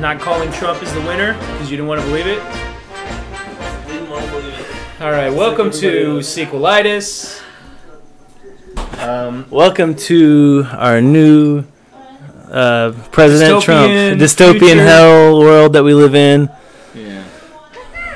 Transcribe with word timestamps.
not 0.00 0.20
calling 0.20 0.50
Trump 0.52 0.82
as 0.82 0.92
the 0.94 1.00
winner 1.00 1.32
because 1.34 1.70
you 1.70 1.76
didn't 1.76 1.88
want 1.88 2.00
to 2.00 2.06
believe 2.06 2.26
it. 2.26 2.38
Didn't 3.88 4.08
want 4.10 4.24
to 4.24 4.30
believe 4.30 4.54
it. 4.58 5.02
All 5.02 5.10
right, 5.10 5.30
welcome 5.32 5.70
to 5.72 6.18
Sequelitis. 6.18 7.42
Um, 8.98 9.46
Welcome 9.48 9.94
to 9.94 10.66
our 10.72 11.00
new 11.00 11.62
uh, 12.50 12.92
President 13.12 13.62
Trump 13.62 13.90
Dystopian 13.92 14.18
dystopian 14.18 14.58
future. 14.58 14.82
hell 14.82 15.38
world 15.38 15.72
that 15.74 15.84
we 15.84 15.94
live 15.94 16.16
in. 16.16 16.50
yeah. 16.94 17.24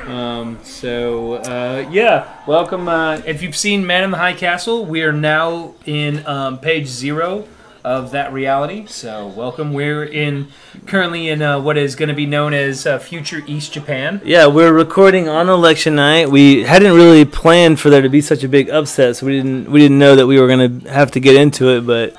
Um, 0.07 0.59
so 0.63 1.35
uh, 1.35 1.87
yeah, 1.89 2.37
welcome. 2.45 2.89
Uh, 2.89 3.21
if 3.25 3.41
you've 3.41 3.55
seen 3.55 3.85
Man 3.87 4.03
in 4.03 4.11
the 4.11 4.17
High 4.17 4.33
Castle, 4.33 4.85
we 4.85 5.03
are 5.03 5.13
now 5.13 5.73
in 5.85 6.25
um, 6.27 6.59
page 6.59 6.87
zero 6.87 7.47
of 7.83 8.11
that 8.11 8.31
reality. 8.31 8.85
So 8.87 9.27
welcome. 9.27 9.73
We're 9.73 10.03
in 10.05 10.47
currently 10.85 11.29
in 11.29 11.41
uh, 11.41 11.59
what 11.59 11.77
is 11.77 11.95
going 11.95 12.09
to 12.09 12.15
be 12.15 12.25
known 12.25 12.53
as 12.53 12.85
uh, 12.87 12.97
future 12.99 13.41
East 13.45 13.73
Japan. 13.73 14.21
Yeah, 14.23 14.47
we're 14.47 14.71
recording 14.73 15.27
on 15.27 15.49
election 15.49 15.95
night. 15.95 16.29
We 16.29 16.63
hadn't 16.63 16.93
really 16.93 17.25
planned 17.25 17.79
for 17.79 17.89
there 17.89 18.01
to 18.01 18.09
be 18.09 18.21
such 18.21 18.43
a 18.43 18.47
big 18.47 18.69
upset, 18.69 19.17
so 19.17 19.25
we 19.25 19.33
didn't 19.33 19.69
we 19.71 19.79
didn't 19.79 19.99
know 19.99 20.15
that 20.15 20.27
we 20.27 20.39
were 20.39 20.47
going 20.47 20.81
to 20.83 20.89
have 20.89 21.11
to 21.11 21.19
get 21.19 21.35
into 21.35 21.69
it. 21.75 21.85
But 21.85 22.15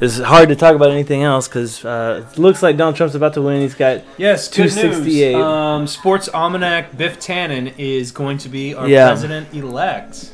it's 0.00 0.18
hard 0.18 0.48
to 0.48 0.56
talk 0.56 0.74
about 0.74 0.90
anything 0.90 1.22
else 1.22 1.46
because 1.48 1.84
uh, 1.84 2.26
it 2.32 2.38
looks 2.38 2.62
like 2.62 2.76
Donald 2.76 2.96
Trump's 2.96 3.14
about 3.14 3.34
to 3.34 3.42
win. 3.42 3.60
He's 3.62 3.74
got 3.74 4.02
Yes, 4.18 4.48
good 4.48 4.62
news. 4.64 4.74
268. 4.74 5.34
Um, 5.36 5.86
Sports 5.86 6.28
Almanac 6.28 6.96
Biff 6.98 7.18
Tannen 7.20 7.72
is 7.78 8.10
going 8.12 8.38
to 8.38 8.48
be 8.48 8.74
our 8.74 8.88
Yeah. 8.88 9.06
president 9.08 9.54
elect. 9.54 10.32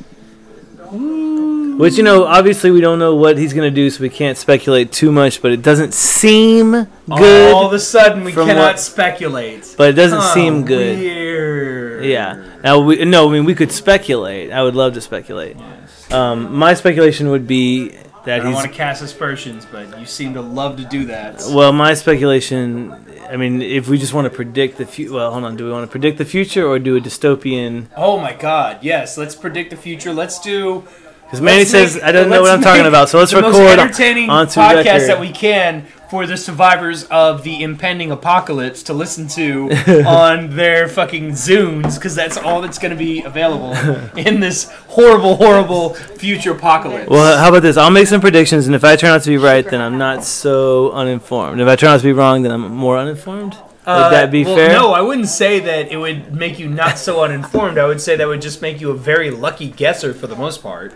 Which 0.92 1.96
you 1.96 2.02
know, 2.02 2.24
obviously 2.24 2.70
we 2.70 2.80
don't 2.80 2.98
know 2.98 3.14
what 3.14 3.38
he's 3.38 3.52
going 3.54 3.68
to 3.68 3.74
do, 3.74 3.88
so 3.90 4.02
we 4.02 4.10
can't 4.10 4.36
speculate 4.36 4.92
too 4.92 5.10
much. 5.10 5.40
But 5.40 5.52
it 5.52 5.62
doesn't 5.62 5.94
seem 5.94 6.72
good. 7.08 7.52
All 7.54 7.66
of 7.66 7.72
a 7.72 7.78
sudden, 7.78 8.24
we 8.24 8.32
cannot 8.32 8.56
what- 8.56 8.78
speculate. 8.80 9.74
but 9.78 9.88
it 9.90 9.94
doesn't 9.94 10.18
Huh, 10.20 10.34
seem 10.34 10.64
good. 10.64 10.98
Weird. 10.98 12.04
Yeah. 12.04 12.44
Now 12.62 12.80
we 12.80 13.04
no, 13.04 13.28
I 13.28 13.32
mean 13.32 13.44
we 13.44 13.54
could 13.54 13.72
speculate. 13.72 14.52
I 14.52 14.62
would 14.62 14.74
love 14.74 14.92
to 14.94 15.00
speculate. 15.00 15.56
Yes. 15.58 16.12
Um, 16.12 16.54
my 16.54 16.74
speculation 16.74 17.30
would 17.30 17.46
be 17.46 17.92
I 18.22 18.26
that 18.26 18.42
don't 18.44 18.52
want 18.52 18.70
to 18.70 18.76
cast 18.76 19.02
aspersions, 19.02 19.64
but 19.64 19.98
you 19.98 20.06
seem 20.06 20.34
to 20.34 20.40
love 20.40 20.76
to 20.76 20.84
do 20.84 21.06
that. 21.06 21.42
well. 21.50 21.72
My 21.72 21.94
speculation. 21.94 22.94
I 23.28 23.36
mean, 23.36 23.62
if 23.62 23.88
we 23.88 23.98
just 23.98 24.12
want 24.12 24.26
to 24.26 24.30
predict 24.30 24.78
the 24.78 24.86
future, 24.86 25.14
well, 25.14 25.32
hold 25.32 25.44
on. 25.44 25.56
Do 25.56 25.64
we 25.64 25.72
want 25.72 25.84
to 25.84 25.90
predict 25.90 26.18
the 26.18 26.24
future 26.24 26.66
or 26.66 26.78
do 26.78 26.96
a 26.96 27.00
dystopian? 27.00 27.86
Oh 27.96 28.18
my 28.18 28.34
God! 28.34 28.78
Yes, 28.82 29.16
let's 29.18 29.34
predict 29.34 29.70
the 29.70 29.76
future. 29.76 30.12
Let's 30.12 30.38
do. 30.40 30.84
Because 31.24 31.40
Manny 31.40 31.64
says 31.64 31.94
make- 31.94 32.04
I 32.04 32.12
don't 32.12 32.28
know 32.28 32.42
what 32.42 32.50
I'm 32.50 32.60
talking 32.60 32.84
about, 32.86 33.08
so 33.08 33.18
let's 33.18 33.32
the 33.32 33.40
most 33.40 33.58
record 33.58 33.78
entertaining 33.78 34.28
onto 34.28 34.60
podcast 34.60 34.84
record. 34.84 35.08
that 35.08 35.20
we 35.20 35.30
can 35.30 35.86
for 36.12 36.26
the 36.26 36.36
survivors 36.36 37.04
of 37.04 37.42
the 37.42 37.62
impending 37.62 38.10
apocalypse 38.10 38.82
to 38.82 38.92
listen 38.92 39.26
to 39.26 39.70
on 40.06 40.54
their 40.54 40.86
fucking 40.86 41.30
Zunes, 41.30 41.94
because 41.94 42.14
that's 42.14 42.36
all 42.36 42.60
that's 42.60 42.76
going 42.78 42.90
to 42.90 42.98
be 42.98 43.22
available 43.22 43.72
in 44.18 44.38
this 44.38 44.70
horrible, 44.88 45.36
horrible 45.36 45.94
future 45.94 46.50
apocalypse. 46.52 47.08
Well, 47.08 47.38
how 47.38 47.48
about 47.48 47.62
this? 47.62 47.78
I'll 47.78 47.90
make 47.90 48.08
some 48.08 48.20
predictions, 48.20 48.66
and 48.66 48.76
if 48.76 48.84
I 48.84 48.94
turn 48.94 49.08
out 49.08 49.22
to 49.22 49.30
be 49.30 49.38
right, 49.38 49.64
then 49.66 49.80
I'm 49.80 49.96
not 49.96 50.22
so 50.22 50.90
uninformed. 50.90 51.62
If 51.62 51.66
I 51.66 51.76
turn 51.76 51.88
out 51.88 52.00
to 52.00 52.04
be 52.04 52.12
wrong, 52.12 52.42
then 52.42 52.52
I'm 52.52 52.70
more 52.70 52.98
uninformed. 52.98 53.54
Would 53.54 53.90
Uh, 53.90 54.10
that 54.10 54.30
be 54.30 54.44
well, 54.44 54.54
fair? 54.54 54.68
No, 54.68 54.92
I 54.92 55.00
wouldn't 55.00 55.28
say 55.28 55.60
that 55.60 55.90
it 55.90 55.96
would 55.96 56.34
make 56.34 56.58
you 56.58 56.68
not 56.68 56.98
so 56.98 57.22
uninformed. 57.24 57.78
I 57.78 57.86
would 57.86 58.02
say 58.02 58.16
that 58.16 58.28
would 58.28 58.42
just 58.42 58.60
make 58.60 58.82
you 58.82 58.90
a 58.90 58.94
very 58.94 59.30
lucky 59.30 59.68
guesser 59.70 60.12
for 60.12 60.26
the 60.26 60.36
most 60.36 60.62
part. 60.62 60.92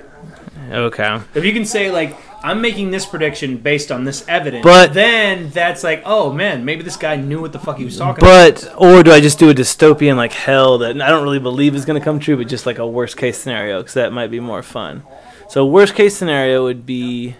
Okay. 0.70 1.20
If 1.34 1.42
you 1.42 1.55
can 1.55 1.64
say 1.64 1.91
like 1.91 2.14
I'm 2.45 2.61
making 2.61 2.91
this 2.91 3.06
prediction 3.06 3.57
based 3.57 3.91
on 3.91 4.05
this 4.05 4.24
evidence, 4.29 4.63
But- 4.63 4.92
then 4.95 5.51
that's 5.51 5.83
like, 5.83 6.02
oh 6.05 6.33
man, 6.33 6.64
maybe 6.64 6.83
this 6.83 6.97
guy 6.97 7.17
knew 7.17 7.41
what 7.41 7.52
the 7.52 7.58
fuck 7.58 7.79
he 7.79 7.85
was 7.85 7.97
talking 7.98 8.23
about. 8.24 8.55
But 8.63 8.74
or 8.77 9.02
do 9.02 9.11
I 9.13 9.20
just 9.20 9.39
do 9.39 9.51
a 9.51 9.55
dystopian 9.55 10.17
like 10.17 10.33
hell 10.33 10.79
that 10.79 11.01
I 11.01 11.08
don't 11.08 11.23
really 11.24 11.39
believe 11.41 11.74
is 11.74 11.85
going 11.85 11.98
to 12.01 12.05
come 12.05 12.20
true, 12.20 12.36
but 12.36 12.48
just 12.48 12.67
like 12.67 12.79
a 12.79 12.86
worst 12.86 13.17
case 13.17 13.39
scenario 13.39 13.79
because 13.80 13.95
that 13.95 14.13
might 14.13 14.30
be 14.30 14.41
more 14.41 14.63
fun. 14.63 15.02
So 15.48 15.64
worst 15.67 15.95
case 15.95 16.17
scenario 16.17 16.64
would 16.64 16.85
be 16.86 17.36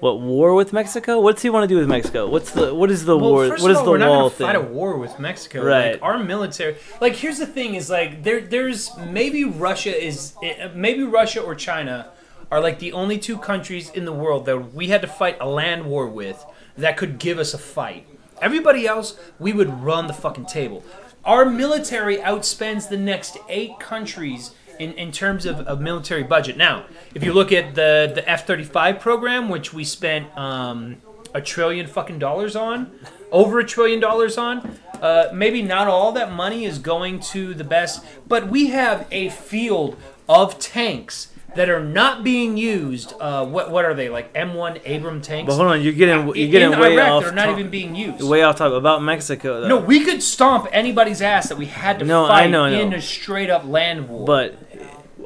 what 0.00 0.18
war 0.20 0.54
with 0.54 0.72
Mexico? 0.72 1.20
What's 1.20 1.42
he 1.42 1.50
want 1.50 1.64
to 1.64 1.68
do 1.68 1.78
with 1.78 1.88
Mexico? 1.88 2.26
What's 2.26 2.52
the 2.52 2.74
what 2.74 2.90
is 2.90 3.04
the 3.04 3.18
Well, 3.18 3.30
war? 3.32 3.48
first 3.48 3.62
What 3.62 3.70
is 3.70 3.76
all, 3.78 3.84
the 3.84 3.90
we're 3.90 3.98
not 3.98 4.08
wall 4.08 4.30
gonna 4.30 4.52
fight 4.52 4.56
a 4.56 4.60
war 4.60 4.96
with 4.96 5.18
Mexico. 5.18 5.62
Right. 5.62 5.92
Like 5.92 6.02
our 6.02 6.18
military. 6.18 6.76
Like 7.00 7.14
here's 7.16 7.38
the 7.38 7.46
thing: 7.46 7.74
is 7.74 7.90
like 7.90 8.22
there, 8.24 8.40
there's 8.40 8.90
maybe 8.96 9.44
Russia 9.44 9.94
is 9.94 10.32
eh, 10.42 10.68
maybe 10.74 11.02
Russia 11.02 11.42
or 11.42 11.54
China 11.54 12.08
are 12.50 12.60
like 12.60 12.78
the 12.78 12.92
only 12.92 13.18
two 13.18 13.38
countries 13.38 13.90
in 13.90 14.04
the 14.04 14.12
world 14.12 14.46
that 14.46 14.74
we 14.74 14.88
had 14.88 15.02
to 15.02 15.06
fight 15.06 15.36
a 15.40 15.48
land 15.48 15.86
war 15.86 16.06
with 16.06 16.44
that 16.76 16.96
could 16.96 17.18
give 17.18 17.38
us 17.38 17.54
a 17.54 17.58
fight. 17.58 18.06
Everybody 18.42 18.86
else, 18.86 19.18
we 19.38 19.52
would 19.52 19.82
run 19.82 20.06
the 20.06 20.12
fucking 20.12 20.46
table. 20.46 20.82
Our 21.24 21.44
military 21.44 22.16
outspends 22.16 22.88
the 22.88 22.96
next 22.96 23.36
eight 23.48 23.78
countries 23.78 24.54
in, 24.78 24.92
in 24.94 25.12
terms 25.12 25.44
of, 25.44 25.60
of 25.60 25.80
military 25.80 26.22
budget. 26.22 26.56
Now, 26.56 26.86
if 27.14 27.22
you 27.22 27.34
look 27.34 27.52
at 27.52 27.74
the, 27.74 28.10
the 28.14 28.28
F 28.28 28.46
35 28.46 28.98
program, 28.98 29.50
which 29.50 29.74
we 29.74 29.84
spent 29.84 30.34
um, 30.38 30.96
a 31.34 31.40
trillion 31.42 31.86
fucking 31.86 32.18
dollars 32.18 32.56
on, 32.56 32.90
over 33.30 33.58
a 33.60 33.64
trillion 33.64 34.00
dollars 34.00 34.38
on, 34.38 34.78
uh, 35.02 35.28
maybe 35.34 35.60
not 35.60 35.86
all 35.86 36.12
that 36.12 36.32
money 36.32 36.64
is 36.64 36.78
going 36.78 37.20
to 37.20 37.52
the 37.52 37.64
best, 37.64 38.02
but 38.26 38.48
we 38.48 38.68
have 38.68 39.06
a 39.10 39.28
field 39.28 39.96
of 40.28 40.58
tanks 40.58 41.28
that 41.56 41.68
are 41.68 41.82
not 41.82 42.22
being 42.24 42.56
used. 42.56 43.12
Uh, 43.20 43.44
what, 43.46 43.70
what 43.70 43.84
are 43.84 43.94
they, 43.94 44.08
like 44.08 44.32
M1 44.34 44.78
Abram 44.96 45.20
tanks? 45.20 45.48
But 45.48 45.56
hold 45.56 45.68
on, 45.68 45.82
you're 45.82 45.92
getting 45.92 46.26
you're 46.26 46.36
in 46.36 46.50
getting 46.50 46.78
way 46.78 46.94
Iraq, 46.94 47.10
off. 47.10 47.22
they're 47.24 47.32
not 47.32 47.46
top- 47.46 47.58
even 47.58 47.70
being 47.70 47.94
used. 47.94 48.22
way 48.22 48.42
off 48.42 48.56
topic 48.56 48.76
about 48.78 49.02
Mexico 49.02 49.60
though. 49.60 49.68
No, 49.68 49.76
we 49.78 50.04
could 50.04 50.22
stomp 50.22 50.68
anybody's 50.72 51.22
ass 51.22 51.48
that 51.48 51.58
we 51.58 51.66
had 51.66 51.98
to 52.00 52.04
No, 52.04 52.24
I 52.26 52.28
fight 52.42 52.50
know, 52.50 52.64
I 52.64 52.70
know. 52.70 52.80
in 52.82 52.92
a 52.92 53.00
straight 53.00 53.50
up 53.50 53.66
land 53.66 54.08
war. 54.08 54.24
But 54.24 54.56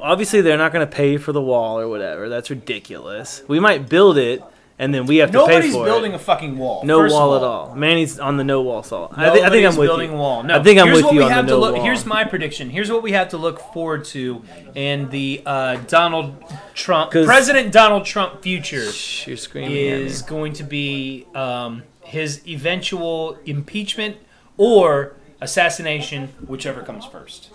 obviously 0.00 0.40
they're 0.40 0.58
not 0.58 0.72
going 0.72 0.86
to 0.86 0.92
pay 0.92 1.16
for 1.16 1.32
the 1.32 1.42
wall 1.42 1.78
or 1.80 1.88
whatever. 1.88 2.28
That's 2.28 2.50
ridiculous. 2.50 3.42
We 3.48 3.60
might 3.60 3.88
build 3.88 4.18
it 4.18 4.42
and 4.84 4.94
then 4.94 5.06
we 5.06 5.16
have 5.16 5.30
to 5.32 5.38
pay 5.46 5.46
nobody's 5.54 5.74
for 5.74 5.84
building 5.84 6.12
a 6.14 6.18
fucking 6.18 6.58
wall. 6.58 6.84
No 6.84 6.98
first 7.00 7.14
wall 7.14 7.36
at 7.36 7.42
all. 7.42 7.74
Manny's 7.74 8.18
on 8.20 8.36
the 8.36 8.44
no 8.44 8.60
wall 8.62 8.82
salt. 8.82 9.12
I, 9.16 9.30
thi- 9.30 9.42
I 9.42 9.50
think 9.50 9.66
I'm 9.66 9.76
with 9.76 9.88
building 9.88 10.10
you. 10.10 10.16
a 10.16 10.20
wall. 10.20 10.42
No, 10.42 10.58
I 10.58 10.62
think 10.62 10.78
I'm 10.78 10.86
here's 10.86 10.98
with 10.98 11.04
what 11.06 11.14
you 11.14 11.18
we 11.20 11.24
on 11.24 11.30
have 11.32 11.46
the 11.46 11.52
to 11.52 11.56
no 11.56 11.60
look. 11.60 11.74
wall. 11.76 11.84
Here's 11.84 12.04
my 12.06 12.24
prediction. 12.24 12.70
Here's 12.70 12.90
what 12.90 13.02
we 13.02 13.12
have 13.12 13.30
to 13.30 13.36
look 13.38 13.58
forward 13.72 14.04
to 14.06 14.42
in 14.74 15.08
the 15.10 15.42
uh, 15.46 15.76
Donald 15.88 16.36
Trump, 16.74 17.10
President 17.12 17.72
Donald 17.72 18.04
Trump 18.04 18.42
future 18.42 18.92
Shh, 18.92 19.26
you're 19.26 19.36
screaming 19.36 19.72
is 19.74 20.22
going 20.22 20.52
to 20.54 20.62
be 20.62 21.26
um, 21.34 21.82
his 22.02 22.46
eventual 22.46 23.38
impeachment 23.46 24.18
or 24.56 25.14
assassination, 25.40 26.28
whichever 26.46 26.82
comes 26.82 27.04
first. 27.04 27.50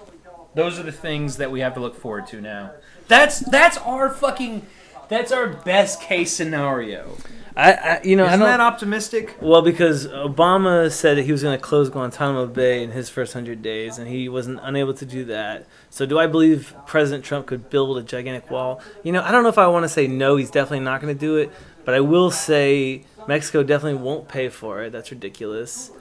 Those 0.56 0.80
are 0.80 0.84
the 0.84 0.92
things 0.92 1.38
that 1.38 1.52
we 1.52 1.60
have 1.60 1.74
to 1.76 1.80
look 1.80 1.96
forward 1.96 2.28
to 2.28 2.42
now. 2.42 2.72
That's 3.08 3.40
that's 3.40 3.78
our 3.78 4.10
fucking 4.10 4.66
that's 5.10 5.32
our 5.32 5.48
best 5.48 6.02
case 6.02 6.32
scenario. 6.32 7.18
I, 7.56 7.74
I 7.74 8.02
you 8.04 8.16
know, 8.16 8.26
Isn't 8.26 8.42
I 8.42 8.46
that 8.46 8.58
don't. 8.58 8.66
optimistic? 8.68 9.36
well, 9.42 9.62
because 9.62 10.08
Obama 10.08 10.90
said 10.90 11.18
that 11.18 11.24
he 11.24 11.32
was 11.34 11.44
going 11.44 11.58
to 11.58 11.62
close 11.62 11.90
Guantanamo 11.90 12.46
Bay 12.46 12.82
in 12.84 12.92
his 12.92 13.10
first 13.10 13.34
hundred 13.34 13.62
days, 13.62 13.98
and 13.98 14.08
he 14.08 14.30
wasn't 14.30 14.60
unable 14.64 14.94
to 14.94 15.06
do 15.06 15.26
that. 15.26 15.66
So, 15.90 16.06
do 16.06 16.18
I 16.18 16.28
believe 16.28 16.74
President 16.88 17.26
Trump 17.26 17.48
could 17.48 17.70
build 17.70 17.98
a 17.98 18.04
gigantic 18.04 18.50
wall? 18.50 18.82
You 19.04 19.12
know, 19.12 19.22
I 19.22 19.32
don't 19.32 19.44
know 19.44 19.50
if 19.50 19.58
I 19.58 19.68
want 19.68 19.84
to 19.84 19.90
say 19.90 20.08
no. 20.08 20.38
He's 20.38 20.52
definitely 20.52 20.86
not 20.86 21.02
going 21.02 21.14
to 21.14 21.20
do 21.20 21.36
it, 21.36 21.52
but 21.84 21.96
I 21.96 22.00
will 22.00 22.32
say 22.32 23.04
Mexico 23.28 23.62
definitely 23.64 24.02
won't 24.02 24.30
pay 24.30 24.48
for 24.48 24.84
it. 24.84 24.92
That's 24.92 25.12
ridiculous. 25.12 25.92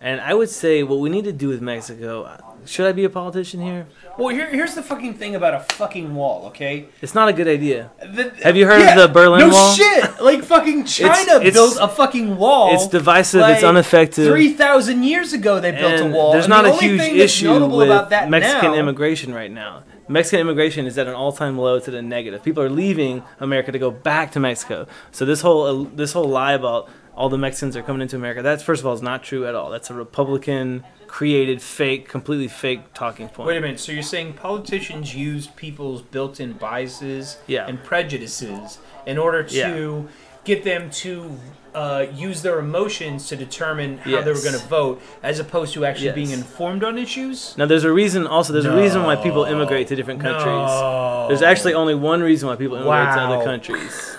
And 0.00 0.20
I 0.20 0.32
would 0.32 0.48
say 0.48 0.84
what 0.84 1.00
we 1.00 1.10
need 1.10 1.24
to 1.24 1.32
do 1.32 1.48
with 1.48 1.60
Mexico. 1.60 2.40
Should 2.66 2.86
I 2.86 2.92
be 2.92 3.04
a 3.04 3.10
politician 3.10 3.60
here? 3.60 3.86
Well, 4.18 4.28
here, 4.28 4.46
here's 4.50 4.74
the 4.74 4.82
fucking 4.82 5.14
thing 5.14 5.34
about 5.34 5.54
a 5.54 5.60
fucking 5.74 6.14
wall, 6.14 6.46
okay? 6.46 6.88
It's 7.00 7.14
not 7.14 7.28
a 7.28 7.32
good 7.32 7.46
idea. 7.48 7.90
The- 8.00 8.32
Have 8.42 8.56
you 8.56 8.66
heard 8.66 8.82
of 8.82 8.96
the 8.96 9.08
Berlin 9.08 9.40
no 9.40 9.48
Wall? 9.50 9.74
shit! 9.74 10.20
Like 10.20 10.42
fucking 10.44 10.84
China 10.84 11.36
it's- 11.36 11.52
built 11.54 11.78
a 11.80 11.88
fucking 11.88 12.36
wall. 12.36 12.74
It's 12.74 12.88
divisive. 12.88 13.42
it's 13.48 13.62
ineffective. 13.62 14.26
Three 14.28 14.52
thousand 14.52 15.04
years 15.04 15.32
ago, 15.32 15.60
they 15.60 15.70
built 15.72 16.00
a 16.00 16.06
wall. 16.06 16.32
There's 16.32 16.44
and 16.44 16.50
not 16.50 16.64
the 16.64 16.72
a 16.72 16.80
huge 16.80 17.00
issue 17.00 17.66
with 17.66 17.88
about 17.88 18.10
that 18.10 18.28
Mexican 18.28 18.72
now, 18.72 18.78
immigration 18.78 19.32
right 19.32 19.50
now. 19.50 19.84
Mexican 20.08 20.40
immigration 20.40 20.86
is 20.86 20.96
at 20.96 21.06
an 21.06 21.14
all-time 21.14 21.58
low 21.58 21.78
to 21.78 21.90
the 21.90 22.00
negative. 22.00 22.42
People 22.42 22.62
are 22.62 22.70
leaving 22.70 23.22
America 23.40 23.70
to 23.72 23.78
go 23.78 23.90
back 23.90 24.32
to 24.32 24.40
Mexico. 24.40 24.86
So 25.12 25.24
this 25.26 25.42
whole 25.42 25.84
uh, 25.84 25.88
this 25.94 26.12
whole 26.14 26.28
lie 26.28 26.54
about 26.54 26.88
all 27.18 27.28
the 27.28 27.36
Mexicans 27.36 27.76
are 27.76 27.82
coming 27.82 28.00
into 28.00 28.14
America, 28.14 28.42
that's 28.42 28.62
first 28.62 28.80
of 28.80 28.86
all 28.86 28.94
is 28.94 29.02
not 29.02 29.24
true 29.24 29.44
at 29.44 29.54
all. 29.56 29.70
That's 29.70 29.90
a 29.90 29.94
Republican 29.94 30.84
created 31.08 31.60
fake, 31.60 32.08
completely 32.08 32.46
fake 32.48 32.94
talking 32.94 33.28
point. 33.28 33.48
Wait 33.48 33.56
a 33.56 33.60
minute. 33.60 33.80
So 33.80 33.90
you're 33.90 34.02
saying 34.02 34.34
politicians 34.34 35.14
use 35.16 35.48
people's 35.48 36.00
built-in 36.00 36.52
biases 36.52 37.38
Yeah. 37.48 37.66
and 37.66 37.82
prejudices 37.82 38.78
in 39.04 39.18
order 39.18 39.42
to 39.42 39.56
Yeah. 39.56 40.12
get 40.44 40.62
them 40.64 40.90
to 40.90 41.38
uh, 41.74 42.06
use 42.14 42.42
their 42.42 42.58
emotions 42.58 43.28
to 43.28 43.36
determine 43.36 43.98
how 43.98 44.20
they 44.22 44.32
were 44.32 44.40
going 44.40 44.58
to 44.58 44.66
vote, 44.68 45.00
as 45.22 45.38
opposed 45.38 45.74
to 45.74 45.84
actually 45.84 46.06
Yes. 46.06 46.14
being 46.14 46.30
informed 46.30 46.82
on 46.82 46.98
issues? 46.98 47.54
Now 47.58 47.66
there's 47.66 47.84
a 47.84 47.92
reason 47.92 48.26
also 48.26 48.52
there's 48.52 48.64
a 48.64 48.74
reason 48.74 49.02
why 49.04 49.16
people 49.16 49.44
immigrate 49.44 49.86
to 49.88 49.94
different 49.96 50.20
countries. 50.20 50.46
No. 50.46 51.26
There's 51.28 51.42
actually 51.42 51.74
only 51.74 51.94
one 51.94 52.20
reason 52.22 52.48
why 52.48 52.56
people 52.56 52.76
immigrate 52.76 53.14
to 53.14 53.20
other 53.20 53.44
countries. 53.44 54.16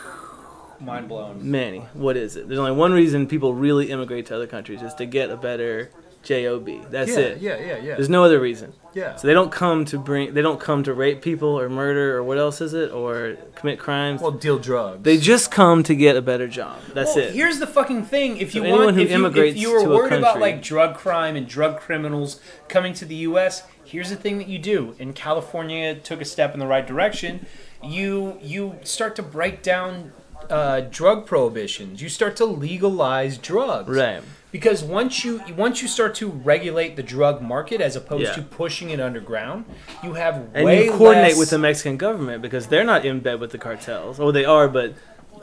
Mind 0.79 1.07
blown. 1.07 1.49
Manny, 1.49 1.79
what 1.93 2.15
is 2.17 2.35
it? 2.35 2.47
There's 2.47 2.59
only 2.59 2.71
one 2.71 2.93
reason 2.93 3.27
people 3.27 3.53
really 3.53 3.91
immigrate 3.91 4.27
to 4.27 4.35
other 4.35 4.47
countries 4.47 4.81
is 4.81 4.93
to 4.95 5.05
get 5.05 5.29
a 5.29 5.37
better 5.37 5.85
job. 6.23 6.91
That's 6.91 7.11
yeah, 7.11 7.17
it. 7.19 7.41
yeah, 7.41 7.57
yeah, 7.57 7.77
yeah, 7.77 7.95
There's 7.95 8.09
no 8.09 8.25
other 8.25 8.39
reason. 8.41 8.73
yeah. 8.93 9.15
So 9.15 9.25
they 9.27 9.33
don't 9.33 9.51
come 9.53 9.85
to 9.85 9.97
bring. 9.97 10.33
They 10.33 10.41
don't 10.41 10.59
come 10.59 10.83
to 10.83 10.93
rape 10.93 11.21
people 11.21 11.57
or 11.57 11.69
murder 11.69 12.17
or 12.17 12.23
what 12.23 12.37
else 12.37 12.59
is 12.59 12.73
it 12.73 12.91
or 12.91 13.37
commit 13.55 13.79
crimes. 13.79 14.19
well, 14.21 14.31
deal 14.31 14.59
drugs. 14.59 15.03
they 15.03 15.17
just 15.17 15.49
come 15.49 15.81
to 15.83 15.95
get 15.95 16.17
a 16.17 16.21
better 16.21 16.47
job. 16.49 16.77
That's 16.93 17.15
Well, 17.15 17.25
it. 17.25 17.33
Here's 17.33 17.59
the 17.59 17.67
fucking 17.67 18.03
thing: 18.03 18.37
if 18.37 18.53
you 18.53 18.63
So 18.63 18.69
want, 18.69 18.99
if 18.99 19.09
you, 19.09 19.25
if 19.27 19.57
you 19.57 19.71
were 19.71 19.87
worried 19.87 20.13
about 20.13 20.39
like 20.41 20.61
drug 20.61 20.95
crime 20.95 21.35
and 21.37 21.47
drug 21.47 21.79
criminals 21.79 22.39
coming 22.67 22.93
to 22.95 23.05
the 23.05 23.15
U.S., 23.15 23.63
here's 23.85 24.09
the 24.09 24.17
thing 24.17 24.37
that 24.39 24.47
you 24.49 24.59
do. 24.59 24.95
And 24.99 25.15
California 25.15 25.95
took 25.95 26.19
a 26.21 26.25
step 26.25 26.53
in 26.53 26.59
the 26.59 26.67
right 26.67 26.85
direction. 26.85 27.45
You 27.81 28.37
you 28.41 28.77
start 28.83 29.15
to 29.15 29.23
break 29.23 29.63
down 29.63 30.11
uh, 30.49 30.81
drug 30.81 31.25
prohibitions. 31.25 32.01
You 32.01 32.09
start 32.09 32.35
to 32.37 32.45
legalize 32.45 33.37
drugs. 33.37 33.89
Right. 33.95 34.21
Because 34.51 34.83
once 34.83 35.23
you 35.23 35.41
once 35.55 35.81
you 35.83 35.87
start 35.87 36.15
to 36.15 36.27
regulate 36.27 36.95
the 36.95 37.03
drug 37.03 37.39
market 37.41 37.81
as 37.81 37.95
opposed 37.95 38.23
Yeah. 38.23 38.33
to 38.33 38.41
pushing 38.41 38.89
it 38.89 38.99
underground, 38.99 39.65
you 40.03 40.13
have 40.13 40.47
And 40.55 40.65
way 40.65 40.85
you 40.85 40.91
coordinate 40.91 41.31
less, 41.33 41.39
with 41.39 41.49
the 41.51 41.59
Mexican 41.59 41.97
government 41.97 42.41
because 42.41 42.65
they're 42.67 42.83
not 42.83 43.05
in 43.05 43.19
bed 43.19 43.39
with 43.39 43.51
the 43.51 43.59
cartels. 43.59 44.19
Oh, 44.19 44.31
they 44.31 44.45
are, 44.45 44.67
but 44.67 44.95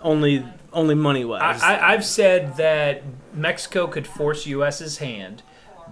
only 0.02 0.44
only 0.72 0.96
money 0.96 1.24
wise. 1.24 1.62
I, 1.62 1.76
I, 1.76 1.92
I've 1.92 2.04
said 2.04 2.56
that 2.56 3.02
Mexico 3.32 3.86
could 3.86 4.08
force 4.08 4.44
U.S.'s 4.46 4.98
hand 4.98 5.42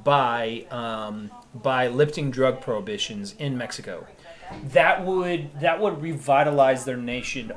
by 0.03 0.67
um, 0.73 1.31
by 1.55 1.87
lifting 1.87 2.33
drug 2.33 2.61
prohibitions 2.61 3.35
in 3.39 3.57
Mexico. 3.57 4.07
That 4.73 5.05
would 5.05 5.61
that 5.61 5.81
would 5.81 6.01
revitalize 6.03 6.85
their 6.85 6.97
nation 6.97 7.53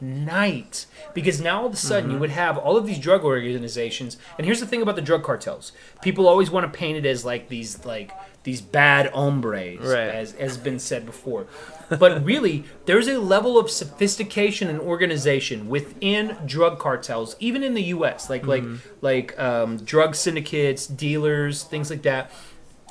overnight 0.00 0.86
because 1.14 1.40
now 1.40 1.60
all 1.60 1.66
of 1.66 1.72
a 1.72 1.76
sudden 1.76 2.04
Mm-hmm. 2.04 2.14
you 2.14 2.18
would 2.20 2.30
have 2.30 2.58
all 2.58 2.76
of 2.76 2.86
these 2.86 2.98
drug 2.98 3.24
organizations. 3.24 4.16
And 4.38 4.44
here's 4.44 4.60
the 4.60 4.66
thing 4.66 4.82
about 4.82 4.96
the 4.96 5.02
drug 5.02 5.22
cartels: 5.22 5.72
people 6.02 6.26
always 6.28 6.50
want 6.50 6.70
to 6.70 6.76
paint 6.78 6.98
it 6.98 7.06
as 7.08 7.24
like 7.24 7.48
these 7.48 7.84
like 7.84 8.10
these 8.42 8.60
bad 8.60 9.10
hombres, 9.12 9.78
Right. 9.80 10.08
as 10.14 10.32
has 10.32 10.58
been 10.58 10.78
said 10.78 11.06
before. 11.06 11.46
But 11.88 12.24
really, 12.24 12.64
there's 12.86 13.08
a 13.08 13.18
level 13.18 13.58
of 13.58 13.70
sophistication 13.70 14.68
and 14.68 14.80
organization 14.80 15.68
within 15.68 16.36
drug 16.44 16.78
cartels, 16.78 17.36
even 17.40 17.62
in 17.62 17.74
the 17.74 17.84
U.S. 17.84 18.28
Like 18.28 18.46
like 18.46 18.64
like 19.00 19.38
um, 19.38 19.78
drug 19.78 20.14
syndicates, 20.14 20.86
dealers, 20.86 21.62
things 21.62 21.88
like 21.90 22.02
that. 22.02 22.30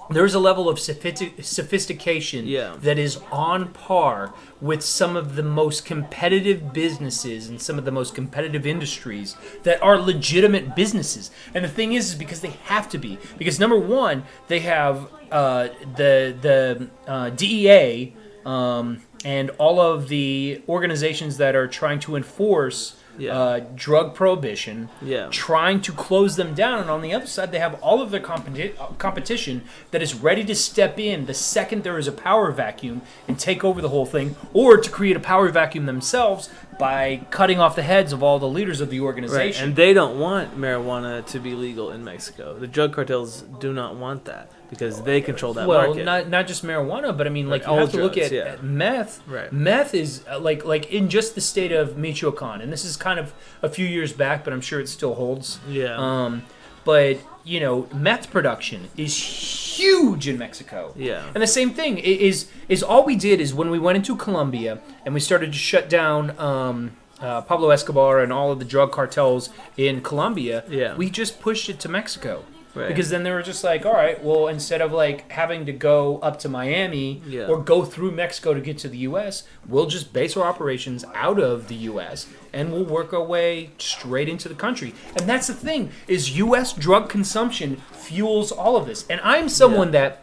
There's 0.10 0.34
a 0.34 0.40
level 0.40 0.68
of 0.70 0.80
sophistication 0.80 2.46
Yeah. 2.48 2.76
that 2.82 2.98
is 3.00 3.20
on 3.32 3.70
par 3.70 4.34
with 4.62 4.82
some 4.84 5.16
of 5.16 5.36
the 5.36 5.44
most 5.44 5.86
competitive 5.86 6.74
businesses 6.74 7.48
and 7.50 7.62
some 7.62 7.78
of 7.78 7.86
the 7.86 7.92
most 7.92 8.14
competitive 8.16 8.66
industries 8.66 9.36
that 9.64 9.82
are 9.82 9.98
legitimate 9.98 10.76
businesses. 10.76 11.32
And 11.54 11.64
the 11.64 11.70
thing 11.70 11.94
is, 11.94 12.10
is 12.10 12.16
because 12.16 12.42
they 12.42 12.54
have 12.66 12.90
to 12.90 12.98
be. 12.98 13.18
Because 13.38 13.60
number 13.60 13.78
one, 13.78 14.24
they 14.48 14.60
have 14.60 15.08
uh, 15.32 15.70
the 15.96 16.36
the 16.42 16.90
uh, 17.08 17.30
DEA 17.32 18.14
um, 18.46 19.02
and 19.26 19.50
all 19.52 19.80
of 19.80 20.10
the 20.10 20.62
organizations 20.68 21.38
that 21.38 21.56
are 21.56 21.68
trying 21.68 22.00
to 22.02 22.16
enforce 22.16 22.98
Yeah. 23.18 23.38
uh, 23.38 23.60
drug 23.75 24.15
prohibition 24.15 24.89
Yeah. 25.01 25.27
trying 25.30 25.81
to 25.81 25.92
close 25.92 26.36
them 26.36 26.54
down. 26.54 26.80
And 26.80 26.89
on 26.89 27.01
the 27.01 27.13
other 27.13 27.27
side, 27.27 27.51
they 27.51 27.60
have 27.60 27.75
all 27.81 28.01
of 28.01 28.12
their 28.12 28.19
competi- 28.19 28.74
uh, 28.80 28.88
competition 28.98 29.63
that 29.92 30.01
is 30.01 30.15
ready 30.15 30.44
to 30.45 30.56
step 30.56 30.98
in 31.00 31.25
the 31.27 31.33
second 31.33 31.83
there 31.83 31.98
is 32.00 32.07
a 32.07 32.12
power 32.12 32.51
vacuum 32.51 33.01
and 33.27 33.38
take 33.38 33.63
over 33.63 33.81
the 33.81 33.89
whole 33.89 34.06
thing, 34.06 34.36
or 34.54 34.77
to 34.77 34.89
create 34.89 35.15
a 35.15 35.19
power 35.19 35.48
vacuum 35.50 35.86
themselves 35.86 36.50
by 36.80 37.21
cutting 37.30 37.60
off 37.60 37.75
the 37.75 37.83
heads 37.83 38.12
of 38.13 38.24
all 38.24 38.39
the 38.39 38.48
leaders 38.48 38.81
of 38.81 38.89
the 38.89 39.00
organization. 39.00 39.38
Right, 39.38 39.44
organization. 39.45 39.68
and 39.69 39.75
they 39.75 39.94
don't 39.94 40.19
want 40.19 40.57
marijuana 40.60 41.24
to 41.27 41.39
be 41.39 41.54
legal 41.54 41.92
in 41.92 42.04
Mexico. 42.04 42.56
The 42.57 42.68
drug 42.68 42.94
cartels 42.94 43.44
do 43.60 43.71
not 43.74 43.95
want 43.95 44.25
that 44.25 44.50
because 44.74 45.02
they 45.04 45.22
control 45.22 45.54
that 45.54 45.68
well, 45.68 45.88
market. 45.88 46.04
not 46.04 46.30
not 46.30 46.48
just 46.48 46.64
marijuana, 46.64 47.16
but 47.16 47.28
I 47.28 47.30
mean, 47.30 47.50
like, 47.50 47.68
Like 47.68 47.72
you 47.72 47.80
have 47.80 47.92
to 47.92 47.98
look 47.98 48.18
at, 48.18 48.31
yeah. 48.31 48.54
at 48.54 48.64
meth. 48.64 49.22
Right. 49.28 49.52
Meth 49.52 49.94
is 49.94 50.24
uh, 50.30 50.40
like 50.40 50.66
like 50.66 50.92
in 50.92 51.10
just 51.10 51.36
the 51.36 51.42
state 51.42 51.72
of 51.72 51.98
Michoacan, 51.98 52.62
and 52.62 52.72
this 52.72 52.86
is 52.86 52.98
kind 52.98 53.20
of 53.20 53.34
a 53.62 53.70
few 53.70 53.86
years 53.86 54.14
back, 54.14 54.44
but 54.44 54.54
I'm 54.54 54.62
sure 54.62 54.80
it 54.80 54.90
still 54.90 55.16
holds. 55.16 55.60
yeah, 55.68 55.96
Um, 55.98 56.44
but 56.86 57.18
you 57.46 57.60
know, 57.60 57.88
meth 57.94 58.31
production 58.31 58.88
is 58.98 59.14
huge 59.18 60.28
in 60.28 60.38
Mexico. 60.38 60.94
yeah, 60.96 61.30
And 61.34 61.42
the 61.44 61.48
same 61.48 61.72
thing 61.72 61.98
is 61.98 62.48
is 62.70 62.81
all 62.84 63.04
we 63.04 63.16
did 63.16 63.42
is 63.42 63.54
when 63.54 63.70
we 63.70 63.80
went 63.80 63.98
into 63.98 64.16
Colombia 64.16 64.80
and 65.06 65.14
we 65.14 65.20
started 65.20 65.52
to 65.52 65.58
shut 65.58 65.90
down 65.90 66.38
um, 66.40 66.92
uh, 67.20 67.42
Pablo 67.42 67.70
Escobar 67.70 68.20
and 68.22 68.31
all 68.31 68.52
of 68.52 68.60
the 68.60 68.66
drug 68.66 68.92
cartels 68.92 69.50
in 69.78 70.02
Colombia. 70.02 70.64
Yeah. 70.70 70.96
we 70.96 71.10
just 71.10 71.40
pushed 71.42 71.70
it 71.70 71.80
to 71.81 71.90
Mexico. 71.90 72.44
Right. 72.75 72.88
Because 72.88 73.10
then 73.12 73.22
they 73.24 73.30
were 73.31 73.44
just 73.44 73.64
like, 73.64 73.86
all 73.86 73.94
right, 73.94 74.22
well, 74.24 74.48
instead 74.48 74.81
of 74.81 74.92
like 74.92 75.31
having 75.31 75.66
to 75.68 75.72
go 75.74 76.18
up 76.20 76.40
to 76.40 76.50
Miami 76.50 77.22
Yeah. 77.28 77.46
or 77.48 77.58
go 77.62 77.86
through 77.86 78.12
Mexico 78.12 78.54
to 78.56 78.62
get 78.62 78.80
to 78.80 78.90
the 78.90 78.98
U.S., 79.00 79.44
we'll 79.68 79.86
just 79.86 80.12
base 80.12 80.36
our 80.36 80.44
operations 80.44 81.06
out 81.14 81.40
of 81.40 81.68
the 81.68 81.75
U.S. 81.75 82.25
and 82.52 82.72
we'll 82.74 82.84
work 82.86 83.14
our 83.14 83.24
way 83.24 83.70
straight 83.78 84.28
into 84.28 84.50
the 84.50 84.56
country. 84.56 84.96
And 85.18 85.30
that's 85.30 85.46
the 85.48 85.54
thing 85.54 85.92
is 86.08 86.36
U.S. 86.38 86.74
drug 86.74 87.10
consumption 87.10 87.78
fuels 87.92 88.52
all 88.52 88.75
of 88.75 88.88
this. 88.88 89.06
And 89.08 89.22
I'm 89.22 89.50
someone 89.50 89.92
that 89.92 90.22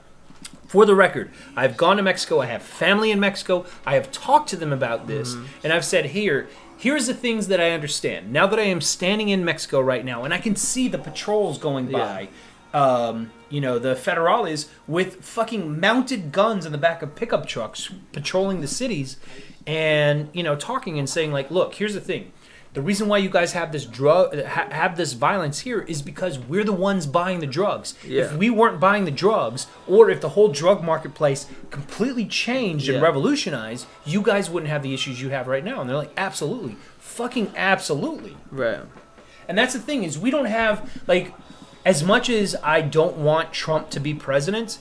for 0.66 0.86
the 0.86 0.94
record, 0.94 1.30
I've 1.56 1.76
gone 1.76 1.96
to 1.98 2.02
Mexico. 2.02 2.40
I 2.40 2.46
have 2.46 2.62
family 2.62 3.10
in 3.10 3.18
Mexico. 3.20 3.64
I 3.86 3.94
have 3.94 4.12
talked 4.12 4.48
to 4.50 4.56
them 4.56 4.72
about 4.72 5.06
this, 5.08 5.34
Mm-hmm. 5.34 5.44
and 5.64 5.72
I've 5.72 5.84
said, 5.84 6.06
"Here, 6.06 6.48
here's 6.80 7.06
the 7.06 7.14
things 7.14 7.48
that 7.48 7.60
I 7.60 7.72
understand. 7.72 8.32
Now 8.32 8.46
that 8.46 8.58
I 8.58 8.62
am 8.62 8.80
standing 8.80 9.28
in 9.28 9.44
Mexico 9.44 9.80
right 9.80 10.04
now, 10.04 10.24
and 10.24 10.32
I 10.32 10.38
can 10.38 10.56
see 10.56 10.88
the 10.88 10.98
patrols 10.98 11.58
going 11.58 11.92
by, 11.92 12.28
um, 12.72 13.30
you 13.50 13.60
know, 13.60 13.78
the 13.78 13.94
federales 13.94 14.68
with 14.88 15.22
fucking 15.22 15.78
mounted 15.78 16.32
guns 16.32 16.64
in 16.64 16.72
the 16.72 16.78
back 16.78 17.02
of 17.02 17.14
pickup 17.14 17.46
trucks 17.46 17.90
patrolling 18.12 18.62
the 18.62 18.66
cities, 18.66 19.18
and 19.66 20.30
you 20.32 20.42
know, 20.42 20.56
talking 20.56 20.98
and 20.98 21.08
saying 21.08 21.32
like, 21.32 21.50
look, 21.50 21.74
here's 21.74 21.94
the 21.94 22.00
thing." 22.00 22.32
The 22.72 22.82
reason 22.82 23.08
why 23.08 23.18
you 23.18 23.28
guys 23.28 23.52
have 23.52 23.72
this 23.72 23.84
drug 23.84 24.44
ha- 24.44 24.68
have 24.70 24.96
this 24.96 25.12
violence 25.14 25.58
here 25.60 25.80
is 25.82 26.02
because 26.02 26.38
we're 26.38 26.62
the 26.62 26.72
ones 26.72 27.04
buying 27.04 27.40
the 27.40 27.46
drugs. 27.46 27.94
Yeah. 28.06 28.22
If 28.26 28.36
we 28.36 28.48
weren't 28.48 28.78
buying 28.78 29.06
the 29.06 29.10
drugs, 29.10 29.66
or 29.88 30.08
if 30.08 30.20
the 30.20 30.28
whole 30.30 30.48
drug 30.48 30.84
marketplace 30.84 31.46
completely 31.70 32.26
changed 32.26 32.88
and 32.88 32.98
Yeah. 32.98 33.02
revolutionized, 33.02 33.86
you 34.04 34.22
guys 34.22 34.48
wouldn't 34.48 34.70
have 34.70 34.84
the 34.84 34.94
issues 34.94 35.20
you 35.20 35.30
have 35.30 35.48
right 35.48 35.64
now. 35.64 35.80
And 35.80 35.90
they're 35.90 35.96
like, 35.96 36.12
absolutely, 36.16 36.76
fucking 37.00 37.52
absolutely. 37.56 38.36
right. 38.52 38.80
And 39.48 39.58
that's 39.58 39.72
the 39.72 39.80
thing 39.80 40.04
is 40.04 40.16
we 40.16 40.30
don't 40.30 40.44
have 40.44 40.88
like 41.08 41.34
as 41.84 42.04
much 42.04 42.30
as 42.30 42.54
I 42.62 42.82
don't 42.82 43.16
want 43.16 43.52
Trump 43.52 43.90
to 43.90 43.98
be 44.00 44.14
president, 44.14 44.78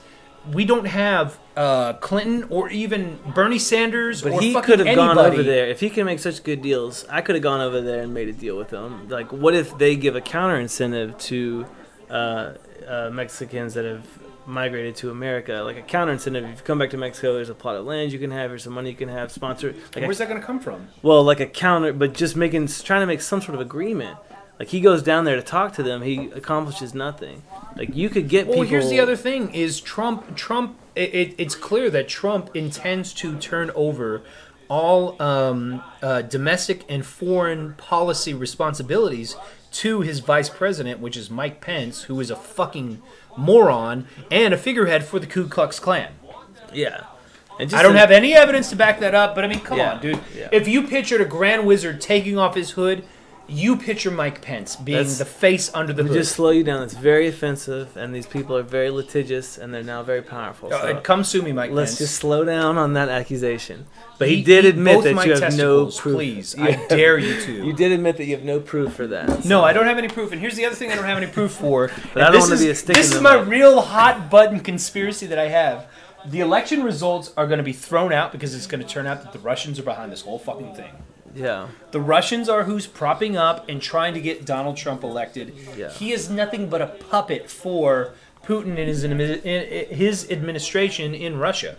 we 0.52 0.66
don't 0.66 0.86
have 0.86 1.40
uh, 1.56 1.94
Clinton 1.94 2.48
or 2.50 2.70
even 2.70 3.20
Bernie 3.36 3.60
Sanders 3.60 4.22
But 4.22 4.34
or 4.34 4.42
he 4.42 4.54
could 4.54 4.80
have 4.80 4.96
gone 4.96 5.18
over 5.18 5.44
there 5.44 5.68
if 5.68 5.80
he 5.80 5.90
can 5.90 6.06
make 6.06 6.20
such 6.20 6.44
good 6.44 6.62
deals. 6.62 7.06
I 7.10 7.22
could 7.22 7.36
have 7.36 7.44
gone 7.44 7.62
over 7.62 7.82
there 7.82 8.02
and 8.02 8.14
made 8.14 8.30
a 8.30 8.34
deal 8.34 8.58
with 8.58 8.70
them. 8.70 9.08
Like, 9.10 9.32
what 9.32 9.54
if 9.54 9.78
they 9.78 9.96
give 9.96 10.16
a 10.16 10.22
counter 10.22 10.58
incentive 10.58 11.18
to 11.18 11.66
uh, 12.10 12.54
uh, 12.88 13.10
Mexicans 13.12 13.74
that 13.74 13.86
have 13.86 14.06
migrated 14.46 14.96
to 14.98 15.12
America? 15.12 15.62
Like 15.64 15.78
a 15.78 15.82
counter 15.82 16.14
incentive. 16.14 16.46
If 16.46 16.60
you 16.60 16.64
come 16.64 16.80
back 16.80 16.92
to 16.92 16.98
Mexico, 16.98 17.34
there's 17.34 17.50
a 17.50 17.56
plot 17.56 17.76
of 17.76 17.86
land 17.86 18.12
you 18.12 18.20
can 18.20 18.32
have, 18.32 18.52
there's 18.52 18.64
some 18.64 18.74
money 18.74 18.90
you 18.90 18.96
can 18.96 19.10
have, 19.10 19.32
sponsor. 19.32 19.76
Like 19.96 20.04
a 20.04 20.08
Where's 20.08 20.20
that 20.20 20.30
going 20.30 20.40
to 20.40 20.46
come 20.46 20.60
from? 20.60 20.88
Well, 21.02 21.24
like 21.24 21.40
a 21.40 21.46
counter, 21.48 21.94
but 21.94 22.14
just 22.14 22.36
making 22.36 22.68
trying 22.68 23.02
to 23.02 23.08
make 23.08 23.22
some 23.22 23.42
sort 23.42 23.56
of 23.56 23.62
agreement. 23.62 24.18
Like 24.60 24.68
he 24.68 24.82
goes 24.82 25.02
down 25.02 25.24
there 25.24 25.38
to 25.38 25.42
talk 25.42 25.74
to 25.74 25.84
them, 25.84 26.02
he 26.02 26.30
accomplishes 26.32 26.94
nothing. 26.94 27.44
Like 27.78 27.96
you 27.96 28.10
could 28.10 28.28
get 28.28 28.42
people. 28.46 28.60
Well, 28.60 28.66
people. 28.66 28.80
here's 28.82 28.90
the 28.90 29.00
other 29.00 29.16
thing: 29.16 29.54
is 29.54 29.80
Trump? 29.80 30.36
Trump. 30.36 30.78
It, 30.96 31.16
it, 31.16 31.36
it's 31.38 31.56
clear 31.56 31.90
that 31.92 32.10
Trump 32.10 32.54
intends 32.56 33.14
to 33.16 33.38
turn 33.38 33.72
over 33.74 34.22
all 34.68 35.20
um, 35.22 35.82
uh, 36.04 36.22
domestic 36.24 36.84
and 36.90 37.06
foreign 37.06 37.74
policy 37.76 38.34
responsibilities 38.34 39.36
to 39.72 40.02
his 40.02 40.20
vice 40.20 40.50
president, 40.50 41.00
which 41.00 41.16
is 41.16 41.30
Mike 41.30 41.62
Pence, 41.62 42.04
who 42.04 42.20
is 42.20 42.30
a 42.30 42.36
fucking 42.36 43.02
moron 43.38 44.08
and 44.30 44.54
a 44.54 44.58
figurehead 44.58 45.06
for 45.06 45.20
the 45.20 45.26
Ku 45.28 45.48
Klux 45.48 45.80
Klan. 45.80 46.12
Yeah. 46.74 47.06
And 47.60 47.74
I 47.74 47.82
don't 47.82 47.92
in- 47.94 47.98
have 47.98 48.12
any 48.12 48.34
evidence 48.34 48.70
to 48.70 48.76
back 48.76 49.00
that 49.00 49.14
up, 49.16 49.36
but 49.36 49.44
I 49.44 49.48
mean, 49.48 49.60
come 49.60 49.78
Yeah, 49.78 49.94
on, 49.94 50.02
dude. 50.02 50.20
yeah. 50.36 50.50
If 50.52 50.68
you 50.68 50.84
pictured 50.88 51.22
a 51.22 51.26
Grand 51.26 51.66
Wizard 51.66 52.00
taking 52.02 52.38
off 52.38 52.56
his 52.56 52.72
hood, 52.72 53.04
you 53.50 53.76
picture 53.78 54.12
Mike 54.12 54.42
Pence 54.42 54.76
being 54.76 54.98
That's- 54.98 55.18
the 55.18 55.26
face 55.26 55.72
under 55.74 55.94
the 55.94 56.04
hood. 56.04 56.14
just 56.14 56.34
slow 56.36 56.50
you 56.52 56.64
down. 56.64 56.84
It's 56.84 56.94
very 56.94 57.28
offensive, 57.28 57.96
and 57.98 58.14
these 58.14 58.26
people 58.28 58.56
are 58.56 58.64
very 58.64 58.90
litigious, 58.90 59.58
and 59.58 59.74
they're 59.74 59.84
now 59.84 60.04
very 60.04 60.22
powerful. 60.22 60.74
Uh, 60.74 61.00
come 61.02 61.24
sue 61.24 61.42
me, 61.42 61.52
Mike 61.52 61.70
Pence. 61.70 61.76
let's 61.78 61.92
Pence. 61.92 62.00
just 62.00 62.16
slow 62.16 62.44
down 62.46 62.78
on 62.78 62.94
that 62.94 63.10
accusation. 63.10 63.86
But 64.18 64.28
he 64.30 64.36
Eat- 64.36 64.46
did 64.46 64.66
admit 64.66 65.04
that 65.04 65.26
you 65.26 65.34
have 65.42 65.58
no 65.58 65.86
proof. 65.86 66.16
Please, 66.16 66.56
I 66.60 66.72
dare 66.90 67.18
you 67.18 67.40
to. 67.42 67.52
You 67.66 67.74
did 67.74 67.92
admit 67.92 68.18
that 68.18 68.26
you 68.26 68.36
have 68.36 68.46
no 68.46 68.60
proof 68.60 68.94
for 68.94 69.08
that. 69.08 69.46
No, 69.46 69.64
I 69.64 69.74
don't 69.74 69.86
have 69.86 69.98
any 69.98 70.08
proof. 70.10 70.32
And 70.32 70.42
here's 70.42 70.56
the 70.56 70.66
other 70.66 70.76
thing 70.76 70.92
I 70.92 70.96
don't 70.96 71.06
have 71.06 71.18
any 71.18 71.28
proof 71.32 71.52
for. 71.52 71.90
But 72.14 72.24
I 72.24 72.26
don't 72.26 72.34
this 72.34 72.42
wanna 72.44 72.56
is- 72.56 72.62
be 72.62 72.70
a 72.70 72.76
stick 72.76 72.96
This 72.96 73.14
is 73.14 73.22
my 73.22 73.36
real 73.40 73.82
hot 73.82 74.30
button 74.30 74.60
conspiracy 74.60 75.26
that 75.28 75.40
I 75.40 75.48
have. 75.48 75.88
The 76.26 76.42
election 76.42 76.84
results 76.84 77.32
are 77.38 77.48
going 77.48 77.60
to 77.60 77.64
be 77.64 77.72
thrown 77.72 78.12
out 78.12 78.34
because 78.34 78.54
it's 78.54 78.68
going 78.68 78.82
to 78.84 78.88
turn 78.88 79.08
out 79.08 79.24
that 79.24 79.32
the 79.32 79.40
Russians 79.40 79.80
are 79.80 79.84
behind 79.84 80.12
this 80.12 80.22
whole 80.22 80.38
fucking 80.38 80.76
thing. 80.76 80.92
Yeah. 81.36 81.68
The 81.92 82.02
Russians 82.02 82.50
are 82.50 82.64
who's 82.64 82.88
propping 82.88 83.38
up 83.38 83.68
and 83.70 83.82
trying 83.82 84.14
to 84.14 84.22
get 84.22 84.46
Donald 84.46 84.78
Trump 84.78 85.04
elected. 85.04 85.54
Yeah. 85.76 85.92
He 85.92 86.12
is 86.12 86.30
nothing 86.30 86.70
but 86.70 86.82
a 86.82 86.88
puppet 86.88 87.50
for 87.50 88.14
Putin 88.44 88.78
and 88.78 88.88
his 88.88 89.04
his 89.90 90.32
administration 90.32 91.14
in 91.14 91.38
Russia. 91.38 91.78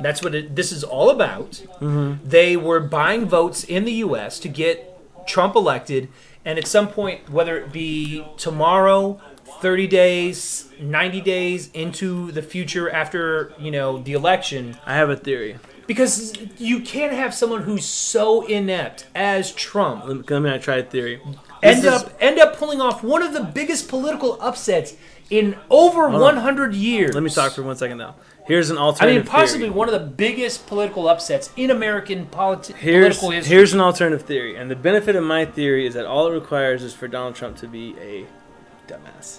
That's 0.00 0.22
what 0.22 0.34
it, 0.34 0.56
this 0.56 0.72
is 0.72 0.82
all 0.84 1.10
about. 1.10 1.52
Mm-hmm. 1.80 2.28
They 2.28 2.56
were 2.56 2.80
buying 2.80 3.26
votes 3.26 3.64
in 3.64 3.84
the 3.84 3.92
U.S. 3.92 4.38
to 4.40 4.48
get 4.48 4.90
Trump 5.26 5.54
elected, 5.54 6.08
and 6.44 6.58
at 6.58 6.66
some 6.66 6.88
point, 6.88 7.30
whether 7.30 7.56
it 7.56 7.72
be 7.72 8.26
tomorrow, 8.36 9.20
30 9.60 9.86
days, 9.86 10.68
90 10.80 11.20
days 11.20 11.70
into 11.72 12.32
the 12.32 12.42
future 12.42 12.90
after 12.90 13.54
you 13.58 13.70
know 13.70 13.98
the 13.98 14.12
election, 14.12 14.76
I 14.84 14.96
have 14.96 15.10
a 15.10 15.16
theory. 15.16 15.58
Because 15.86 16.34
you 16.58 16.80
can't 16.80 17.12
have 17.12 17.34
someone 17.34 17.62
who's 17.62 17.84
so 17.84 18.46
inept 18.46 19.06
as 19.14 19.52
Trump 19.52 20.04
Let 20.06 20.16
me, 20.16 20.22
let 20.28 20.40
me 20.42 20.50
not 20.50 20.62
try 20.62 20.76
a 20.76 20.82
theory. 20.82 21.20
end 21.62 21.82
This 21.82 21.84
is- 21.84 22.02
up 22.02 22.12
end 22.20 22.38
up 22.38 22.56
pulling 22.56 22.80
off 22.80 23.02
one 23.02 23.22
of 23.22 23.32
the 23.32 23.42
biggest 23.42 23.88
political 23.88 24.38
upsets 24.40 24.94
in 25.30 25.56
over 25.70 26.06
on. 26.08 26.20
100 26.20 26.74
years. 26.74 27.14
Let 27.14 27.22
me 27.22 27.30
talk 27.30 27.52
for 27.52 27.62
one 27.62 27.76
second 27.76 27.98
now. 27.98 28.14
Here's 28.46 28.68
an 28.68 28.76
alternative. 28.76 29.22
I 29.22 29.24
mean, 29.24 29.26
possibly 29.26 29.66
theory. 29.68 29.70
one 29.70 29.88
of 29.88 29.94
the 29.94 30.06
biggest 30.06 30.66
political 30.66 31.08
upsets 31.08 31.48
in 31.56 31.70
American 31.70 32.26
politi- 32.26 32.74
Here's 32.74 33.16
political 33.16 33.30
history. 33.30 33.56
here's 33.56 33.72
an 33.72 33.80
alternative 33.80 34.26
theory, 34.26 34.54
and 34.56 34.70
the 34.70 34.76
benefit 34.76 35.16
of 35.16 35.24
my 35.24 35.46
theory 35.46 35.86
is 35.86 35.94
that 35.94 36.04
all 36.04 36.26
it 36.26 36.34
requires 36.34 36.82
is 36.82 36.92
for 36.92 37.08
Donald 37.08 37.34
Trump 37.36 37.56
to 37.58 37.66
be 37.66 37.96
a 38.02 38.26
dumbass. 38.86 39.38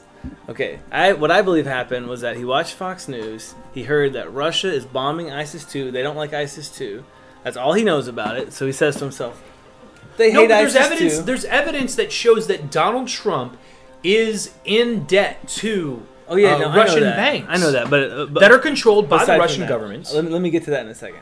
Okay, 0.50 0.80
I 0.92 1.14
what 1.14 1.32
I 1.32 1.42
believe 1.42 1.66
happened 1.66 2.08
was 2.08 2.22
that 2.22 2.38
he 2.38 2.46
watched 2.46 2.74
Fox 2.74 3.08
News. 3.08 3.56
He 3.74 3.84
heard 3.84 4.14
that 4.14 4.32
Russia 4.34 4.72
is 4.72 4.86
bombing 4.86 5.32
ISIS 5.32 5.66
too. 5.66 5.92
They 5.92 6.04
don't 6.04 6.16
like 6.16 6.34
ISIS 6.34 6.70
too. 6.70 7.04
That's 7.44 7.58
all 7.58 7.74
he 7.74 7.84
knows 7.84 8.08
about 8.08 8.38
it. 8.38 8.54
So 8.54 8.66
he 8.66 8.72
says 8.72 8.96
to 8.98 9.06
himself, 9.06 9.42
"They 10.18 10.32
no, 10.32 10.42
hate 10.42 10.50
but 10.50 10.58
there's 10.60 10.76
ISIS 10.76 10.92
evidence. 10.92 11.18
too." 11.18 11.24
There's 11.24 11.46
evidence 11.46 11.96
that 11.96 12.12
shows 12.12 12.48
that 12.48 12.72
Donald 12.72 13.08
Trump 13.08 13.58
is 14.04 14.54
in 14.66 15.06
debt 15.06 15.48
to 15.48 16.06
Oh 16.28 16.36
yeah, 16.36 16.56
uh, 16.56 16.60
no, 16.60 16.76
Russian 16.76 16.98
I 16.98 17.00
know 17.00 17.06
that. 17.06 17.16
banks. 17.16 17.48
I 17.50 17.58
know 17.58 17.72
that, 17.72 17.90
but, 17.90 18.12
uh, 18.12 18.26
but 18.26 18.40
that 18.40 18.52
are 18.52 18.60
controlled 18.60 19.10
by 19.10 19.26
the 19.26 19.38
Russian 19.38 19.68
government. 19.68 20.10
Let 20.14 20.26
me, 20.26 20.32
let 20.32 20.42
me 20.42 20.50
get 20.50 20.64
to 20.64 20.72
that 20.72 20.82
in 20.86 20.92
a 20.92 20.96
second. 20.96 21.22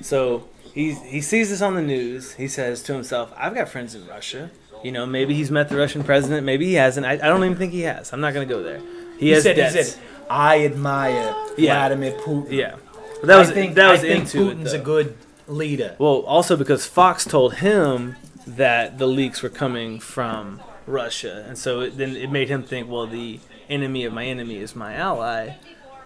So 0.00 0.48
he 0.72 0.92
he 0.94 1.20
sees 1.20 1.50
this 1.50 1.62
on 1.62 1.74
the 1.74 1.82
news. 1.82 2.34
He 2.34 2.48
says 2.48 2.82
to 2.84 2.92
himself, 2.92 3.32
"I've 3.36 3.54
got 3.54 3.68
friends 3.68 3.94
in 3.94 4.06
Russia. 4.06 4.50
You 4.82 4.92
know, 4.92 5.04
maybe 5.06 5.34
he's 5.34 5.50
met 5.50 5.68
the 5.68 5.76
Russian 5.76 6.02
president. 6.04 6.44
Maybe 6.46 6.66
he 6.66 6.74
hasn't. 6.74 7.06
I, 7.06 7.12
I 7.12 7.16
don't 7.16 7.44
even 7.44 7.56
think 7.56 7.72
he 7.72 7.82
has. 7.82 8.12
I'm 8.12 8.20
not 8.20 8.32
going 8.34 8.46
to 8.48 8.54
go 8.54 8.62
there. 8.62 8.80
He, 9.18 9.26
He 9.26 9.30
has 9.32 9.42
said, 9.42 9.56
he 9.58 9.82
said, 9.82 10.00
"I 10.30 10.64
admire 10.64 11.34
Yeah. 11.58 11.74
Vladimir 11.88 12.12
Putin. 12.12 12.50
yeah, 12.50 12.76
but 13.20 13.26
that 13.26 13.38
was 13.38 13.50
I 13.50 13.54
think, 13.54 13.74
that 13.74 13.90
was 13.90 14.00
I 14.00 14.02
think 14.04 14.20
into 14.34 14.50
it, 14.50 14.56
Putin's 14.58 14.72
a 14.72 14.78
good 14.78 15.16
leader." 15.46 15.96
Well, 15.98 16.20
also 16.20 16.56
because 16.56 16.86
Fox 16.86 17.24
told 17.24 17.56
him 17.56 18.16
that 18.46 18.98
the 18.98 19.06
leaks 19.06 19.42
were 19.42 19.50
coming 19.50 20.00
from 20.00 20.60
Russia, 20.86 21.44
and 21.46 21.58
so 21.58 21.80
it, 21.80 21.98
then 21.98 22.16
it 22.16 22.30
made 22.30 22.48
him 22.48 22.62
think, 22.62 22.88
well, 22.90 23.06
the 23.06 23.38
enemy 23.68 24.04
of 24.04 24.12
my 24.12 24.24
enemy 24.24 24.56
is 24.56 24.74
my 24.74 24.94
ally. 24.94 25.56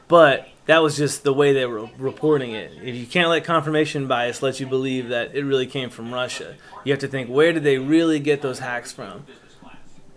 But 0.08 0.48
that 0.66 0.82
was 0.82 0.96
just 0.96 1.24
the 1.24 1.32
way 1.34 1.52
they 1.52 1.66
were 1.66 1.88
reporting 1.98 2.52
it. 2.52 2.72
If 2.82 2.94
you 2.94 3.06
can't 3.06 3.28
let 3.28 3.44
confirmation 3.44 4.06
bias 4.06 4.42
let 4.42 4.60
you 4.60 4.66
believe 4.66 5.08
that 5.10 5.34
it 5.34 5.44
really 5.44 5.66
came 5.66 5.90
from 5.90 6.12
Russia, 6.12 6.56
you 6.84 6.92
have 6.92 7.00
to 7.00 7.08
think 7.08 7.28
where 7.28 7.52
did 7.52 7.62
they 7.64 7.78
really 7.78 8.18
get 8.18 8.40
those 8.42 8.58
hacks 8.60 8.92
from? 8.92 9.26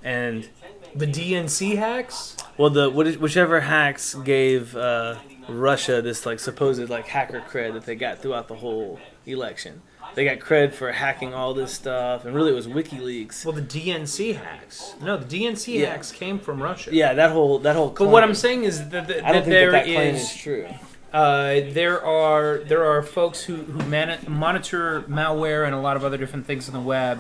And 0.04 0.48
The 0.96 1.08
DNC 1.08 1.76
hacks. 1.78 2.38
well, 2.58 2.70
the 2.70 2.90
whichever 2.90 3.60
hacks 3.62 4.14
gave 4.16 4.76
uh, 4.76 5.16
Russia 5.50 6.02
this 6.02 6.26
like 6.26 6.40
supposed 6.40 6.90
like 6.90 7.08
hacker 7.08 7.42
cred 7.42 7.74
that 7.74 7.86
they 7.86 7.96
got 7.96 8.20
throughout 8.20 8.48
the 8.48 8.56
whole 8.56 9.00
election. 9.26 9.82
They 10.18 10.26
got 10.26 10.40
cred 10.40 10.74
for 10.74 10.92
hacking 10.92 11.36
all 11.36 11.54
this 11.54 11.72
stuff, 11.72 12.26
and 12.26 12.34
really 12.34 12.50
it 12.52 12.56
was 12.56 12.66
WikiLeaks. 12.66 13.46
Well, 13.46 13.54
the 13.54 13.62
DNC 13.62 14.34
hacks. 14.36 14.96
No, 15.00 15.16
the 15.16 15.26
DNC 15.26 15.76
Yeah. 15.82 15.92
hacks 15.92 16.12
came 16.12 16.40
from 16.40 16.60
Russia. 16.60 16.90
Yeah, 16.92 17.14
that 17.14 17.30
whole 17.30 17.60
that 17.60 17.76
whole. 17.76 17.90
But 17.90 18.08
what 18.08 18.24
I'm 18.24 18.34
saying 18.34 18.64
is 18.64 18.90
that, 18.90 19.08
that, 19.10 19.24
I 19.24 19.32
don't 19.32 19.34
that 19.34 19.34
think 19.34 19.46
there 19.46 19.72
that 19.74 19.86
that 19.86 19.94
claim 19.94 20.16
is- 20.16 20.24
is 20.24 20.36
true. 20.36 20.66
uh, 21.14 21.60
there 21.70 22.04
are 22.04 22.58
there 22.66 22.84
are 22.84 23.04
folks 23.04 23.44
who 23.44 23.58
who 23.58 23.88
man- 23.88 24.18
monitor 24.28 25.02
malware 25.08 25.68
and 25.68 25.76
a 25.76 25.80
lot 25.80 25.96
of 25.96 26.04
other 26.04 26.18
different 26.18 26.48
things 26.48 26.68
on 26.68 26.74
the 26.74 26.80
web, 26.82 27.20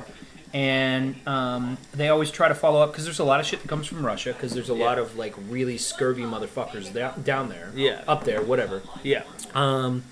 and 0.51 1.15
um, 1.27 1.77
they 1.93 2.09
always 2.09 2.31
try 2.31 2.47
to 2.47 2.55
follow 2.55 2.81
up 2.81 2.91
because 2.93 3.03
there's 3.05 3.19
a 3.19 3.23
lot 3.23 3.39
of 3.39 3.45
shit 3.45 3.61
that 3.61 3.67
comes 3.67 3.85
from 3.85 4.03
Russia 4.03 4.33
because 4.33 4.53
there's 4.55 4.71
a 4.71 4.75
Yeah. 4.75 4.85
lot 4.85 4.97
of 4.97 5.15
like 5.15 5.35
really 5.49 5.77
scurvy 5.77 6.23
motherfuckers 6.23 6.91
down 6.91 7.21
down 7.23 7.49
there. 7.49 7.69
Yeah. 7.75 8.01
up 8.07 8.23
there, 8.23 8.41
whatever. 8.41 8.81
Yeah, 9.03 9.21
Um, 9.53 10.03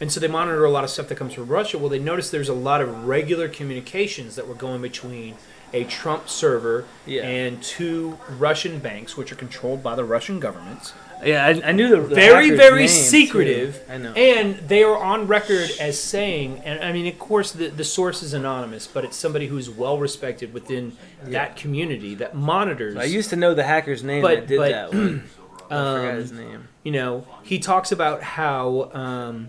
and 0.00 0.10
so 0.12 0.20
they 0.20 0.28
monitor 0.28 0.64
a 0.64 0.70
lot 0.70 0.84
of 0.84 0.90
stuff 0.90 1.08
that 1.08 1.16
comes 1.16 1.34
from 1.34 1.46
Russia. 1.46 1.78
Well, 1.78 1.88
they 1.88 1.98
noticed 1.98 2.32
there's 2.32 2.48
a 2.48 2.54
lot 2.54 2.80
of 2.80 3.04
regular 3.06 3.48
communications 3.48 4.36
that 4.36 4.46
were 4.46 4.54
going 4.54 4.82
between 4.82 5.36
a 5.72 5.84
Trump 5.84 6.28
server 6.28 6.84
Yeah. 7.06 7.22
and 7.26 7.62
two 7.62 8.18
Russian 8.38 8.78
banks, 8.78 9.16
which 9.16 9.32
are 9.32 9.36
controlled 9.36 9.82
by 9.82 9.94
the 9.96 10.04
Russian 10.04 10.38
government. 10.38 10.92
yeah. 11.24 11.44
I, 11.46 11.68
I 11.68 11.72
knew 11.72 11.88
the, 11.88 12.00
the 12.02 12.14
very, 12.14 12.50
very 12.50 12.86
secretive. 12.86 13.84
too. 13.86 13.92
I 13.92 13.96
know. 13.98 14.12
And 14.12 14.56
they 14.68 14.84
are 14.84 14.96
on 14.96 15.26
record 15.26 15.70
as 15.80 16.00
saying, 16.00 16.60
and 16.64 16.84
I 16.84 16.92
mean, 16.92 17.06
of 17.06 17.18
course, 17.18 17.50
the, 17.52 17.68
the 17.68 17.82
source 17.84 18.22
is 18.22 18.32
anonymous, 18.32 18.86
but 18.86 19.04
it's 19.04 19.16
somebody 19.16 19.46
who's 19.48 19.68
well 19.68 19.98
respected 19.98 20.52
within 20.54 20.96
that 21.24 21.56
community 21.56 22.14
that 22.16 22.34
monitors. 22.36 22.96
I 22.96 23.04
used 23.04 23.30
to 23.30 23.36
know 23.36 23.52
the 23.54 23.64
hacker's 23.64 24.04
name 24.04 24.22
But- 24.22 24.40
that 24.40 24.46
did 24.46 24.58
but, 24.58 24.70
that 24.70 24.94
one. 24.94 25.24
I 25.68 25.68
forgot 25.68 26.08
um, 26.10 26.16
his 26.16 26.32
name. 26.32 26.68
you 26.84 26.92
know, 26.92 27.26
he 27.42 27.58
talks 27.58 27.90
about 27.90 28.22
how 28.22 28.88
um, 28.94 29.48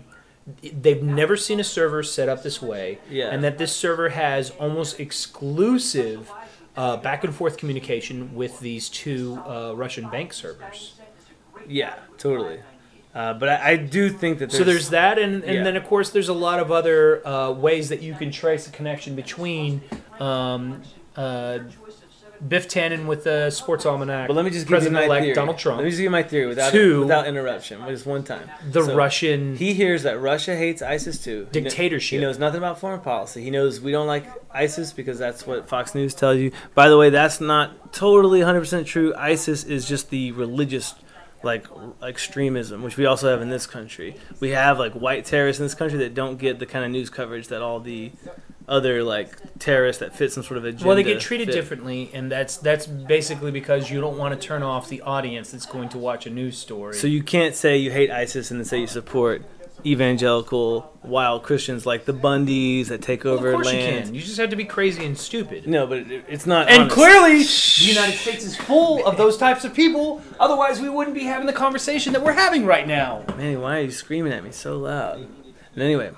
they've 0.72 1.02
never 1.02 1.36
seen 1.36 1.60
a 1.60 1.64
server 1.64 2.02
set 2.02 2.28
up 2.28 2.42
this 2.42 2.60
way, 2.62 2.98
Yeah. 3.10 3.28
and 3.30 3.42
that 3.44 3.58
this 3.58 3.74
server 3.74 4.10
has 4.10 4.50
almost 4.50 5.00
exclusive 5.00 6.30
uh, 6.76 6.96
back 6.96 7.24
and 7.24 7.34
forth 7.34 7.56
communication 7.56 8.34
with 8.34 8.60
these 8.60 8.88
two 8.88 9.40
uh, 9.46 9.72
Russian 9.74 10.08
bank 10.08 10.32
servers. 10.32 10.94
Yeah, 11.66 11.94
totally. 12.18 12.60
Uh, 13.14 13.34
but 13.34 13.48
I, 13.48 13.70
I 13.72 13.76
do 13.76 14.10
think 14.10 14.38
that 14.38 14.50
there's, 14.50 14.58
so 14.58 14.64
there's 14.64 14.90
that, 14.90 15.18
and, 15.18 15.42
and 15.42 15.54
yeah. 15.56 15.64
then 15.64 15.76
of 15.76 15.84
course 15.84 16.10
there's 16.10 16.28
a 16.28 16.34
lot 16.34 16.60
of 16.60 16.70
other 16.70 17.26
uh, 17.26 17.50
ways 17.50 17.88
that 17.88 18.00
you 18.00 18.14
can 18.14 18.30
trace 18.30 18.68
a 18.68 18.70
connection 18.70 19.16
between 19.16 19.80
um, 20.20 20.82
uh, 21.16 21.58
Biff 22.46 22.68
Tannen 22.68 23.06
with 23.06 23.24
the 23.24 23.50
Sports 23.50 23.84
Almanac, 23.86 24.28
But 24.28 24.34
let 24.34 24.44
me 24.44 24.50
just 24.50 24.66
give 24.66 24.82
you 24.84 24.90
my 24.90 25.06
theory. 25.08 25.34
Donald 25.34 25.58
Trump, 25.58 25.78
Let 25.78 25.84
me 25.84 25.90
just 25.90 25.98
give 25.98 26.04
you 26.04 26.10
my 26.10 26.22
theory 26.22 26.46
without 26.46 26.72
Two- 26.72 27.00
without 27.00 27.26
interruption, 27.26 27.80
just 27.88 28.06
one 28.06 28.22
time. 28.22 28.48
the 28.70 28.84
So, 28.84 28.94
Russian 28.94 29.56
He 29.56 29.74
hears 29.74 30.02
that 30.04 30.20
Russia 30.20 30.54
hates 30.54 30.80
ISIS 30.82 31.22
too. 31.22 31.46
He 31.52 31.60
kn- 31.60 31.64
Dictatorship. 31.64 32.18
He 32.18 32.24
knows 32.24 32.38
nothing 32.38 32.58
about 32.58 32.78
foreign 32.78 33.00
policy. 33.00 33.42
He 33.42 33.50
knows 33.50 33.80
we 33.80 33.92
don't 33.92 34.06
like 34.06 34.26
ISIS 34.52 34.92
because 34.92 35.18
that's 35.18 35.46
what 35.46 35.68
Fox 35.68 35.94
News 35.94 36.14
tells 36.14 36.36
you. 36.38 36.52
By 36.74 36.88
the 36.88 36.96
way, 36.98 37.10
that's 37.10 37.40
not 37.40 37.92
totally 37.92 38.40
100% 38.40 38.86
true. 38.86 39.14
ISIS 39.16 39.64
is 39.64 39.88
just 39.88 40.10
the 40.10 40.32
religious 40.32 40.94
like 41.44 41.66
extremism, 42.02 42.82
which 42.82 42.96
we 42.96 43.06
also 43.06 43.30
have 43.30 43.40
in 43.40 43.48
this 43.48 43.66
country. 43.66 44.16
We 44.40 44.50
have 44.50 44.78
like 44.78 44.92
white 44.94 45.24
terrorists 45.24 45.60
in 45.60 45.66
this 45.66 45.74
country 45.74 45.98
that 45.98 46.14
don't 46.14 46.36
get 46.38 46.58
the 46.58 46.66
kind 46.66 46.84
of 46.84 46.90
news 46.90 47.10
coverage 47.10 47.48
that 47.48 47.62
all 47.62 47.78
the 47.80 48.10
other 48.68 49.02
like 49.02 49.58
terrorists 49.58 50.00
that 50.00 50.14
fit 50.14 50.32
some 50.32 50.42
sort 50.42 50.58
of 50.58 50.64
agenda. 50.64 50.86
Well, 50.86 50.96
they 50.96 51.02
get 51.02 51.20
treated 51.20 51.48
fit. 51.48 51.54
differently, 51.54 52.10
and 52.12 52.30
that's 52.30 52.56
that's 52.58 52.86
basically 52.86 53.50
because 53.50 53.90
you 53.90 54.00
don't 54.00 54.18
want 54.18 54.38
to 54.38 54.46
turn 54.46 54.62
off 54.62 54.88
the 54.88 55.00
audience 55.02 55.50
that's 55.52 55.66
going 55.66 55.88
to 55.90 55.98
watch 55.98 56.26
a 56.26 56.30
news 56.30 56.58
story. 56.58 56.94
So 56.94 57.06
you 57.06 57.22
can't 57.22 57.54
say 57.54 57.76
you 57.78 57.90
hate 57.90 58.10
ISIS 58.10 58.50
and 58.50 58.60
then 58.60 58.64
say 58.64 58.78
you 58.80 58.86
support 58.86 59.42
evangelical 59.86 60.92
wild 61.02 61.42
Christians 61.42 61.86
like 61.86 62.04
the 62.04 62.12
Bundys 62.12 62.88
that 62.88 63.00
take 63.02 63.24
Well, 63.24 63.34
over 63.34 63.48
of 63.48 63.54
course 63.54 63.66
land. 63.66 63.80
you 63.80 64.02
can. 64.02 64.14
You 64.14 64.20
just 64.20 64.36
have 64.38 64.50
to 64.50 64.56
be 64.56 64.64
crazy 64.64 65.04
and 65.04 65.16
stupid. 65.16 65.66
No, 65.66 65.86
but 65.86 65.98
it, 65.98 66.24
it's 66.28 66.46
not. 66.46 66.68
And 66.68 66.82
honest. 66.82 66.94
clearly, 66.94 67.38
the 67.38 67.84
United 68.00 68.16
States 68.18 68.44
is 68.44 68.56
full 68.56 69.06
of 69.06 69.16
those 69.16 69.36
types 69.36 69.64
of 69.64 69.74
people. 69.74 70.22
Otherwise, 70.40 70.80
we 70.80 70.88
wouldn't 70.88 71.14
be 71.14 71.24
having 71.24 71.46
the 71.46 71.52
conversation 71.52 72.12
that 72.12 72.22
we're 72.22 72.32
having 72.32 72.66
right 72.66 72.86
now. 72.86 73.24
Manny, 73.36 73.56
why 73.56 73.78
are 73.78 73.82
you 73.82 73.90
screaming 73.90 74.32
at 74.32 74.44
me 74.44 74.50
so 74.52 74.78
loud? 74.78 75.18
And 75.74 75.82
anyway, 75.82 76.10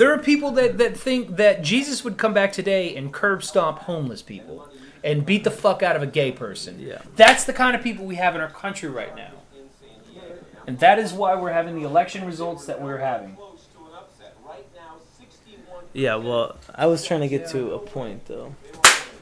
There 0.00 0.14
are 0.14 0.18
people 0.18 0.52
that, 0.52 0.78
that 0.78 0.96
think 0.96 1.36
that 1.36 1.60
Jesus 1.60 2.04
would 2.04 2.16
come 2.16 2.32
back 2.32 2.52
today 2.52 2.96
and 2.96 3.12
curb 3.12 3.44
stomp 3.44 3.80
homeless 3.80 4.22
people 4.22 4.66
and 5.04 5.26
beat 5.26 5.44
the 5.44 5.50
fuck 5.50 5.82
out 5.82 5.94
of 5.94 6.02
a 6.02 6.06
gay 6.06 6.32
person. 6.32 6.80
Yeah. 6.80 7.02
That's 7.16 7.44
the 7.44 7.52
kind 7.52 7.76
of 7.76 7.82
people 7.82 8.06
we 8.06 8.14
have 8.14 8.34
in 8.34 8.40
our 8.40 8.48
country 8.48 8.88
right 8.88 9.14
now. 9.14 9.32
And 10.66 10.78
that 10.78 10.98
is 10.98 11.12
why 11.12 11.34
we're 11.34 11.52
having 11.52 11.74
the 11.74 11.86
election 11.86 12.24
results 12.24 12.64
that 12.64 12.80
we're 12.80 12.96
having. 12.96 13.36
yeah. 15.92 16.14
Well, 16.14 16.56
I 16.74 16.86
was 16.86 17.04
trying 17.04 17.20
to 17.20 17.28
get 17.28 17.50
to 17.50 17.74
a 17.74 17.78
point 17.78 18.24
though. 18.24 18.54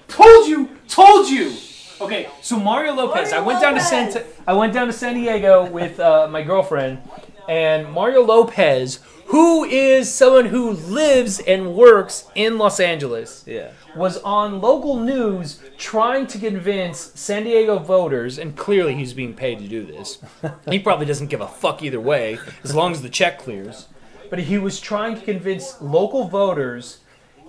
Told 0.06 0.46
you, 0.46 0.68
told 0.86 1.28
you. 1.28 1.56
Okay, 2.00 2.28
so 2.40 2.56
Mario 2.56 2.94
Lopez. 2.94 3.32
I 3.32 3.40
went 3.40 3.60
down 3.60 3.74
to 3.74 3.80
San. 3.80 4.22
I 4.46 4.52
went 4.52 4.72
down 4.74 4.86
to 4.86 4.92
San 4.92 5.14
Diego 5.14 5.68
with 5.68 5.98
uh, 5.98 6.28
my 6.30 6.42
girlfriend, 6.44 7.00
and 7.48 7.90
Mario 7.90 8.22
Lopez, 8.22 9.00
who 9.26 9.64
is 9.64 10.12
someone 10.12 10.46
who 10.46 10.70
lives 10.70 11.40
and 11.40 11.74
works 11.74 12.26
in 12.34 12.58
Los 12.58 12.78
Angeles, 12.80 13.44
Yeah. 13.46 13.70
was 13.96 14.18
on 14.18 14.60
local 14.60 14.96
news 15.00 15.60
trying 15.76 16.26
to 16.28 16.38
convince 16.38 16.98
San 17.14 17.44
Diego 17.44 17.78
voters, 17.78 18.38
and 18.38 18.56
clearly 18.56 18.94
he's 18.94 19.12
being 19.14 19.34
paid 19.34 19.58
to 19.58 19.68
do 19.68 19.84
this. 19.84 20.18
he 20.70 20.78
probably 20.78 21.06
doesn't 21.06 21.28
give 21.28 21.40
a 21.40 21.48
fuck 21.48 21.82
either 21.82 22.00
way, 22.00 22.38
as 22.62 22.74
long 22.74 22.92
as 22.92 23.02
the 23.02 23.08
check 23.10 23.38
clears. 23.38 23.86
But 24.30 24.40
he 24.40 24.58
was 24.58 24.78
trying 24.80 25.16
to 25.18 25.24
convince 25.24 25.80
local 25.80 26.28
voters 26.28 26.98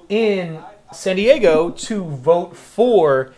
in 0.08 0.60
San 0.94 1.18
Diego 1.18 1.70
to 1.72 2.04
vote 2.04 2.56
for 2.58 3.34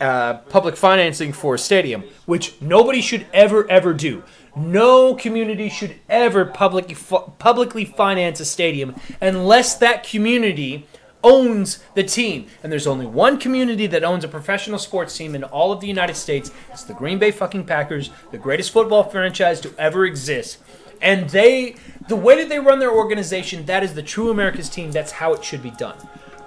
uh, 0.00 0.34
public 0.50 0.76
financing 0.76 1.32
for 1.32 1.54
a 1.54 1.58
stadium, 1.58 2.04
which 2.26 2.60
nobody 2.60 3.00
should 3.00 3.26
ever 3.32 3.70
ever 3.70 3.94
do. 3.94 4.22
No 4.56 5.14
community 5.14 5.68
should 5.68 5.96
ever 6.08 6.46
publicly 6.46 6.94
fu- 6.94 7.32
publicly 7.38 7.84
finance 7.84 8.40
a 8.40 8.44
stadium 8.46 8.96
unless 9.20 9.76
that 9.76 10.02
community 10.02 10.86
owns 11.22 11.80
the 11.94 12.02
team. 12.02 12.46
And 12.62 12.72
there's 12.72 12.86
only 12.86 13.04
one 13.04 13.38
community 13.38 13.86
that 13.88 14.04
owns 14.04 14.24
a 14.24 14.28
professional 14.28 14.78
sports 14.78 15.16
team 15.16 15.34
in 15.34 15.44
all 15.44 15.72
of 15.72 15.80
the 15.80 15.86
United 15.86 16.14
States. 16.14 16.50
It's 16.72 16.84
the 16.84 16.94
Green 16.94 17.18
Bay 17.18 17.32
fucking 17.32 17.64
Packers, 17.64 18.10
the 18.30 18.38
greatest 18.38 18.70
football 18.70 19.02
franchise 19.02 19.60
to 19.60 19.74
ever 19.76 20.06
exist. 20.06 20.58
And 21.02 21.28
they, 21.28 21.76
the 22.08 22.16
way 22.16 22.36
that 22.36 22.48
they 22.48 22.58
run 22.58 22.78
their 22.78 22.92
organization, 22.92 23.66
that 23.66 23.82
is 23.82 23.92
the 23.92 24.02
true 24.02 24.30
America's 24.30 24.70
team. 24.70 24.90
That's 24.90 25.12
how 25.12 25.34
it 25.34 25.44
should 25.44 25.62
be 25.62 25.72
done. 25.72 25.96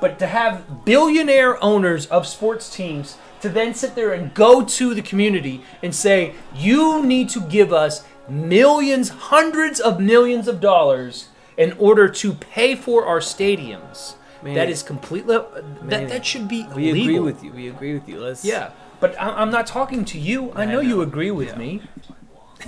But 0.02 0.18
to 0.20 0.28
have 0.28 0.86
billionaire 0.86 1.62
owners 1.64 2.08
of 2.08 2.26
sports 2.26 2.74
teams 2.74 3.18
to 3.42 3.50
then 3.50 3.74
sit 3.74 3.96
there 3.96 4.14
and 4.14 4.34
go 4.34 4.64
to 4.64 4.94
the 4.94 5.02
community 5.02 5.64
and 5.84 5.94
say, 5.94 6.34
you 6.56 7.04
need 7.06 7.30
to 7.30 7.42
give 7.42 7.72
us 7.74 8.04
millions, 8.28 9.10
hundreds 9.10 9.80
of 9.80 10.00
millions 10.00 10.48
of 10.48 10.60
dollars 10.60 11.30
in 11.58 11.74
order 11.80 12.08
to 12.08 12.34
pay 12.34 12.76
for 12.76 13.06
our 13.06 13.20
stadiums. 13.20 14.16
Man. 14.42 14.54
that 14.56 14.70
is 14.70 14.84
completely 14.84 15.36
that, 15.36 16.08
that 16.08 16.26
should 16.26 16.48
be 16.48 16.66
We 16.74 16.92
illegal. 16.92 17.16
agree 17.16 17.20
with 17.20 17.44
you. 17.44 17.52
We 17.52 17.68
agree 17.68 17.94
with 17.94 18.08
you. 18.08 18.22
Let's. 18.22 18.46
Yeah, 18.46 18.70
but 19.02 19.20
I- 19.20 19.34
I'm 19.42 19.52
not 19.52 19.68
talking 19.68 20.06
to 20.06 20.18
you. 20.18 20.52
I 20.56 20.62
I 20.62 20.66
know 20.66 20.80
you 20.80 21.02
agree 21.02 21.30
with 21.30 21.50
Yeah. 21.50 21.58
me. 21.58 21.82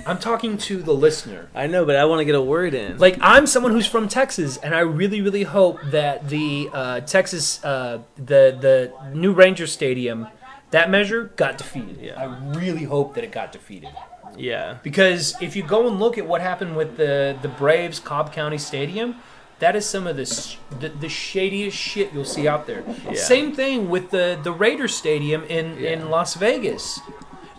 I'm 0.06 0.18
talking 0.18 0.58
to 0.58 0.82
the 0.82 0.92
listener. 0.92 1.48
I 1.54 1.66
know, 1.66 1.86
but 1.86 1.96
I 1.96 2.04
want 2.04 2.20
to 2.20 2.26
get 2.26 2.34
a 2.34 2.42
word 2.42 2.74
in. 2.74 2.98
Like 2.98 3.16
I'm 3.22 3.46
someone 3.46 3.72
who's 3.72 3.86
from 3.86 4.06
Texas, 4.06 4.58
and 4.58 4.74
I 4.74 4.80
really, 4.80 5.22
really 5.22 5.44
hope 5.44 5.80
that 5.90 6.28
the 6.28 6.68
uh, 6.74 7.00
Texas, 7.00 7.62
uh, 7.64 8.00
the 8.16 8.54
the 8.60 8.92
new 9.14 9.32
Ranger 9.32 9.66
Stadium, 9.66 10.26
that 10.72 10.90
measure 10.90 11.30
got 11.36 11.56
defeated. 11.56 11.98
Yeah. 12.00 12.20
I 12.20 12.24
really 12.58 12.84
hope 12.84 13.14
that 13.14 13.24
it 13.24 13.32
got 13.32 13.52
defeated 13.52 13.90
yeah. 14.36 14.78
because 14.82 15.34
if 15.40 15.56
you 15.56 15.62
go 15.62 15.86
and 15.86 15.98
look 15.98 16.18
at 16.18 16.26
what 16.26 16.40
happened 16.40 16.76
with 16.76 16.96
the 16.96 17.36
the 17.42 17.48
Braves 17.48 18.00
Cobb 18.00 18.32
County 18.32 18.58
Stadium, 18.58 19.16
that 19.58 19.76
is 19.76 19.86
some 19.86 20.06
of 20.06 20.16
the 20.16 20.26
sh- 20.26 20.56
the, 20.80 20.88
the 20.88 21.08
shadiest 21.08 21.76
shit 21.76 22.12
you'll 22.12 22.24
see 22.24 22.48
out 22.48 22.66
there. 22.66 22.82
Yeah. 23.04 23.14
Same 23.14 23.54
thing 23.54 23.88
with 23.88 24.10
the 24.10 24.38
the 24.42 24.52
Raiders 24.52 24.94
Stadium 24.94 25.44
in 25.44 25.78
Yeah. 25.78 25.90
in 25.90 26.10
Las 26.10 26.34
Vegas. 26.34 27.00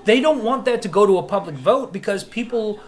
They 0.06 0.20
don't 0.20 0.44
want 0.44 0.66
that 0.66 0.82
to 0.82 0.90
go 0.90 1.06
to 1.06 1.18
a 1.18 1.24
public 1.24 1.56
vote 1.56 1.94
because 1.94 2.24
people. 2.24 2.80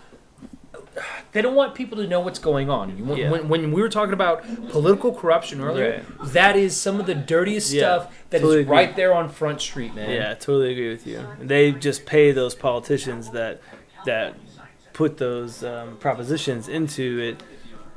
They 1.34 1.42
don't 1.42 1.56
want 1.56 1.76
people 1.76 1.98
to 1.98 2.08
know 2.08 2.20
what's 2.22 2.40
going 2.40 2.70
on. 2.70 2.98
You, 2.98 3.04
when, 3.04 3.18
Yeah. 3.18 3.30
when, 3.30 3.50
when 3.50 3.72
we 3.72 3.82
were 3.82 3.90
talking 3.90 4.14
about 4.14 4.44
political 4.70 5.14
corruption 5.14 5.60
earlier, 5.62 6.06
that 6.24 6.56
is 6.56 6.76
some 6.80 7.00
of 7.00 7.06
the 7.06 7.16
dirtiest 7.16 7.74
Yeah, 7.74 7.82
stuff 7.82 8.16
that 8.30 8.38
is 8.38 8.42
totally 8.44 8.62
agree. 8.62 8.76
right 8.78 8.96
there 8.96 9.14
on 9.14 9.28
Front 9.30 9.62
Street, 9.62 9.94
man. 9.94 10.10
Yeah, 10.10 10.32
I 10.32 10.34
totally 10.36 10.72
agree 10.72 10.90
with 10.90 11.06
you. 11.06 11.26
They 11.42 11.72
just 11.74 12.06
pay 12.06 12.32
those 12.32 12.56
politicians 12.56 13.32
that 13.32 13.62
that 14.06 14.36
put 14.94 15.18
those 15.18 15.64
um, 15.64 15.98
propositions 15.98 16.70
into 16.70 17.20
it, 17.20 17.44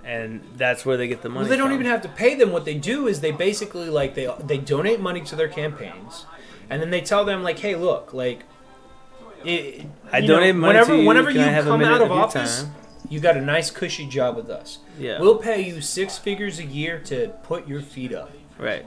and 0.05 0.43
that's 0.57 0.85
where 0.85 0.97
they 0.97 1.07
get 1.07 1.23
the 1.23 1.29
money. 1.29 1.43
Well, 1.43 1.49
they 1.51 1.57
don't 1.57 1.69
from. 1.69 1.75
even 1.75 1.87
have 1.87 2.03
to 2.03 2.09
pay 2.09 2.35
them. 2.35 2.51
What 2.51 2.65
they 2.65 2.75
do 2.75 3.07
is 3.07 3.21
they 3.21 3.31
basically 3.31 3.91
like 3.91 4.15
they 4.17 4.29
they 4.45 4.59
donate 4.59 4.99
money 5.01 5.21
to 5.21 5.37
their 5.37 5.49
campaigns, 5.49 6.27
and 6.69 6.83
then 6.83 6.91
they 6.91 7.01
tell 7.01 7.25
them 7.25 7.45
like, 7.45 7.61
hey, 7.61 7.77
look, 7.77 8.13
like, 8.13 8.41
it, 9.45 9.87
I 10.13 10.19
you 10.19 10.27
know, 10.29 10.35
donate 10.35 10.57
money 10.57 10.69
whenever 10.73 10.93
to 10.95 10.99
you. 11.01 11.07
whenever 11.07 11.31
Can 11.31 11.41
you 11.41 11.47
I 11.47 11.51
have 11.51 11.67
a 11.67 11.71
come 11.71 11.79
minute 11.81 11.95
out 11.95 12.01
of 12.01 12.11
of 12.11 12.17
your 12.17 12.25
office, 12.25 12.63
time? 12.65 12.75
You 13.09 13.21
got 13.21 13.37
a 13.37 13.41
nice 13.41 13.71
cushy 13.71 14.07
job 14.07 14.37
with 14.37 14.51
us. 14.51 14.79
Yeah. 14.99 15.21
We'll 15.21 15.39
pay 15.39 15.61
you 15.63 15.81
six 15.81 16.19
figures 16.19 16.59
a 16.59 16.65
year 16.65 16.99
to 17.07 17.29
put 17.43 17.67
your 17.69 17.81
feet 17.81 18.13
up. 18.13 18.31
Right. 18.59 18.85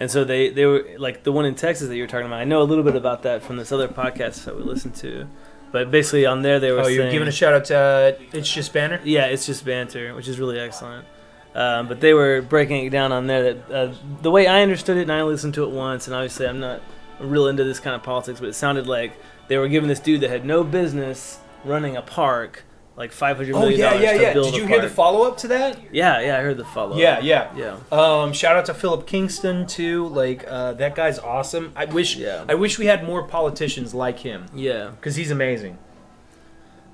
And 0.00 0.10
so 0.10 0.24
they, 0.24 0.50
they 0.50 0.66
were 0.66 0.84
like 0.98 1.22
the 1.22 1.32
one 1.32 1.44
in 1.44 1.54
Texas 1.54 1.88
that 1.88 1.96
you 1.96 2.02
were 2.02 2.08
talking 2.08 2.26
about. 2.26 2.40
I 2.40 2.44
know 2.44 2.62
a 2.62 2.64
little 2.64 2.84
bit 2.84 2.96
about 2.96 3.22
that 3.22 3.42
from 3.42 3.56
this 3.56 3.70
other 3.72 3.88
podcast 3.88 4.44
that 4.44 4.56
we 4.56 4.62
listened 4.62 4.94
to. 4.96 5.26
But 5.72 5.90
basically 5.90 6.26
on 6.26 6.42
there 6.42 6.60
they 6.60 6.70
were 6.72 6.80
Oh, 6.80 6.84
saying 6.84 6.96
you're 6.96 7.10
giving 7.10 7.28
a 7.28 7.32
shout 7.32 7.52
out 7.54 7.64
to 7.66 7.76
uh, 7.76 8.12
it's 8.32 8.52
just 8.52 8.72
banner. 8.72 9.00
Yeah, 9.04 9.26
it's 9.26 9.46
just 9.46 9.64
banter, 9.64 10.14
which 10.14 10.28
is 10.28 10.38
really 10.38 10.58
excellent. 10.58 11.06
Um, 11.54 11.86
but 11.88 12.00
they 12.00 12.14
were 12.14 12.42
breaking 12.42 12.84
it 12.86 12.90
down 12.90 13.12
on 13.12 13.26
there 13.28 13.54
that 13.54 13.70
uh, 13.70 13.94
the 14.22 14.30
way 14.30 14.46
I 14.48 14.62
understood 14.62 14.96
it, 14.96 15.02
and 15.02 15.12
I 15.12 15.22
listened 15.22 15.54
to 15.54 15.64
it 15.64 15.70
once, 15.70 16.06
and 16.08 16.14
obviously 16.14 16.46
I'm 16.46 16.58
not 16.60 16.80
real 17.20 17.46
into 17.46 17.62
this 17.62 17.78
kind 17.78 17.94
of 17.94 18.02
politics, 18.02 18.40
but 18.40 18.48
it 18.48 18.54
sounded 18.54 18.88
like 18.88 19.12
they 19.46 19.56
were 19.56 19.68
giving 19.68 19.88
this 19.88 20.00
dude 20.00 20.20
that 20.22 20.30
had 20.30 20.44
no 20.44 20.64
business 20.64 21.38
running 21.64 21.96
a 21.96 22.02
park 22.02 22.64
like 22.96 23.10
five 23.12 23.36
hundred 23.36 23.54
Oh 23.56 23.60
million 23.60 23.80
yeah, 23.80 23.90
dollars 23.90 24.02
yeah, 24.04 24.12
to 24.12 24.22
yeah. 24.22 24.32
Did 24.34 24.54
you 24.56 24.66
hear 24.66 24.80
the 24.80 24.88
follow 24.88 25.26
up 25.28 25.36
to 25.38 25.48
that? 25.48 25.78
yeah, 25.92 26.20
yeah, 26.20 26.38
I 26.38 26.42
heard 26.42 26.56
the 26.56 26.64
follow. 26.64 26.92
Up. 26.92 26.98
Yeah, 26.98 27.18
yeah. 27.20 27.50
yeah. 27.56 27.76
Um, 27.90 28.32
shout 28.32 28.56
out 28.56 28.66
to 28.66 28.74
Philip 28.74 29.06
Kingston 29.06 29.66
too. 29.66 30.06
Like 30.08 30.44
uh, 30.48 30.74
that 30.74 30.94
guy's 30.94 31.18
awesome. 31.18 31.72
I 31.74 31.86
wish 31.86 32.16
Yeah. 32.16 32.44
I 32.48 32.54
wish 32.54 32.78
we 32.78 32.86
had 32.86 33.04
more 33.04 33.22
politicians 33.26 33.94
like 33.94 34.20
him 34.20 34.46
Yeah, 34.54 34.90
because 34.90 35.16
he's 35.16 35.30
amazing. 35.30 35.78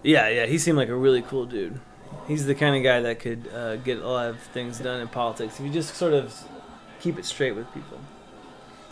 yeah, 0.02 0.28
yeah. 0.28 0.46
He 0.46 0.58
seemed 0.58 0.78
like 0.78 0.88
a 0.88 0.96
really 0.96 1.22
cool 1.22 1.44
dude. 1.46 1.78
He's 2.26 2.46
the 2.46 2.54
kind 2.54 2.76
of 2.76 2.82
guy 2.82 3.00
that 3.00 3.18
could 3.20 3.48
uh, 3.54 3.76
get 3.76 3.98
a 3.98 4.08
lot 4.08 4.28
of 4.30 4.40
things 4.40 4.78
done 4.78 5.00
in 5.00 5.08
politics 5.08 5.58
if 5.58 5.66
you 5.66 5.72
just 5.72 5.94
sort 5.94 6.12
of 6.14 6.32
keep 7.00 7.18
it 7.18 7.24
straight 7.24 7.52
with 7.56 7.72
people. 7.74 7.98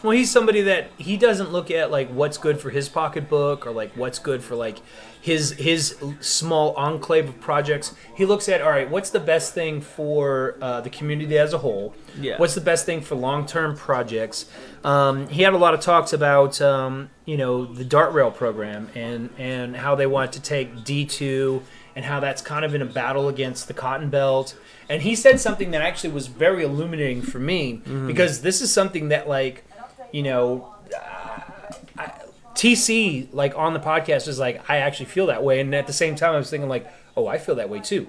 Well, 0.02 0.12
he's 0.12 0.30
somebody 0.30 0.60
that 0.62 0.90
he 0.96 1.16
doesn't 1.16 1.50
look 1.50 1.70
at 1.70 1.90
like 1.90 2.08
what's 2.10 2.36
good 2.38 2.60
for 2.60 2.70
his 2.70 2.88
pocketbook 2.88 3.66
or 3.66 3.70
like 3.72 3.92
what's 3.96 4.18
good 4.18 4.42
for 4.44 4.54
like 4.54 4.78
his 5.20 5.52
his 5.52 5.96
small 6.20 6.74
enclave 6.74 7.28
of 7.28 7.40
projects. 7.40 7.94
He 8.16 8.24
looks 8.24 8.48
at 8.48 8.60
all 8.60 8.70
right, 8.70 8.88
what's 8.88 9.10
the 9.10 9.20
best 9.20 9.54
thing 9.54 9.80
for 9.80 10.56
uh, 10.60 10.80
the 10.80 10.90
community 10.90 11.38
as 11.38 11.52
a 11.52 11.58
whole? 11.58 11.94
Yeah. 12.20 12.38
What's 12.38 12.54
the 12.54 12.60
best 12.60 12.86
thing 12.86 13.00
for 13.00 13.14
long 13.14 13.46
term 13.46 13.76
projects? 13.76 14.46
Um, 14.84 15.28
he 15.28 15.42
had 15.42 15.54
a 15.54 15.58
lot 15.58 15.74
of 15.74 15.80
talks 15.80 16.12
about 16.12 16.60
um, 16.60 17.10
you 17.24 17.36
know 17.36 17.64
the 17.64 17.84
Dart 17.84 18.12
Rail 18.12 18.30
program 18.30 18.88
and 18.94 19.30
and 19.38 19.76
how 19.76 19.94
they 19.94 20.06
want 20.06 20.32
to 20.34 20.40
take 20.40 20.84
D 20.84 21.04
two 21.04 21.62
and 21.96 22.04
how 22.04 22.20
that's 22.20 22.40
kind 22.40 22.64
of 22.64 22.74
in 22.74 22.82
a 22.82 22.86
battle 22.86 23.28
against 23.28 23.66
the 23.66 23.74
Cotton 23.74 24.08
Belt. 24.08 24.56
And 24.88 25.02
he 25.02 25.16
said 25.16 25.40
something 25.40 25.72
that 25.72 25.82
actually 25.82 26.12
was 26.12 26.28
very 26.28 26.62
illuminating 26.62 27.22
for 27.22 27.40
me 27.40 27.82
because 28.06 28.42
this 28.42 28.60
is 28.60 28.72
something 28.72 29.08
that 29.08 29.28
like 29.28 29.64
you 30.12 30.22
know 30.22 30.72
TC 32.58 33.28
like 33.32 33.56
on 33.56 33.72
the 33.72 33.78
podcast 33.78 34.26
was 34.26 34.40
like 34.40 34.68
I 34.68 34.78
actually 34.78 35.06
feel 35.06 35.26
that 35.26 35.44
way 35.44 35.60
and 35.60 35.72
at 35.76 35.86
the 35.86 35.92
same 35.92 36.16
time 36.16 36.34
I 36.34 36.38
was 36.38 36.50
thinking 36.50 36.68
like 36.68 36.92
oh 37.16 37.28
I 37.28 37.38
feel 37.38 37.54
that 37.54 37.70
way 37.70 37.78
too. 37.78 38.08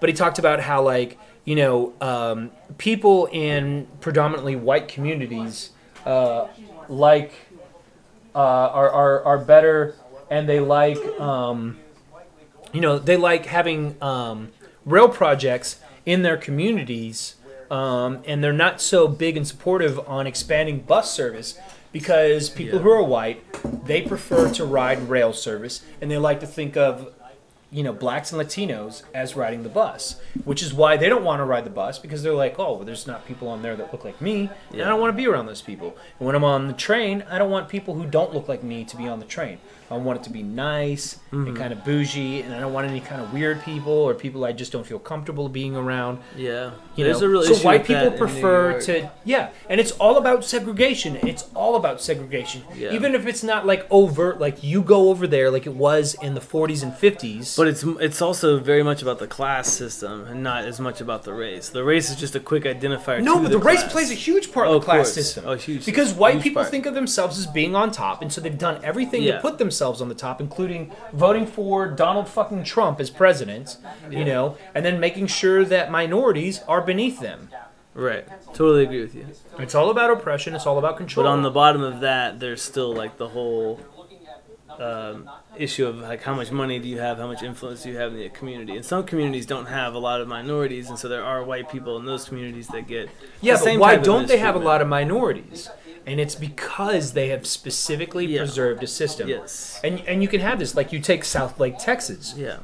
But 0.00 0.08
he 0.08 0.14
talked 0.14 0.38
about 0.38 0.60
how 0.60 0.82
like 0.82 1.18
you 1.44 1.56
know 1.56 1.92
um, 2.00 2.52
people 2.78 3.28
in 3.32 3.88
predominantly 4.00 4.54
white 4.54 4.86
communities 4.86 5.70
uh, 6.06 6.46
like 6.88 7.32
uh, 8.36 8.38
are, 8.38 8.88
are 8.88 9.24
are 9.24 9.38
better 9.38 9.96
and 10.30 10.48
they 10.48 10.60
like 10.60 10.98
um, 11.20 11.76
you 12.72 12.80
know 12.80 13.00
they 13.00 13.16
like 13.16 13.46
having 13.46 14.00
um, 14.00 14.52
rail 14.84 15.08
projects 15.08 15.80
in 16.06 16.22
their 16.22 16.36
communities 16.36 17.34
um, 17.68 18.22
and 18.26 18.44
they're 18.44 18.52
not 18.52 18.80
so 18.80 19.08
big 19.08 19.36
and 19.36 19.46
supportive 19.46 19.98
on 20.08 20.24
expanding 20.28 20.78
bus 20.78 21.12
service 21.12 21.58
because 21.92 22.50
people 22.50 22.78
Yeah. 22.78 22.82
who 22.82 22.90
are 22.90 23.02
white 23.02 23.42
they 23.86 24.02
prefer 24.02 24.50
to 24.52 24.64
ride 24.64 25.08
rail 25.08 25.32
service 25.32 25.82
and 26.00 26.10
they 26.10 26.18
like 26.18 26.40
to 26.40 26.46
think 26.46 26.76
of 26.76 27.12
you 27.70 27.82
know 27.82 27.92
blacks 27.92 28.32
and 28.32 28.40
latinos 28.40 29.02
as 29.14 29.36
riding 29.36 29.62
the 29.62 29.68
bus 29.68 30.20
which 30.44 30.62
is 30.62 30.72
why 30.72 30.96
they 30.96 31.08
don't 31.08 31.24
want 31.24 31.38
to 31.40 31.44
ride 31.44 31.64
the 31.64 31.70
bus 31.70 31.98
because 31.98 32.22
they're 32.22 32.32
like 32.32 32.58
oh 32.58 32.74
well, 32.76 32.84
there's 32.84 33.06
not 33.06 33.26
people 33.26 33.48
on 33.48 33.60
there 33.62 33.76
that 33.76 33.92
look 33.92 34.04
like 34.04 34.20
me 34.20 34.48
and 34.72 34.82
i 34.82 34.88
don't 34.88 35.00
want 35.00 35.12
to 35.12 35.16
be 35.16 35.26
around 35.26 35.46
those 35.46 35.60
people. 35.62 35.96
And 36.18 36.26
when 36.26 36.34
i'm 36.34 36.44
on 36.44 36.66
the 36.66 36.72
train 36.72 37.24
i 37.30 37.36
don't 37.38 37.50
want 37.50 37.68
people 37.68 37.94
who 37.94 38.06
don't 38.06 38.32
look 38.32 38.48
like 38.48 38.62
me 38.62 38.84
to 38.84 38.96
be 38.96 39.06
on 39.08 39.18
the 39.18 39.26
train 39.26 39.58
i 39.90 39.96
want 39.96 40.18
it 40.20 40.22
to 40.24 40.30
be 40.30 40.42
nice 40.42 41.18
and 41.32 41.46
mm-hmm. 41.46 41.56
kind 41.56 41.72
of 41.72 41.84
bougie 41.84 42.40
and 42.42 42.54
i 42.54 42.60
don't 42.60 42.72
want 42.72 42.86
any 42.88 43.00
kind 43.00 43.20
of 43.20 43.32
weird 43.32 43.62
people 43.62 43.92
or 43.92 44.14
people 44.14 44.44
i 44.44 44.52
just 44.52 44.72
don't 44.72 44.86
feel 44.86 44.98
comfortable 44.98 45.48
being 45.48 45.76
around 45.76 46.18
Yeah, 46.36 46.72
you 46.96 47.04
there's 47.04 47.20
know? 47.20 47.26
a 47.26 47.30
real 47.30 47.42
so 47.42 47.54
white 47.64 47.82
people 47.84 47.94
that 48.04 48.06
in 48.06 48.12
New 48.12 48.18
prefer 48.18 48.80
to 48.82 49.10
yeah, 49.24 49.50
and 49.68 49.80
it's 49.80 49.92
all 49.92 50.16
about 50.16 50.44
segregation. 50.44 51.16
It's 51.16 51.44
all 51.54 51.76
about 51.76 52.00
segregation. 52.00 52.62
Yeah. 52.74 52.92
Even 52.92 53.14
if 53.14 53.26
it's 53.26 53.42
not 53.42 53.66
like 53.66 53.86
overt, 53.90 54.40
like 54.40 54.62
you 54.62 54.82
go 54.82 55.10
over 55.10 55.26
there, 55.26 55.50
like 55.50 55.66
it 55.66 55.74
was 55.74 56.14
in 56.22 56.34
the 56.34 56.40
40s 56.40 56.82
and 56.82 56.92
50s. 56.92 57.56
But 57.56 57.68
it's 57.68 57.82
it's 58.00 58.20
also 58.22 58.58
very 58.58 58.82
much 58.82 59.02
about 59.02 59.18
the 59.18 59.26
class 59.26 59.68
system 59.68 60.24
and 60.26 60.42
not 60.42 60.64
as 60.64 60.80
much 60.80 61.00
about 61.00 61.24
the 61.24 61.32
race. 61.34 61.68
The 61.68 61.84
race 61.84 62.10
is 62.10 62.16
just 62.16 62.34
a 62.34 62.40
quick 62.40 62.64
identifier. 62.64 63.22
no, 63.22 63.34
to 63.36 63.42
but 63.42 63.50
the, 63.50 63.58
race 63.58 63.84
plays 63.84 64.10
a 64.10 64.14
huge 64.14 64.50
part 64.52 64.66
Oh, 64.66 64.70
in 64.70 64.76
of 64.76 64.82
the 64.82 64.86
class 64.86 64.96
course. 64.98 65.14
system. 65.14 65.44
Oh, 65.46 65.54
huge. 65.54 65.84
Because 65.84 66.12
white 66.14 66.34
Huge 66.34 66.44
people 66.44 66.62
part. 66.62 66.70
think 66.70 66.86
of 66.86 66.94
themselves 66.94 67.38
as 67.38 67.46
being 67.46 67.74
on 67.76 67.90
top, 67.92 68.22
and 68.22 68.32
so 68.32 68.40
they've 68.40 68.58
done 68.58 68.80
everything 68.82 69.22
Yeah. 69.22 69.36
to 69.36 69.40
put 69.40 69.58
themselves 69.58 69.77
on 69.80 70.08
the 70.08 70.14
top, 70.14 70.40
including 70.40 70.92
voting 71.12 71.46
for 71.46 71.88
Donald 71.88 72.28
fucking 72.28 72.64
Trump 72.64 73.00
as 73.00 73.10
president. 73.10 73.76
You 74.10 74.24
know, 74.24 74.56
and 74.74 74.84
then 74.84 75.00
making 75.00 75.26
sure 75.28 75.64
that 75.64 75.90
minorities 75.90 76.62
are 76.68 76.80
beneath 76.80 77.20
them. 77.20 77.48
right. 77.94 78.26
Totally 78.48 78.84
agree 78.84 79.00
with 79.02 79.14
you. 79.14 79.26
It's 79.58 79.74
all 79.74 79.90
about 79.90 80.10
oppression. 80.10 80.54
It's 80.54 80.66
all 80.66 80.78
about 80.78 80.96
control. 80.96 81.24
But 81.24 81.30
on 81.30 81.42
the 81.42 81.50
bottom 81.50 81.82
of 81.82 82.00
that, 82.00 82.40
there's 82.40 82.62
still 82.62 82.94
like 82.94 83.18
the 83.18 83.28
whole 83.28 83.80
um, 84.78 85.28
issue 85.56 85.86
of 85.86 85.98
like 85.98 86.22
how 86.22 86.34
much 86.34 86.50
money 86.50 86.78
do 86.78 86.88
you 86.88 86.98
have, 86.98 87.18
how 87.18 87.26
much 87.26 87.42
influence 87.42 87.82
do 87.82 87.90
you 87.90 87.96
have 87.96 88.12
in 88.12 88.18
the 88.18 88.28
community. 88.28 88.76
And 88.76 88.84
some 88.84 89.04
communities 89.04 89.46
don't 89.46 89.66
have 89.66 89.94
a 89.94 89.98
lot 89.98 90.20
of 90.20 90.28
minorities, 90.28 90.88
and 90.88 90.98
so 90.98 91.08
there 91.08 91.24
are 91.24 91.42
white 91.42 91.70
people 91.70 91.96
in 91.98 92.04
those 92.04 92.24
communities 92.26 92.68
that 92.68 92.86
get 92.86 93.10
Yeah, 93.40 93.58
but 93.62 93.78
why 93.78 93.96
don't 93.96 94.28
they 94.28 94.38
have 94.38 94.54
a 94.54 94.60
lot 94.60 94.80
of 94.80 94.88
minorities? 94.88 95.68
And 96.08 96.18
it's 96.18 96.34
because 96.34 97.12
they 97.12 97.28
have 97.28 97.46
specifically 97.46 98.24
Yeah. 98.26 98.38
preserved 98.40 98.82
a 98.82 98.86
system. 98.86 99.28
Yes. 99.28 99.78
And 99.84 100.02
and 100.06 100.22
you 100.22 100.28
can 100.28 100.40
have 100.40 100.58
this 100.58 100.74
like 100.74 100.90
you 100.92 101.00
take 101.00 101.22
Southlake, 101.22 101.76
Texas. 101.78 102.34
Yeah. 102.36 102.56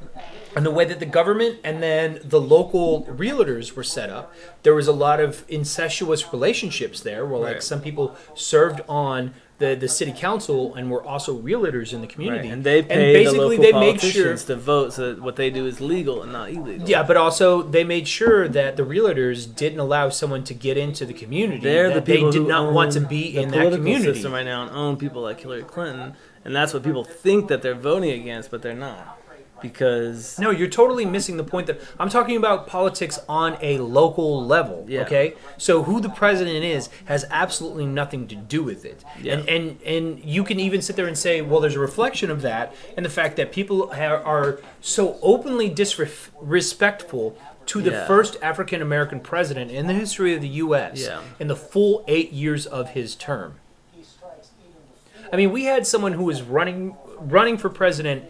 and 0.56 0.64
the 0.64 0.70
way 0.70 0.84
that 0.84 1.00
the 1.00 1.06
government 1.20 1.58
and 1.64 1.82
then 1.82 2.20
the 2.24 2.40
local 2.40 3.02
realtors 3.06 3.74
were 3.76 3.82
set 3.82 4.08
up, 4.08 4.32
there 4.62 4.72
was 4.74 4.86
a 4.86 4.92
lot 4.92 5.18
of 5.20 5.44
incestuous 5.48 6.32
relationships 6.32 7.00
there 7.00 7.26
where 7.26 7.40
like 7.40 7.54
Right. 7.54 7.62
some 7.62 7.80
people 7.80 8.14
served 8.34 8.80
on 8.88 9.34
the, 9.58 9.76
the 9.76 9.88
city 9.88 10.12
council 10.12 10.74
and 10.74 10.90
were 10.90 11.02
also 11.02 11.40
realtors 11.40 11.92
in 11.92 12.00
the 12.00 12.06
community. 12.06 12.48
Right. 12.48 12.52
And 12.52 12.64
they 12.64 12.82
pay 12.82 13.24
the 13.24 13.32
local 13.32 13.62
they 13.62 13.72
made 13.72 14.00
sure 14.00 14.36
to 14.36 14.56
vote 14.56 14.92
so 14.92 15.14
that 15.14 15.22
what 15.22 15.36
they 15.36 15.50
do 15.50 15.66
is 15.66 15.80
legal 15.80 16.22
and 16.22 16.32
not 16.32 16.50
illegal. 16.50 16.88
yeah, 16.88 17.04
but 17.04 17.16
also 17.16 17.62
they 17.62 17.84
made 17.84 18.08
sure 18.08 18.48
that 18.48 18.76
the 18.76 18.82
realtors 18.82 19.54
didn't 19.54 19.78
allow 19.78 20.08
someone 20.08 20.42
to 20.44 20.54
get 20.54 20.76
into 20.76 21.06
the 21.06 21.14
community. 21.14 21.60
They're 21.60 21.94
the 21.94 22.02
people 22.02 22.30
they 22.30 22.38
did 22.38 22.42
who 22.42 22.48
not 22.48 22.72
want 22.72 22.92
to 22.92 23.00
be 23.00 23.32
the 23.32 23.42
in 23.42 23.50
that 23.50 23.72
community. 23.72 24.12
system 24.12 24.32
right 24.32 24.44
now 24.44 24.62
and 24.62 24.70
own 24.72 24.96
people 24.96 25.22
like 25.22 25.40
Hillary 25.40 25.62
Clinton, 25.62 26.14
and 26.44 26.54
that's 26.54 26.74
what 26.74 26.82
people 26.82 27.04
think 27.04 27.48
that 27.48 27.62
they're 27.62 27.74
voting 27.74 28.10
against, 28.20 28.50
but 28.50 28.60
they're 28.60 28.74
not 28.74 29.20
because 29.64 30.38
No, 30.38 30.50
you're 30.50 30.68
totally 30.68 31.04
missing 31.06 31.36
the 31.38 31.42
point 31.44 31.66
that 31.66 31.80
I'm 31.98 32.10
talking 32.10 32.36
about 32.36 32.66
politics 32.66 33.18
on 33.28 33.56
a 33.62 33.78
local 33.78 34.44
level. 34.44 34.84
Yeah. 34.86 35.00
Okay, 35.02 35.34
so 35.56 35.82
who 35.82 36.00
the 36.00 36.10
president 36.10 36.64
is 36.64 36.90
has 37.06 37.24
absolutely 37.30 37.86
nothing 37.86 38.28
to 38.28 38.36
do 38.36 38.62
with 38.62 38.84
it. 38.84 39.02
Yeah. 39.20 39.38
And 39.38 39.48
and 39.48 39.82
and 39.82 40.24
you 40.24 40.44
can 40.44 40.60
even 40.60 40.82
sit 40.82 40.94
there 40.96 41.06
and 41.08 41.16
say, 41.18 41.40
well, 41.40 41.60
there's 41.60 41.76
a 41.76 41.80
reflection 41.80 42.30
of 42.30 42.42
that 42.42 42.74
in 42.96 43.02
the 43.02 43.10
fact 43.10 43.36
that 43.36 43.50
people 43.52 43.88
ha- 43.94 44.22
are 44.24 44.60
so 44.82 45.18
openly 45.22 45.68
disrespectful 45.70 47.36
to 47.66 47.80
the 47.80 47.90
Yeah. 47.92 48.06
first 48.06 48.36
African 48.42 48.82
American 48.82 49.20
president 49.20 49.70
in 49.70 49.86
the 49.86 49.94
history 49.94 50.34
of 50.34 50.42
the 50.42 50.48
U.S. 50.64 51.00
Yeah. 51.00 51.22
in 51.38 51.48
the 51.48 51.56
full 51.56 52.04
eight 52.06 52.30
years 52.32 52.66
of 52.66 52.90
his 52.90 53.14
term. 53.14 53.54
I 55.32 55.36
mean, 55.36 55.50
we 55.50 55.64
had 55.64 55.86
someone 55.86 56.12
who 56.12 56.24
was 56.24 56.42
running 56.42 56.94
running 57.18 57.56
for 57.56 57.70
president 57.70 58.24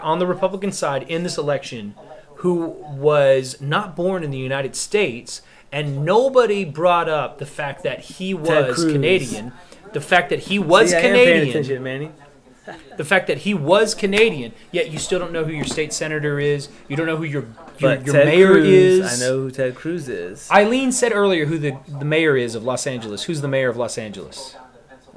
on 0.00 0.18
the 0.18 0.26
Republican 0.26 0.72
side 0.72 1.04
in 1.04 1.22
this 1.22 1.38
election 1.38 1.94
who 2.36 2.66
was 2.66 3.60
not 3.60 3.96
born 3.96 4.22
in 4.22 4.30
the 4.30 4.38
United 4.38 4.76
States, 4.76 5.42
and 5.72 6.04
nobody 6.04 6.64
brought 6.64 7.08
up 7.08 7.38
the 7.38 7.46
fact 7.46 7.82
that 7.82 8.00
he 8.00 8.34
was 8.34 8.84
Canadian. 8.84 9.52
The 9.92 10.00
fact 10.00 10.30
that 10.30 10.40
he 10.40 10.58
was 10.58 10.90
See, 10.90 11.00
Canadian. 11.00 12.12
The 12.96 13.04
fact 13.04 13.28
that 13.28 13.38
he 13.38 13.54
was 13.54 13.94
Canadian, 13.94 14.52
yet 14.72 14.90
you 14.90 14.98
still 14.98 15.20
don't 15.20 15.32
know 15.32 15.44
who 15.44 15.52
your 15.52 15.64
state 15.64 15.92
senator 15.92 16.40
is. 16.40 16.68
You 16.88 16.96
don't 16.96 17.06
know 17.06 17.16
who 17.16 17.24
your 17.24 17.46
your, 17.78 17.94
your 18.00 18.14
mayor 18.14 18.52
Cruz, 18.54 18.66
is. 18.66 19.22
I 19.22 19.24
know 19.24 19.42
who 19.42 19.50
Ted 19.50 19.74
Cruz 19.74 20.08
is. 20.08 20.50
Eileen 20.50 20.92
said 20.92 21.12
earlier 21.12 21.46
who 21.46 21.58
the, 21.58 21.76
the 21.86 22.04
mayor 22.04 22.36
is 22.36 22.54
of 22.54 22.64
Los 22.64 22.86
Angeles. 22.86 23.24
Who's 23.24 23.40
the 23.40 23.48
mayor 23.48 23.68
of 23.68 23.76
Los 23.76 23.98
Angeles? 23.98 24.56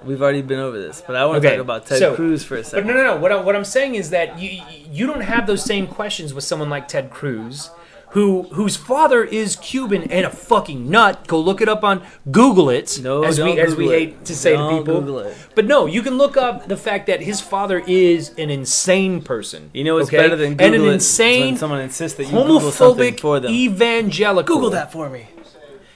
We've 0.05 0.21
already 0.21 0.41
been 0.41 0.59
over 0.59 0.79
this, 0.79 1.03
but 1.05 1.15
I 1.15 1.25
want 1.25 1.41
to 1.41 1.47
Okay, 1.47 1.57
talk 1.57 1.63
about 1.63 1.85
Ted 1.85 1.99
so- 1.99 2.15
Cruz 2.15 2.43
for 2.43 2.55
a 2.55 2.63
second. 2.63 2.87
But 2.87 2.91
second. 2.93 3.03
no, 3.03 3.07
no, 3.09 3.15
no. 3.15 3.21
What, 3.21 3.31
I, 3.31 3.35
what 3.41 3.55
I'm 3.55 3.65
saying 3.65 3.95
is 3.95 4.09
that 4.11 4.39
you 4.39 4.61
you 4.91 5.07
don't 5.07 5.21
have 5.21 5.47
those 5.47 5.63
same 5.63 5.87
questions 5.87 6.33
with 6.33 6.43
someone 6.43 6.69
like 6.69 6.87
Ted 6.87 7.09
Cruz, 7.09 7.69
who 8.11 8.43
whose 8.53 8.75
father 8.75 9.23
is 9.23 9.55
Cuban 9.57 10.03
and 10.11 10.25
a 10.25 10.29
fucking 10.31 10.89
nut. 10.89 11.27
Go 11.27 11.39
look 11.39 11.61
it 11.61 11.69
up 11.69 11.83
on 11.83 12.01
Google 12.31 12.69
it. 12.69 12.99
No, 13.03 13.23
as 13.23 13.39
we 13.39 13.55
don't 13.55 13.59
as 13.59 13.75
we 13.75 13.87
it. 13.87 13.91
hate 13.99 14.25
to 14.25 14.35
say 14.35 14.53
Don't 14.53 14.71
to 14.73 14.79
people. 14.79 15.01
Google 15.01 15.19
it. 15.19 15.37
But 15.55 15.65
no, 15.65 15.85
you 15.85 16.01
can 16.01 16.17
look 16.17 16.35
up 16.37 16.67
the 16.67 16.77
fact 16.77 17.05
that 17.07 17.21
his 17.21 17.39
father 17.41 17.79
is 17.85 18.29
an 18.37 18.49
insane 18.49 19.21
person. 19.21 19.69
You 19.73 19.83
know 19.83 19.95
what's 19.95 20.07
okay? 20.09 20.17
better 20.17 20.35
than 20.35 20.51
Google 20.51 20.65
and 20.65 20.75
an 20.75 20.81
it? 20.81 20.87
Is 20.87 20.93
insane 20.95 21.45
when 21.51 21.57
someone 21.57 21.81
insists 21.81 22.17
that 22.17 22.23
you 22.25 22.31
Google 22.31 22.61
something 22.71 23.13
homophobic 23.15 23.19
for 23.19 23.39
them. 23.39 23.51
evangelical. 23.53 24.55
Google 24.55 24.69
that 24.71 24.91
for 24.91 25.09
me. 25.09 25.27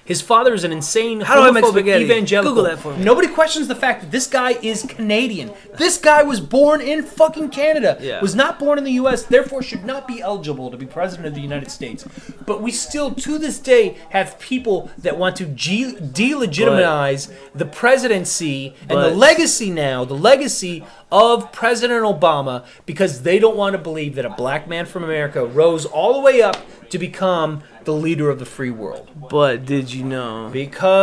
His 0.06 0.22
father 0.22 0.54
is 0.54 0.66
an 0.66 0.74
insane 0.74 1.22
How 1.22 1.36
do 1.36 1.42
I 1.42 1.52
make 1.52 1.63
homophobic 1.63 1.72
spaghetti? 1.72 2.04
evangelical. 2.04 2.52
Google 2.56 2.70
that 2.70 2.80
for 2.80 2.94
me. 2.96 3.04
Nobody 3.04 3.30
questions 3.30 3.70
the 3.70 3.76
fact 3.76 4.02
that 4.02 4.12
this 4.12 4.28
guy 4.28 4.52
is 4.62 4.84
Canadian. 4.84 5.54
This 5.78 5.98
guy 5.98 6.24
was 6.24 6.42
born 6.42 6.82
in 6.82 7.04
fucking 7.04 7.50
Canada. 7.50 7.98
Yeah. 8.02 8.20
Was 8.22 8.36
not 8.36 8.60
born 8.60 8.78
in 8.78 8.84
the 8.84 8.92
U.S. 8.94 9.24
Therefore, 9.24 9.63
should 9.63 9.86
not 9.86 10.06
be 10.08 10.22
eligible 10.22 10.70
to 10.72 10.76
be 10.78 10.86
president 10.86 11.28
of 11.28 11.36
the 11.36 11.42
United 11.42 11.72
States. 11.72 12.06
But 12.46 12.62
we 12.62 12.72
still, 12.72 13.12
to 13.16 13.38
this 13.38 13.60
day, 13.60 13.98
have 14.10 14.38
people 14.39 14.92
that 14.98 15.18
want 15.18 15.38
to 15.38 15.46
ge- 15.46 15.96
delegitimize 15.96 17.32
the 17.56 17.66
presidency 17.66 18.76
and 18.89 19.00
the 19.00 19.10
legacy 19.10 19.70
now, 19.70 20.04
the 20.06 20.13
legacy 20.16 20.84
of 21.12 21.52
President 21.52 22.04
Obama, 22.04 22.66
because 22.86 23.22
they 23.22 23.39
don't 23.39 23.56
want 23.56 23.74
to 23.74 23.78
believe 23.78 24.16
that 24.16 24.26
a 24.26 24.30
black 24.32 24.68
man 24.68 24.86
from 24.86 25.04
America 25.04 25.46
rose 25.46 25.86
all 25.86 26.13
the 26.13 26.20
way 26.20 26.42
up 26.42 26.58
to 26.93 26.99
become 26.99 27.63
the 27.86 27.91
leader 27.91 28.29
of 28.29 28.38
the 28.38 28.45
free 28.45 28.69
world. 28.69 29.10
But 29.15 29.65
did 29.65 29.91
you 29.91 30.03
know? 30.03 30.49
Because 30.53 30.93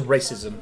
racism. 0.00 0.54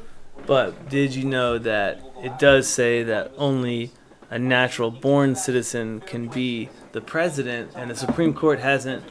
But 0.47 0.91
did 0.91 1.15
you 1.15 1.25
know 1.25 1.57
that 1.57 2.03
it 2.23 2.39
does 2.39 2.69
say 2.69 3.03
that 3.03 3.33
only 3.39 3.91
a 4.29 4.39
natural 4.39 4.91
born 4.91 5.35
citizen 5.35 6.01
can 6.01 6.29
be 6.29 6.69
the 6.93 7.01
president, 7.01 7.71
and 7.75 7.91
the 7.91 7.97
Supreme 7.97 8.35
Court 8.35 8.59
hasn't 8.61 9.03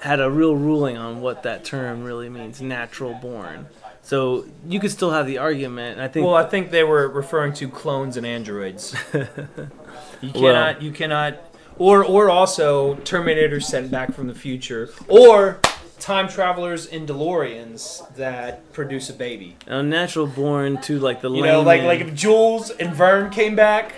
had 0.00 0.18
a 0.18 0.28
real 0.28 0.56
ruling 0.56 0.96
on 0.96 1.20
what 1.20 1.44
that 1.44 1.64
term 1.64 2.02
really 2.02 2.28
means, 2.28 2.60
natural 2.60 3.14
born. 3.14 3.68
So 4.02 4.46
you 4.66 4.80
could 4.80 4.90
still 4.90 5.12
have 5.12 5.28
the 5.28 5.38
argument. 5.38 6.00
I 6.00 6.08
think 6.08 6.26
Well, 6.26 6.34
I 6.34 6.42
think 6.44 6.72
they 6.72 6.82
were 6.82 7.06
referring 7.06 7.52
to 7.54 7.68
clones 7.68 8.16
and 8.16 8.26
androids. 8.26 8.96
you 9.14 10.32
Well- 10.34 10.52
cannot, 10.54 10.82
you 10.82 10.90
cannot, 10.90 11.51
or 11.78 12.04
or 12.04 12.30
also 12.30 12.94
Terminators 12.96 13.64
sent 13.64 13.90
back 13.90 14.12
from 14.14 14.26
the 14.28 14.34
future, 14.34 14.90
or 15.08 15.60
time 15.98 16.28
travelers 16.28 16.86
in 16.86 17.06
DeLoreans 17.06 18.14
that 18.16 18.72
produce 18.72 19.08
a 19.08 19.12
baby. 19.12 19.56
a 19.66 19.82
natural 19.82 20.26
born 20.26 20.76
to 20.82 20.98
like 20.98 21.20
the 21.20 21.30
You 21.30 21.42
know, 21.42 21.60
like 21.62 21.82
layman- 21.82 21.86
like 21.86 22.00
if 22.00 22.14
Jules 22.14 22.70
and 22.70 22.92
Vern 22.94 23.30
came 23.30 23.54
back, 23.54 23.94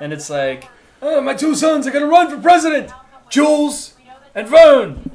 and 0.00 0.12
it's 0.12 0.30
like, 0.30 0.68
oh, 1.00 1.20
my 1.20 1.34
two 1.34 1.54
sons 1.54 1.86
are 1.86 1.90
gonna 1.90 2.06
run 2.06 2.30
for 2.30 2.38
president, 2.38 2.90
Jules 3.28 3.94
and 4.34 4.48
Vern. 4.48 5.10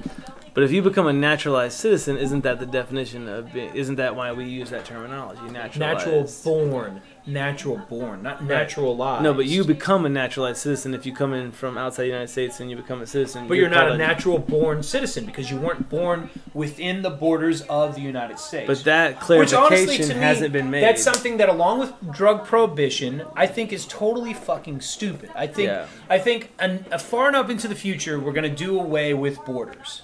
But 0.54 0.64
if 0.64 0.72
you 0.72 0.82
become 0.82 1.06
a 1.06 1.14
naturalized 1.14 1.78
citizen, 1.78 2.18
isn't 2.18 2.42
that 2.42 2.60
the 2.60 2.66
definition 2.66 3.28
of? 3.30 3.54
Being, 3.54 3.76
isn't 3.76 3.96
that 3.98 4.16
why 4.16 4.32
we 4.32 4.46
use 4.46 4.72
that 4.72 4.86
terminology? 4.86 5.42
Naturalized. 5.52 5.80
Natural 6.08 6.68
born, 6.68 7.02
natural 7.28 7.78
born, 7.78 8.24
not 8.24 8.44
naturalized. 8.44 9.24
No, 9.24 9.34
but 9.34 9.46
you 9.46 9.64
become 9.64 10.06
a 10.06 10.10
naturalized 10.10 10.60
citizen 10.60 10.94
if 10.94 11.06
you 11.06 11.14
come 11.14 11.34
in 11.34 11.52
from 11.52 11.78
outside 11.78 12.04
the 12.04 12.08
United 12.08 12.30
States 12.30 12.60
and 12.60 12.70
you 12.70 12.76
become 12.78 13.02
a 13.02 13.08
citizen. 13.08 13.48
But 13.48 13.58
you're 13.58 13.70
not 13.70 13.92
a 13.92 13.98
natural 13.98 14.40
born 14.40 14.82
citizen 14.82 15.26
because 15.26 15.52
you 15.52 15.58
weren't 15.58 15.90
born 15.90 16.30
within 16.54 17.02
the 17.02 17.10
borders 17.10 17.62
of 17.64 17.96
the 17.96 18.02
United 18.02 18.40
States. 18.40 18.68
But 18.68 18.84
that 18.86 19.28
Which 19.28 19.54
honestly, 19.54 19.86
clarification 19.86 20.10
to 20.10 20.16
me, 20.16 20.22
hasn't 20.22 20.54
been 20.54 20.70
made. 20.70 20.84
That's 20.84 21.04
something 21.04 21.38
that, 21.38 21.50
along 21.50 21.80
with 21.80 21.94
drug 22.12 22.46
prohibition, 22.46 23.24
I 23.36 23.46
think 23.48 23.74
is 23.74 23.86
totally 23.86 24.34
fucking 24.34 24.82
stupid. 24.82 25.30
I 25.36 25.48
think, 25.48 25.68
Yeah. 25.68 25.88
I 26.10 26.20
think, 26.20 26.54
an, 26.60 26.86
far 27.00 27.28
enough 27.28 27.50
into 27.50 27.68
the 27.68 27.76
future, 27.76 28.20
we're 28.20 28.34
going 28.34 28.50
to 28.50 28.56
do 28.56 28.80
away 28.80 29.14
with 29.14 29.44
borders. 29.46 30.02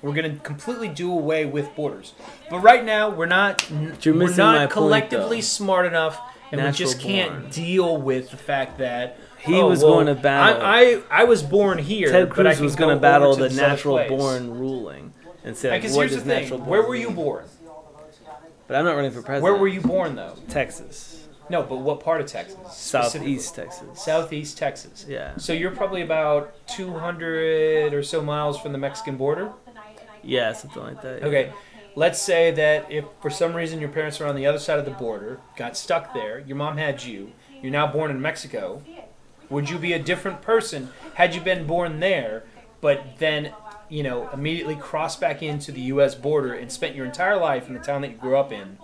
We're 0.00 0.14
going 0.14 0.32
to 0.32 0.40
completely 0.42 0.88
do 0.88 1.12
away 1.12 1.44
with 1.44 1.74
borders. 1.74 2.14
But 2.50 2.60
right 2.60 2.84
now, 2.84 3.10
we're 3.10 3.26
not. 3.26 3.68
You're 4.04 4.14
we're 4.14 4.34
not 4.36 4.54
my 4.56 4.66
collectively 4.66 5.38
though. 5.38 5.42
smart 5.42 5.86
enough, 5.86 6.20
and 6.50 6.60
Natural 6.60 6.88
we 6.88 6.94
just 6.94 7.00
can't 7.00 7.40
born. 7.40 7.50
deal 7.50 7.96
with 7.96 8.30
the 8.30 8.36
fact 8.36 8.78
that. 8.78 9.18
He 9.40 9.54
oh, 9.54 9.68
was 9.68 9.82
well, 9.84 9.94
going 9.94 10.06
to 10.06 10.14
battle- 10.16 10.62
I, 10.62 11.00
I, 11.10 11.20
I 11.20 11.24
was 11.24 11.42
born 11.44 11.78
here. 11.78 12.10
Ted 12.10 12.28
but 12.34 12.46
I 12.46 12.50
Cruz 12.54 12.60
was 12.60 12.74
go 12.76 12.86
going 12.86 12.96
to 12.96 13.00
battle 13.00 13.36
to 13.36 13.48
the 13.48 13.54
natural 13.54 14.04
born 14.08 14.58
ruling 14.58 15.12
and 15.44 15.56
say, 15.56 15.70
like, 15.70 15.82
Because 15.82 15.94
here's 15.94 16.14
the 16.14 16.20
thing: 16.20 16.42
natural 16.42 16.58
born? 16.58 16.70
where 16.70 16.82
were 16.82 16.96
you 16.96 17.10
born? 17.10 17.44
But 18.66 18.76
I'm 18.76 18.84
not 18.84 18.96
running 18.96 19.12
for 19.12 19.22
president. 19.22 19.44
Where 19.44 19.54
were 19.54 19.68
you 19.68 19.80
born, 19.80 20.16
though? 20.16 20.34
Texas, 20.48 21.26
No, 21.48 21.62
but 21.62 21.76
what 21.76 22.00
part 22.00 22.20
of 22.20 22.26
Texas? 22.26 22.58
Southeast 22.76 23.54
Texas. 23.54 24.02
Southeast 24.04 24.58
Texas. 24.58 25.06
Yeah. 25.08 25.36
So 25.38 25.52
you're 25.52 25.70
probably 25.70 26.02
about 26.02 26.54
200 26.68 27.94
or 27.94 28.02
so 28.02 28.20
miles 28.20 28.60
from 28.60 28.72
the 28.72 28.78
Mexican 28.78 29.16
border. 29.16 29.52
Yeah, 30.22 30.52
something 30.52 30.82
like 30.82 31.00
that. 31.02 31.22
Okay. 31.22 31.52
Let's 31.98 32.22
say 32.22 32.52
that 32.52 32.92
if 32.92 33.06
for 33.20 33.28
some 33.28 33.54
reason 33.54 33.80
your 33.80 33.88
parents 33.88 34.20
are 34.20 34.28
on 34.28 34.36
the 34.36 34.46
other 34.46 34.60
side 34.60 34.78
of 34.78 34.84
the 34.84 34.92
border, 34.92 35.40
got 35.56 35.76
stuck 35.76 36.14
there, 36.14 36.38
your 36.38 36.56
mom 36.56 36.76
had 36.76 37.02
you, 37.02 37.32
you're 37.60 37.72
now 37.72 37.90
born 37.90 38.12
in 38.12 38.22
Mexico, 38.22 38.84
would 39.50 39.68
you 39.68 39.78
be 39.78 39.92
a 39.92 39.98
different 39.98 40.40
person 40.40 40.90
had 41.14 41.34
you 41.34 41.40
been 41.40 41.66
born 41.66 41.98
there, 41.98 42.44
but 42.80 43.18
then, 43.18 43.52
you 43.88 44.04
know, 44.04 44.30
immediately 44.32 44.76
crossed 44.76 45.20
back 45.20 45.42
into 45.42 45.72
the 45.72 45.80
U.S. 45.80 46.14
border 46.14 46.54
and 46.54 46.70
spent 46.70 46.94
your 46.94 47.04
entire 47.04 47.36
life 47.36 47.66
in 47.66 47.74
the 47.74 47.80
town 47.80 48.02
that 48.02 48.12
you 48.12 48.16
grew 48.16 48.36
up 48.36 48.52
in, 48.52 48.78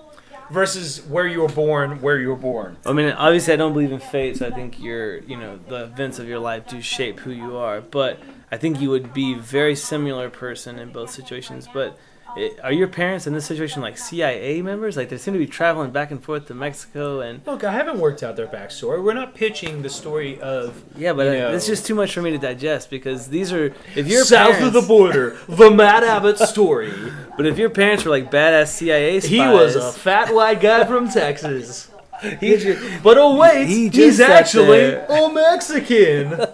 versus 0.51 1.01
where 1.07 1.29
you 1.29 1.41
were 1.41 1.49
born, 1.49 2.01
where 2.01 2.19
you 2.19 2.31
were 2.31 2.35
born? 2.35 2.79
I 2.85 2.93
mean, 2.93 3.13
obviously, 3.13 3.53
I 3.53 3.57
don't 3.57 3.75
believe 3.75 3.93
in 3.93 4.01
fate, 4.01 4.39
so 4.39 4.49
I 4.49 4.51
think 4.51 4.83
your, 4.83 5.19
you 5.19 5.37
know, 5.37 5.61
the 5.69 5.85
events 5.85 6.19
of 6.19 6.27
your 6.27 6.41
life 6.41 6.67
do 6.67 6.83
shape 6.83 7.21
who 7.21 7.31
you 7.31 7.57
are. 7.59 7.81
But 7.81 8.19
I 8.51 8.57
think 8.57 8.81
you 8.81 8.91
would 8.91 9.15
be 9.15 9.35
very 9.35 9.77
similar 9.77 10.31
person 10.31 10.81
in 10.81 10.91
both 10.91 11.11
situations. 11.11 11.69
But 11.73 11.97
It, 12.37 12.59
are 12.65 12.73
your 12.73 12.89
parents 12.89 13.27
in 13.27 13.33
this 13.33 13.47
situation 13.47 13.81
like 13.81 13.97
CIA 13.97 14.61
members? 14.63 14.97
Like 14.97 15.09
they 15.09 15.19
seem 15.19 15.35
to 15.35 15.39
be 15.39 15.47
traveling 15.47 15.91
back 15.93 16.11
and 16.11 16.23
forth 16.23 16.47
to 16.47 16.55
Mexico 16.55 17.21
and 17.21 17.41
Look, 17.47 17.63
I 17.63 17.73
haven't 17.73 17.99
worked 18.01 18.23
out 18.23 18.35
their 18.37 18.47
backstory. 18.49 19.03
We're 19.03 19.15
not 19.15 19.35
pitching 19.35 19.83
the 19.83 19.89
story 19.91 20.41
of 20.41 20.83
yeah, 20.97 21.13
but 21.13 21.27
You 21.27 21.33
know. 21.39 21.53
it's 21.55 21.67
just 21.67 21.87
too 21.87 21.95
much 21.95 22.13
for 22.13 22.23
me 22.23 22.31
to 22.33 22.39
digest 22.39 22.91
because 22.91 23.29
these 23.29 23.53
are 23.53 23.73
if 23.95 24.09
your 24.09 24.25
south 24.25 24.53
parents, 24.57 24.67
of 24.67 24.73
the 24.73 24.87
border, 24.89 25.39
the 25.49 25.71
Matt 25.71 26.03
Abbott 26.05 26.39
story. 26.39 26.93
But 27.37 27.47
if 27.47 27.59
your 27.59 27.71
parents 27.71 28.05
were 28.05 28.13
like 28.13 28.31
badass 28.31 28.69
CIA 28.69 29.19
spies, 29.19 29.31
He 29.31 29.39
was 29.41 29.75
a 29.75 29.91
fat 29.93 30.33
white 30.33 30.61
guy 30.61 30.85
from 30.85 31.09
Texas. 31.09 31.91
he 32.41 32.77
But 33.03 33.19
oh 33.19 33.37
wait, 33.37 33.67
He 33.67 33.89
he's 33.89 34.21
actually 34.21 34.79
there. 34.79 35.07
a 35.09 35.33
Mexican. 35.33 36.29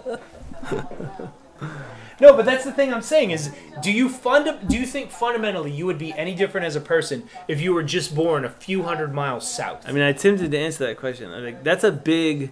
no, 2.21 2.35
but 2.35 2.45
that's 2.45 2.63
the 2.63 2.71
thing 2.71 2.93
I'm 2.93 3.01
saying 3.01 3.31
is, 3.31 3.51
do 3.81 3.91
you 3.91 4.07
fund? 4.07 4.69
Do 4.69 4.77
you 4.77 4.85
think 4.85 5.09
fundamentally 5.09 5.71
you 5.71 5.87
would 5.87 5.97
be 5.97 6.13
any 6.13 6.35
different 6.35 6.67
as 6.67 6.75
a 6.75 6.81
person 6.81 7.27
if 7.47 7.59
you 7.59 7.73
were 7.73 7.83
just 7.83 8.13
born 8.13 8.45
a 8.45 8.49
few 8.49 8.83
hundred 8.83 9.11
miles 9.13 9.51
south? 9.51 9.89
I 9.89 9.91
mean, 9.91 10.03
I 10.03 10.09
attempted 10.09 10.51
to 10.51 10.57
answer 10.57 10.85
that 10.85 10.97
question. 10.97 11.31
I'm 11.31 11.43
like, 11.43 11.63
that's 11.63 11.83
a 11.83 11.91
big. 11.91 12.51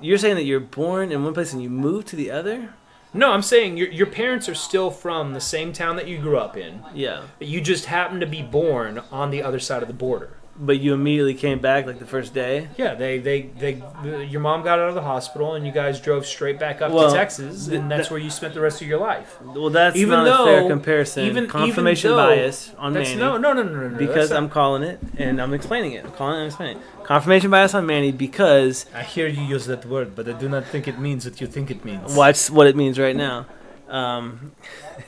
You're 0.00 0.18
saying 0.18 0.34
that 0.34 0.42
you're 0.42 0.58
born 0.58 1.12
in 1.12 1.22
one 1.22 1.32
place 1.32 1.52
and 1.52 1.62
you 1.62 1.70
move 1.70 2.04
to 2.06 2.16
the 2.16 2.30
other? 2.30 2.74
no, 3.14 3.30
I'm 3.30 3.42
saying 3.42 3.76
your 3.76 3.88
your 3.90 4.08
parents 4.08 4.48
are 4.48 4.54
still 4.56 4.90
from 4.90 5.32
the 5.32 5.40
same 5.40 5.72
town 5.72 5.94
that 5.96 6.08
you 6.08 6.18
grew 6.18 6.36
up 6.36 6.56
in. 6.56 6.82
Yeah, 6.92 7.22
But 7.38 7.46
you 7.46 7.60
just 7.60 7.86
happen 7.86 8.18
to 8.18 8.26
be 8.26 8.42
born 8.42 8.98
on 9.12 9.30
the 9.30 9.42
other 9.42 9.60
side 9.60 9.82
of 9.82 9.88
the 9.88 9.94
border. 9.94 10.30
But 10.56 10.78
you 10.78 10.94
immediately 10.94 11.34
came 11.34 11.58
back 11.58 11.84
like 11.86 11.98
the 11.98 12.06
first 12.06 12.32
day. 12.32 12.68
Yeah, 12.76 12.94
they, 12.94 13.18
they, 13.18 13.42
they, 13.42 13.82
your 14.28 14.40
mom 14.40 14.62
got 14.62 14.78
out 14.78 14.88
of 14.88 14.94
the 14.94 15.02
hospital, 15.02 15.54
and 15.54 15.66
you 15.66 15.72
guys 15.72 16.00
drove 16.00 16.26
straight 16.26 16.58
back 16.60 16.80
up 16.80 16.92
Well, 16.92 17.10
to 17.10 17.16
Texas, 17.16 17.66
and 17.68 17.90
that's 17.90 18.02
th- 18.02 18.10
where 18.12 18.20
you 18.20 18.30
spent 18.30 18.54
the 18.54 18.60
rest 18.60 18.80
of 18.80 18.86
your 18.86 19.00
life. 19.00 19.40
Well, 19.42 19.70
that's 19.70 19.96
Even 19.96 20.20
not 20.24 20.40
a 20.42 20.44
fair 20.44 20.68
comparison. 20.68 21.24
even- 21.24 21.44
even 21.44 21.50
Confirmation 21.50 22.10
though- 22.12 22.16
bias 22.16 22.72
on 22.78 22.92
Manny. 22.92 23.16
no, 23.16 23.36
no, 23.36 23.52
no, 23.52 23.62
no, 23.64 23.88
no, 23.88 23.98
because 23.98 24.30
not- 24.30 24.36
I'm 24.36 24.48
calling 24.48 24.82
it 24.84 25.00
and 25.18 25.40
I'm 25.42 25.52
explaining 25.54 25.92
it. 25.92 26.04
I'm 26.04 26.12
calling 26.12 26.36
it 26.36 26.38
and 26.38 26.46
explaining 26.46 26.76
it. 26.76 26.82
Confirmation 27.04 27.50
bias 27.50 27.74
on 27.74 27.84
Manny 27.86 28.12
because 28.12 28.86
I 28.94 29.02
hear 29.02 29.26
you 29.26 29.42
use 29.42 29.66
that 29.66 29.84
word, 29.86 30.14
but 30.14 30.28
I 30.28 30.32
do 30.32 30.48
not 30.48 30.64
think 30.66 30.86
it 30.86 30.98
means 30.98 31.24
what 31.24 31.40
you 31.40 31.46
think 31.48 31.70
it 31.70 31.84
means. 31.84 32.14
watch 32.14 32.48
what 32.50 32.66
it 32.66 32.76
means 32.76 32.98
right 32.98 33.16
now. 33.16 33.46
Um, 33.88 34.52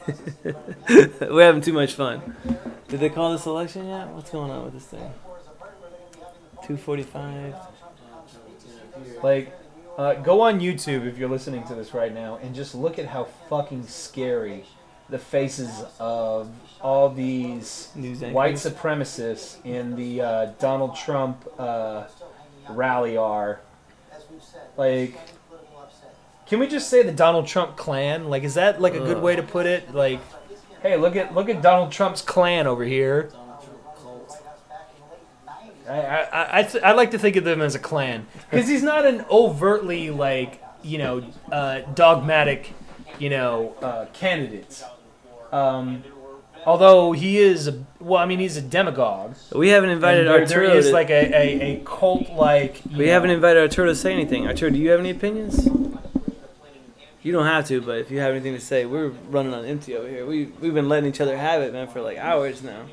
we're 1.20 1.42
having 1.44 1.62
too 1.62 1.72
much 1.72 1.94
fun. 1.94 2.36
Did 2.88 3.00
they 3.00 3.08
call 3.08 3.32
this 3.32 3.46
election 3.46 3.88
yet? 3.88 4.08
What's 4.08 4.30
going 4.30 4.50
on 4.50 4.64
with 4.64 4.74
this 4.74 4.84
thing? 4.84 5.10
245. 6.66 7.54
Like, 9.22 9.52
uh, 9.96 10.14
go 10.14 10.40
on 10.40 10.60
YouTube 10.60 11.06
if 11.06 11.16
you're 11.16 11.28
listening 11.28 11.64
to 11.68 11.74
this 11.74 11.94
right 11.94 12.12
now, 12.12 12.38
and 12.42 12.54
just 12.54 12.74
look 12.74 12.98
at 12.98 13.06
how 13.06 13.24
fucking 13.48 13.86
scary 13.86 14.64
the 15.08 15.18
faces 15.18 15.84
of 16.00 16.50
all 16.80 17.08
these 17.08 17.90
News 17.94 18.20
white 18.20 18.54
supremacists 18.54 19.64
in 19.64 19.94
the 19.94 20.20
uh, 20.20 20.46
Donald 20.58 20.96
Trump 20.96 21.46
uh, 21.58 22.04
rally 22.68 23.16
are. 23.16 23.60
Like, 24.76 25.16
can 26.46 26.58
we 26.58 26.66
just 26.66 26.90
say 26.90 27.02
the 27.02 27.12
Donald 27.12 27.46
Trump 27.46 27.76
clan? 27.76 28.28
Like, 28.28 28.42
is 28.42 28.54
that 28.54 28.80
like 28.80 28.94
a 28.94 29.00
good 29.00 29.22
way 29.22 29.36
to 29.36 29.42
put 29.42 29.66
it? 29.66 29.94
Like, 29.94 30.20
hey, 30.82 30.96
look 30.96 31.16
at 31.16 31.34
look 31.34 31.48
at 31.48 31.62
Donald 31.62 31.92
Trump's 31.92 32.22
clan 32.22 32.66
over 32.66 32.84
here. 32.84 33.30
I 35.88 36.00
I 36.00 36.20
I, 36.22 36.58
I, 36.58 36.62
th- 36.62 36.84
I 36.84 36.92
like 36.92 37.10
to 37.12 37.18
think 37.18 37.36
of 37.36 37.44
them 37.44 37.60
as 37.60 37.74
a 37.74 37.78
clan 37.78 38.26
because 38.50 38.68
he's 38.68 38.82
not 38.82 39.04
an 39.06 39.24
overtly 39.30 40.10
like 40.10 40.62
you 40.82 40.98
know 40.98 41.24
uh, 41.50 41.80
dogmatic 41.94 42.72
you 43.18 43.30
know 43.30 43.74
uh, 43.82 44.06
candidate. 44.12 44.82
Um, 45.52 46.02
although 46.66 47.12
he 47.12 47.38
is 47.38 47.68
a, 47.68 47.84
well, 48.00 48.20
I 48.22 48.26
mean 48.26 48.38
he's 48.40 48.56
a 48.56 48.62
demagogue. 48.62 49.36
We 49.54 49.68
haven't 49.68 49.90
invited 49.90 50.26
And 50.26 50.28
there, 50.28 50.40
Arturo. 50.42 50.66
there 50.68 50.76
is 50.76 50.86
to, 50.88 50.92
like 50.92 51.10
a, 51.10 51.34
a, 51.34 51.60
a 51.76 51.84
cult 51.84 52.30
like. 52.30 52.82
we 52.96 53.08
haven't 53.08 53.30
invited 53.30 53.60
Arturo 53.62 53.86
to 53.86 53.94
say 53.94 54.12
anything. 54.12 54.46
Arturo, 54.46 54.70
do 54.70 54.78
you 54.78 54.90
have 54.90 55.00
any 55.00 55.10
opinions? 55.10 55.68
You 57.22 57.32
don't 57.32 57.46
have 57.46 57.66
to, 57.68 57.80
but 57.80 57.98
if 57.98 58.10
you 58.10 58.20
have 58.20 58.30
anything 58.32 58.54
to 58.54 58.60
say, 58.60 58.86
we're 58.86 59.08
running 59.08 59.52
on 59.52 59.64
empty 59.64 59.96
over 59.96 60.06
here. 60.08 60.24
We 60.24 60.46
we've 60.60 60.74
been 60.74 60.88
letting 60.88 61.08
each 61.08 61.20
other 61.20 61.36
have 61.36 61.60
it, 61.62 61.72
man, 61.72 61.88
for 61.88 62.00
like 62.00 62.18
hours 62.18 62.62
now. 62.62 62.86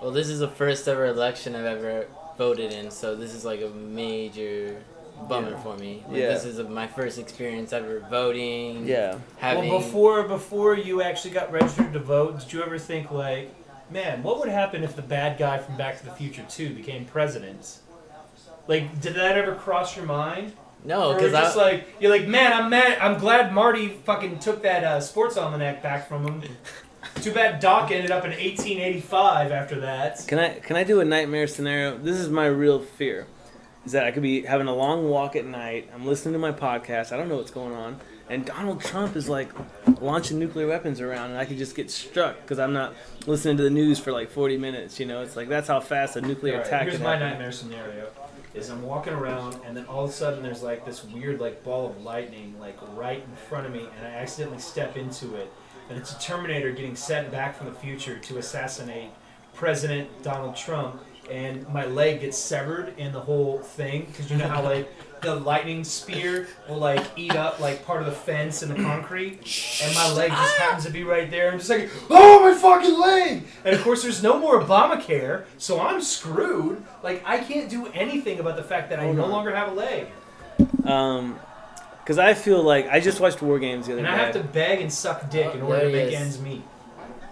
Well, 0.00 0.12
this 0.12 0.28
is 0.28 0.38
the 0.38 0.48
first 0.48 0.86
ever 0.86 1.06
election 1.06 1.56
I've 1.56 1.64
ever 1.64 2.06
voted 2.40 2.72
in, 2.72 2.90
so 2.90 3.14
this 3.14 3.34
is 3.34 3.44
like 3.44 3.60
a 3.60 3.68
major 3.68 4.82
bummer 5.28 5.50
Yeah. 5.50 5.62
for 5.62 5.76
me. 5.76 6.02
Like, 6.08 6.16
Yeah. 6.16 6.28
This 6.28 6.46
is 6.46 6.58
my 6.66 6.86
first 6.86 7.18
experience 7.18 7.70
ever 7.74 8.00
voting. 8.08 8.86
Yeah. 8.86 9.16
Having. 9.36 9.68
Well, 9.68 9.80
before 9.80 10.22
before 10.22 10.74
you 10.74 11.02
actually 11.02 11.32
got 11.32 11.52
registered 11.52 11.92
to 11.92 11.98
vote, 11.98 12.40
did 12.40 12.50
you 12.54 12.62
ever 12.62 12.78
think 12.78 13.10
like, 13.10 13.50
man, 13.90 14.22
what 14.22 14.38
would 14.40 14.48
happen 14.48 14.82
if 14.82 14.96
the 14.96 15.02
bad 15.02 15.36
guy 15.38 15.58
from 15.58 15.76
Back 15.76 15.98
to 15.98 16.04
the 16.06 16.12
Future 16.12 16.44
Two 16.48 16.70
became 16.74 17.04
president? 17.04 17.76
Like, 18.66 18.84
did 19.02 19.14
that 19.16 19.36
ever 19.36 19.54
cross 19.54 19.94
your 19.96 20.06
mind? 20.06 20.54
no, 20.82 21.12
because 21.12 21.32
just 21.32 21.58
I. 21.58 21.62
like 21.62 21.88
you're 22.00 22.10
like, 22.16 22.26
man, 22.26 22.54
I'm 22.54 22.70
mad. 22.70 22.96
I'm 23.02 23.18
glad 23.18 23.52
Marty 23.52 23.88
fucking 23.88 24.38
took 24.38 24.62
that 24.62 24.82
uh, 24.82 24.98
sports 25.02 25.36
almanac 25.36 25.82
back 25.82 26.08
from 26.08 26.26
him. 26.26 26.42
Too 27.22 27.32
bad 27.32 27.60
Doc 27.60 27.90
ended 27.90 28.10
up 28.10 28.24
in 28.24 28.30
1885 28.30 29.52
after 29.52 29.80
that. 29.80 30.24
Can 30.26 30.38
I 30.38 30.58
can 30.58 30.76
I 30.76 30.84
do 30.84 31.00
a 31.00 31.04
nightmare 31.04 31.46
scenario? 31.46 31.96
This 31.98 32.18
is 32.18 32.28
my 32.28 32.46
real 32.46 32.80
fear. 32.80 33.26
Is 33.84 33.92
that 33.92 34.04
I 34.04 34.10
could 34.10 34.22
be 34.22 34.42
having 34.42 34.66
a 34.66 34.74
long 34.74 35.08
walk 35.08 35.36
at 35.36 35.46
night. 35.46 35.88
I'm 35.94 36.06
listening 36.06 36.34
to 36.34 36.38
my 36.38 36.52
podcast. 36.52 37.12
I 37.12 37.16
don't 37.16 37.28
know 37.28 37.36
what's 37.36 37.50
going 37.50 37.72
on, 37.74 37.98
and 38.28 38.44
Donald 38.44 38.82
Trump 38.82 39.16
is 39.16 39.28
like 39.28 39.50
launching 40.00 40.38
nuclear 40.38 40.66
weapons 40.66 41.00
around, 41.00 41.30
and 41.30 41.38
I 41.38 41.46
could 41.46 41.56
just 41.56 41.74
get 41.74 41.90
struck 41.90 42.40
because 42.42 42.58
I'm 42.58 42.74
not 42.74 42.94
listening 43.26 43.56
to 43.56 43.62
the 43.62 43.70
news 43.70 43.98
for 43.98 44.12
like 44.12 44.30
40 44.30 44.58
minutes. 44.58 45.00
You 45.00 45.06
know, 45.06 45.22
it's 45.22 45.34
like 45.36 45.48
that's 45.48 45.68
how 45.68 45.80
fast 45.80 46.16
a 46.16 46.20
nuclear 46.20 46.54
Alright, 46.54 46.66
attack. 46.66 46.82
here's 46.88 47.00
my 47.00 47.12
happen. 47.16 47.28
nightmare 47.30 47.52
scenario: 47.52 48.08
is 48.54 48.68
I'm 48.68 48.82
walking 48.82 49.14
around 49.14 49.58
and 49.66 49.74
then 49.76 49.86
all 49.86 50.04
of 50.04 50.10
a 50.10 50.12
sudden 50.12 50.42
there's 50.42 50.62
like 50.62 50.84
this 50.84 51.02
weird 51.04 51.40
like 51.40 51.64
ball 51.64 51.88
of 51.88 52.02
lightning 52.02 52.54
like 52.60 52.76
right 52.94 53.22
in 53.22 53.36
front 53.48 53.66
of 53.66 53.72
me, 53.72 53.88
and 53.96 54.06
I 54.06 54.10
accidentally 54.10 54.58
step 54.58 54.96
into 54.98 55.36
it, 55.36 55.50
and 55.90 55.98
it's 55.98 56.12
a 56.14 56.20
Terminator 56.20 56.70
getting 56.70 56.96
sent 56.96 57.30
back 57.30 57.56
from 57.56 57.66
the 57.66 57.74
future 57.74 58.16
to 58.16 58.38
assassinate 58.38 59.10
President 59.54 60.08
Donald 60.22 60.56
Trump, 60.56 61.02
and 61.30 61.68
my 61.68 61.84
leg 61.84 62.20
gets 62.20 62.38
severed 62.38 62.94
in 62.96 63.12
the 63.12 63.20
whole 63.20 63.58
thing 63.58 64.06
because 64.06 64.30
you 64.30 64.38
know 64.38 64.48
how 64.48 64.62
like. 64.62 64.88
The 65.20 65.34
lightning 65.34 65.84
spear 65.84 66.48
will 66.66 66.78
like 66.78 67.04
eat 67.14 67.36
up 67.36 67.60
like 67.60 67.84
part 67.84 68.00
of 68.00 68.06
the 68.06 68.12
fence 68.12 68.62
and 68.62 68.70
the 68.70 68.82
concrete, 68.82 69.80
and 69.84 69.94
my 69.94 70.10
leg 70.12 70.30
just 70.30 70.56
happens 70.56 70.86
to 70.86 70.90
be 70.90 71.04
right 71.04 71.30
there. 71.30 71.52
I'm 71.52 71.58
just 71.58 71.68
like, 71.68 71.90
oh 72.08 72.40
my 72.40 72.54
fucking 72.58 72.98
leg! 72.98 73.42
And 73.66 73.76
of 73.76 73.82
course, 73.82 74.02
there's 74.02 74.22
no 74.22 74.38
more 74.38 74.62
Obamacare, 74.62 75.44
so 75.58 75.78
I'm 75.78 76.00
screwed. 76.00 76.82
Like 77.02 77.22
I 77.26 77.36
can't 77.36 77.68
do 77.68 77.88
anything 77.88 78.40
about 78.40 78.56
the 78.56 78.62
fact 78.62 78.88
that 78.88 78.98
I 78.98 79.12
no 79.12 79.26
longer 79.26 79.54
have 79.54 79.72
a 79.72 79.74
leg, 79.74 80.06
Um, 80.86 81.38
because 82.10 82.18
I 82.18 82.34
feel 82.34 82.60
like 82.60 82.88
I 82.88 82.98
just 82.98 83.20
watched 83.20 83.40
War 83.40 83.60
Games 83.60 83.86
the 83.86 83.92
other 83.92 84.00
and 84.00 84.08
day. 84.08 84.12
And 84.12 84.20
I 84.20 84.24
have 84.24 84.34
to 84.34 84.42
beg 84.42 84.80
and 84.80 84.92
suck 84.92 85.30
dick 85.30 85.54
in 85.54 85.62
order 85.62 85.82
to 85.82 85.92
make 85.92 86.08
is. 86.08 86.14
ends 86.14 86.40
meet. 86.40 86.64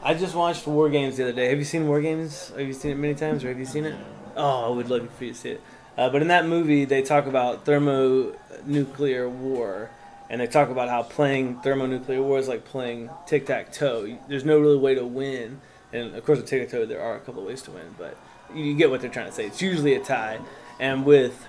I 0.04 0.14
just 0.14 0.36
watched 0.36 0.68
War 0.68 0.88
Games 0.88 1.16
the 1.16 1.24
other 1.24 1.32
day. 1.32 1.48
Have 1.48 1.58
you 1.58 1.64
seen 1.64 1.88
War 1.88 2.00
Games? 2.00 2.50
Have 2.50 2.64
you 2.64 2.72
seen 2.72 2.92
it 2.92 2.94
many 2.94 3.16
times, 3.16 3.42
or 3.42 3.48
have 3.48 3.58
you 3.58 3.64
seen 3.64 3.86
it? 3.86 3.96
Oh, 4.36 4.66
I 4.66 4.76
would 4.76 4.88
love 4.88 5.10
for 5.10 5.24
you 5.24 5.32
to 5.32 5.36
see 5.36 5.48
it. 5.48 5.62
Uh, 5.96 6.10
but 6.10 6.22
in 6.22 6.28
that 6.28 6.46
movie, 6.46 6.84
they 6.84 7.02
talk 7.02 7.26
about 7.26 7.64
thermonuclear 7.64 9.28
war, 9.28 9.90
and 10.30 10.40
they 10.40 10.46
talk 10.46 10.70
about 10.70 10.88
how 10.88 11.02
playing 11.02 11.60
thermonuclear 11.62 12.22
war 12.22 12.38
is 12.38 12.46
like 12.46 12.64
playing 12.64 13.10
tic 13.26 13.46
tac 13.46 13.72
toe. 13.72 14.16
There's 14.28 14.44
no 14.44 14.60
really 14.60 14.78
way 14.78 14.94
to 14.94 15.04
win, 15.04 15.60
and 15.92 16.14
of 16.14 16.24
course 16.24 16.38
with 16.38 16.46
tic 16.46 16.62
tac 16.62 16.70
toe 16.70 16.86
there 16.86 17.02
are 17.02 17.16
a 17.16 17.20
couple 17.20 17.40
of 17.40 17.48
ways 17.48 17.62
to 17.62 17.72
win, 17.72 17.96
but 17.98 18.16
you, 18.54 18.62
you 18.62 18.76
get 18.76 18.90
what 18.90 19.00
they're 19.00 19.10
trying 19.10 19.26
to 19.26 19.32
say. 19.32 19.44
It's 19.44 19.60
usually 19.60 19.96
a 19.96 20.04
tie, 20.04 20.38
and 20.78 21.04
with 21.04 21.48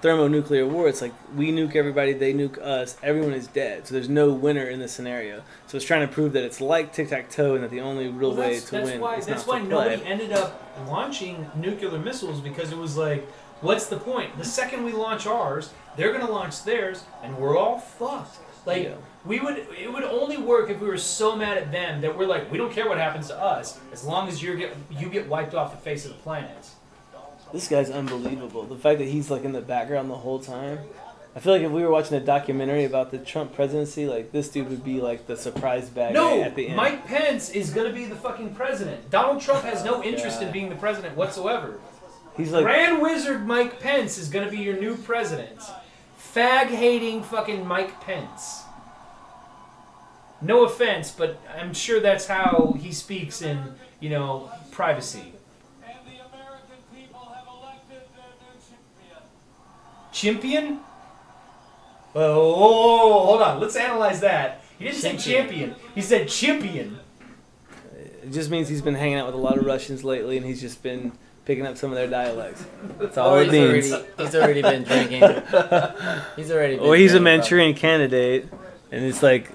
thermonuclear 0.00 0.66
war, 0.66 0.88
it's 0.88 1.02
like 1.02 1.12
we 1.34 1.50
nuke 1.50 1.76
everybody, 1.76 2.12
they 2.12 2.32
nuke 2.32 2.58
us, 2.58 2.96
everyone 3.02 3.32
is 3.32 3.46
dead. 3.46 3.86
So 3.86 3.94
there's 3.94 4.08
no 4.08 4.30
winner 4.30 4.64
in 4.64 4.78
this 4.80 4.92
scenario. 4.92 5.42
So 5.66 5.76
it's 5.76 5.86
trying 5.86 6.06
to 6.06 6.12
prove 6.12 6.32
that 6.34 6.44
it's 6.44 6.60
like 6.60 6.92
tic 6.92 7.08
tac 7.08 7.30
toe, 7.30 7.54
and 7.54 7.64
that 7.64 7.70
the 7.70 7.80
only 7.80 8.08
real 8.08 8.30
Well, 8.34 8.48
way 8.48 8.60
to 8.60 8.70
that's 8.70 8.90
win 8.90 9.00
why 9.00 9.16
is 9.16 9.26
that's 9.26 9.46
why 9.46 9.58
to 9.58 9.64
nobody 9.64 10.02
ended 10.04 10.32
up 10.32 10.62
launching 10.86 11.50
nuclear 11.56 11.98
missiles 11.98 12.40
because 12.40 12.72
it 12.72 12.78
was 12.78 12.96
like, 12.96 13.28
what's 13.60 13.86
the 13.86 13.96
point? 13.98 14.36
The 14.38 14.44
second 14.44 14.84
we 14.84 14.92
launch 14.92 15.26
ours, 15.26 15.70
they're 15.96 16.12
gonna 16.12 16.30
launch 16.30 16.64
theirs, 16.64 17.04
and 17.22 17.36
we're 17.36 17.56
all 17.56 17.78
fucked. 17.78 18.38
Like 18.66 18.84
Yeah. 18.84 18.94
we 19.24 19.40
would, 19.40 19.66
it 19.80 19.90
would 19.92 20.04
only 20.04 20.36
work 20.36 20.68
if 20.68 20.78
we 20.80 20.88
were 20.88 20.98
so 20.98 21.34
mad 21.34 21.56
at 21.56 21.72
them 21.72 22.00
that 22.02 22.16
we're 22.16 22.26
like, 22.26 22.50
we 22.52 22.58
don't 22.58 22.72
care 22.72 22.88
what 22.88 22.98
happens 22.98 23.28
to 23.28 23.38
us 23.42 23.78
as 23.92 24.04
long 24.04 24.28
as 24.28 24.42
you 24.42 24.56
get 24.56 24.76
you 24.90 25.08
get 25.08 25.26
wiped 25.28 25.54
off 25.54 25.70
the 25.72 25.78
face 25.78 26.04
of 26.04 26.12
the 26.12 26.18
planet. 26.18 26.68
This 27.52 27.68
guy's 27.68 27.90
unbelievable. 27.90 28.64
The 28.64 28.76
fact 28.76 28.98
that 28.98 29.08
he's 29.08 29.30
like 29.30 29.44
in 29.44 29.52
the 29.52 29.60
background 29.60 30.10
the 30.10 30.16
whole 30.16 30.38
time. 30.38 30.78
I 31.36 31.40
feel 31.40 31.52
like 31.52 31.62
if 31.62 31.70
we 31.70 31.82
were 31.82 31.90
watching 31.90 32.16
a 32.16 32.20
documentary 32.20 32.84
about 32.84 33.10
the 33.10 33.18
Trump 33.18 33.54
presidency, 33.54 34.06
like 34.06 34.32
this 34.32 34.48
dude 34.48 34.68
would 34.70 34.84
be 34.84 35.00
like 35.00 35.26
the 35.26 35.36
surprise 35.36 35.88
bag 35.88 36.14
No, 36.14 36.42
at 36.42 36.56
the 36.56 36.68
end. 36.68 36.76
Mike 36.76 37.06
Pence 37.06 37.50
is 37.50 37.70
gonna 37.70 37.92
be 37.92 38.06
the 38.06 38.16
fucking 38.16 38.54
president. 38.54 39.10
Donald 39.10 39.40
Trump 39.40 39.62
has 39.62 39.84
no 39.84 39.96
oh, 39.96 40.02
interest 40.02 40.42
in 40.42 40.50
being 40.50 40.68
the 40.68 40.74
president 40.74 41.16
whatsoever. 41.16 41.78
he's 42.36 42.50
like 42.50 42.64
Grand 42.64 43.00
Wizard 43.00 43.46
Mike 43.46 43.78
Pence 43.78 44.18
is 44.18 44.28
gonna 44.28 44.50
be 44.50 44.58
your 44.58 44.80
new 44.80 44.96
president. 44.96 45.60
Fag 46.34 46.66
hating 46.66 47.22
fucking 47.22 47.66
Mike 47.66 48.00
Pence. 48.00 48.62
No 50.40 50.64
offense, 50.64 51.10
but 51.10 51.40
I'm 51.56 51.74
sure 51.74 52.00
that's 52.00 52.26
how 52.26 52.76
he 52.80 52.92
speaks 52.92 53.42
in, 53.42 53.74
you 54.00 54.10
know, 54.10 54.50
privacy. 54.70 55.34
Chimpion? 60.18 60.78
Oh, 62.14 62.54
oh, 62.54 63.26
hold 63.26 63.42
on. 63.42 63.60
Let's 63.60 63.76
analyze 63.76 64.18
that. 64.20 64.64
He 64.76 64.86
didn't 64.86 64.98
say 64.98 65.16
Champion. 65.16 65.70
champion. 65.70 65.74
He 65.94 66.02
said 66.02 66.26
chimpion. 66.26 66.96
It 68.24 68.32
just 68.32 68.50
means 68.50 68.68
he's 68.68 68.82
been 68.82 68.96
hanging 68.96 69.14
out 69.16 69.26
with 69.26 69.36
a 69.36 69.38
lot 69.38 69.58
of 69.58 69.64
Russians 69.64 70.02
lately, 70.02 70.36
and 70.36 70.44
he's 70.44 70.60
just 70.60 70.82
been 70.82 71.12
picking 71.44 71.66
up 71.66 71.76
some 71.76 71.90
of 71.90 71.96
their 71.96 72.08
dialects. 72.08 72.64
That's 72.98 73.16
all 73.16 73.34
Or 73.36 73.42
it 73.42 73.44
he's 73.44 73.52
means. 73.52 73.92
already, 73.92 74.08
he's 74.18 74.34
already 74.34 74.62
been 74.62 74.82
drinking. 74.82 75.20
He's 76.36 76.50
already 76.50 76.76
been 76.76 76.84
Or 76.84 76.96
he's 76.96 77.12
a 77.12 77.18
drinking, 77.18 77.24
Manchurian 77.24 77.74
candidate, 77.74 78.48
and 78.90 79.04
it's 79.04 79.22
like, 79.22 79.50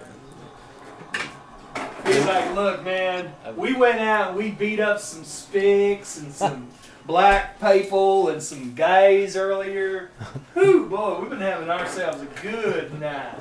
He's 2.06 2.26
like, 2.26 2.54
look, 2.56 2.84
man, 2.86 3.34
we 3.58 3.74
went 3.74 4.00
out 4.00 4.30
and 4.30 4.38
we 4.38 4.52
beat 4.52 4.80
up 4.80 5.00
some 5.00 5.24
spics 5.24 6.20
and 6.22 6.32
some 6.34 6.68
black 7.06 7.60
people 7.60 8.30
and 8.30 8.42
some 8.42 8.74
gays 8.74 9.36
earlier. 9.36 10.10
Whew, 10.54 10.88
boy, 10.88 11.20
we've 11.22 11.30
been 11.30 11.40
having 11.40 11.70
ourselves 11.70 12.22
a 12.22 12.42
good 12.42 13.00
night. 13.00 13.36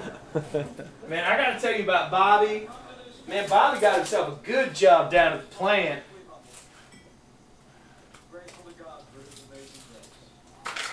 Man, 1.08 1.24
I 1.24 1.36
gotta 1.36 1.60
tell 1.60 1.74
you 1.74 1.84
about 1.84 2.10
Bobby. 2.10 2.68
Man, 3.28 3.48
Bobby 3.48 3.80
got 3.80 3.96
himself 3.98 4.40
a 4.42 4.46
good 4.46 4.74
job 4.74 5.10
down 5.10 5.34
at 5.34 5.48
the 5.48 5.56
plant. 5.56 6.02
Grateful 8.30 8.70
to 8.70 8.82
God 8.82 9.02
for 9.12 9.20
his 9.20 9.44
amazing 9.48 9.82
grace. 9.92 10.88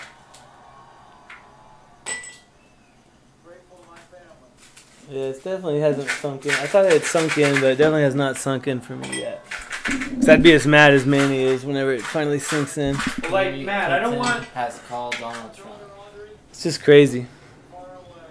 Grateful 3.44 3.78
to 3.78 3.90
my 3.90 3.96
family. 3.96 5.10
yeah, 5.10 5.30
it 5.30 5.44
definitely 5.44 5.80
hasn't 5.80 6.08
sunk 6.08 6.46
in. 6.46 6.52
I 6.52 6.66
thought 6.66 6.86
it 6.86 6.92
had 6.92 7.04
sunk 7.04 7.36
in, 7.36 7.54
but 7.54 7.64
it 7.64 7.76
definitely 7.76 8.02
has 8.02 8.14
not 8.14 8.36
sunk 8.36 8.68
in 8.68 8.80
for 8.80 8.94
me 8.94 9.20
yet. 9.20 9.44
Cause 9.84 10.28
I'd 10.28 10.42
be 10.42 10.52
as 10.52 10.66
mad 10.66 10.92
as 10.92 11.06
Manny 11.06 11.42
is 11.42 11.64
whenever 11.64 11.92
it 11.92 12.02
finally 12.02 12.38
sinks 12.38 12.76
in. 12.76 12.96
Like, 13.30 13.48
Hillary 13.48 13.64
Matt, 13.64 13.92
I 13.92 13.98
don't 13.98 14.18
want. 14.18 14.44
Has 14.46 14.80
called 14.88 15.16
Donald 15.18 15.54
Trump. 15.54 15.76
It's 16.50 16.62
just 16.62 16.82
crazy. 16.82 17.26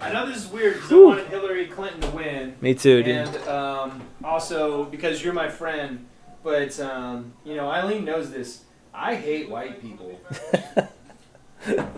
I 0.00 0.12
know 0.12 0.26
this 0.26 0.38
is 0.38 0.46
weird 0.46 0.74
because 0.74 0.90
I 0.90 0.94
Whew. 0.94 1.06
wanted 1.08 1.26
Hillary 1.26 1.66
Clinton 1.66 2.00
to 2.02 2.10
win. 2.10 2.56
Me 2.60 2.74
too, 2.74 3.02
dude. 3.02 3.16
And 3.16 3.36
um, 3.48 4.02
also 4.24 4.84
because 4.84 5.22
you're 5.22 5.34
my 5.34 5.48
friend, 5.48 6.06
but 6.42 6.78
um, 6.80 7.32
you 7.44 7.54
know 7.54 7.68
Eileen 7.70 8.04
knows 8.04 8.30
this. 8.30 8.62
I 8.94 9.14
hate 9.14 9.50
white 9.50 9.80
people, 9.80 10.20
and 11.66 11.88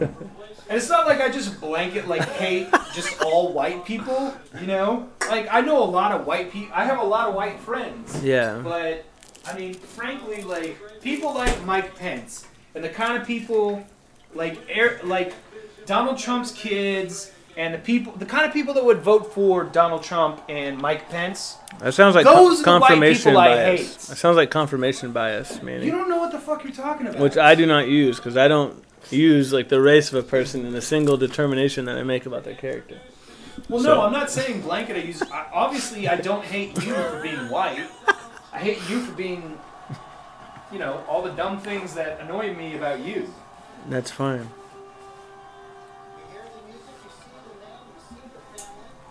it's 0.69 0.89
not 0.89 1.07
like 1.07 1.21
I 1.21 1.31
just 1.31 1.61
blanket 1.61 2.09
like 2.09 2.29
hate 2.31 2.69
just 2.93 3.23
all 3.23 3.53
white 3.53 3.85
people. 3.85 4.35
You 4.61 4.67
know, 4.67 5.09
like 5.29 5.47
I 5.51 5.61
know 5.61 5.83
a 5.83 5.87
lot 5.87 6.13
of 6.13 6.27
white 6.27 6.51
people. 6.51 6.75
I 6.75 6.85
have 6.85 6.99
a 6.99 7.05
lot 7.05 7.29
of 7.29 7.35
white 7.35 7.61
friends, 7.61 8.23
yeah. 8.23 8.61
but 8.63 9.05
I 9.47 9.57
mean, 9.59 9.75
frankly, 9.75 10.43
like 10.43 10.77
people 11.01 11.35
like 11.35 11.65
Mike 11.65 11.97
Pence 11.97 12.47
and 12.75 12.83
the 12.85 12.89
kind 12.89 13.21
of 13.21 13.27
people 13.27 13.85
like 14.35 14.59
air 14.69 15.01
like 15.05 15.35
Donald 15.87 16.19
Trump's 16.19 16.53
kids. 16.53 17.33
And 17.55 17.75
the 17.75 17.79
people, 17.79 18.15
the 18.15 18.25
kind 18.25 18.47
of 18.47 18.53
people 18.55 18.73
that 18.73 18.83
would 18.83 19.01
vote 19.03 19.35
for 19.35 19.65
Donald 19.65 20.03
Trump 20.03 20.41
and 20.49 20.79
Mike 20.79 21.11
Pence, 21.11 21.59
That 21.81 21.93
sounds 21.93 22.15
like 22.15 22.25
Those 22.25 22.63
co- 22.63 22.71
are 22.71 22.75
the 22.77 22.81
white 22.81 22.89
confirmation 22.89 23.35
bias. 23.35 24.07
That 24.07 24.17
sounds 24.17 24.39
like 24.39 24.51
confirmation 24.51 25.13
bias, 25.13 25.63
man. 25.63 25.83
You 25.83 25.91
don't 25.91 26.09
know 26.09 26.17
what 26.17 26.33
the 26.33 26.39
fuck 26.39 26.65
you're 26.65 26.73
talking 26.73 27.09
about. 27.09 27.21
Which 27.21 27.37
I 27.37 27.55
do 27.55 27.67
not 27.67 27.89
use 27.89 28.17
because 28.17 28.39
I 28.39 28.49
don't 28.49 28.83
use 29.11 29.53
like 29.53 29.69
the 29.69 29.83
race 29.83 30.09
of 30.11 30.15
a 30.15 30.23
person 30.27 30.65
in 30.65 30.75
a 30.75 30.81
single 30.81 31.19
determination 31.19 31.85
that 31.85 31.99
I 31.99 32.05
make 32.05 32.25
about 32.25 32.45
their 32.45 32.55
character. 32.55 32.97
well, 33.69 33.83
so- 33.83 33.97
no, 33.97 34.01
I'm 34.01 34.13
not 34.13 34.31
saying 34.31 34.63
blanket. 34.63 34.97
I 34.97 35.01
use. 35.01 35.21
I, 35.21 35.47
obviously, 35.53 36.09
I 36.09 36.17
don't 36.17 36.43
hate 36.47 36.83
you 36.83 36.95
for 36.95 37.21
being 37.23 37.51
white. 37.51 37.87
I 38.53 38.59
hate 38.59 38.79
you 38.91 39.01
for 39.01 39.13
being, 39.13 39.59
you 40.71 40.79
know, 40.79 41.03
all 41.09 41.23
the 41.23 41.31
dumb 41.31 41.59
things 41.59 41.95
that 41.95 42.21
annoy 42.21 42.55
me 42.55 42.77
about 42.77 43.01
you. 43.01 43.33
That's 43.89 44.11
fine. 44.11 44.49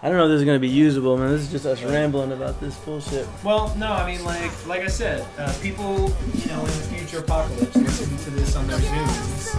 I 0.03 0.07
don't 0.09 0.17
know 0.17 0.25
if 0.25 0.29
this 0.29 0.39
is 0.39 0.45
gonna 0.45 0.57
be 0.57 0.67
usable, 0.67 1.15
man. 1.15 1.29
This 1.29 1.41
is 1.41 1.51
just 1.51 1.65
us 1.65 1.83
rambling 1.83 2.31
about 2.31 2.59
this 2.59 2.75
bullshit. 2.77 3.27
Well, 3.43 3.75
no, 3.77 3.91
I 3.91 4.11
mean, 4.11 4.25
like, 4.25 4.51
like 4.65 4.81
I 4.81 4.87
said, 4.87 5.25
uh, 5.37 5.53
people, 5.61 6.11
you 6.33 6.47
know, 6.47 6.59
in 6.59 6.65
the 6.65 6.87
future 6.95 7.19
apocalypse, 7.19 7.75
listen 7.75 8.17
to 8.17 8.29
this 8.31 8.55
on 8.55 8.65
their 8.67 8.79
Zooms. 8.79 9.53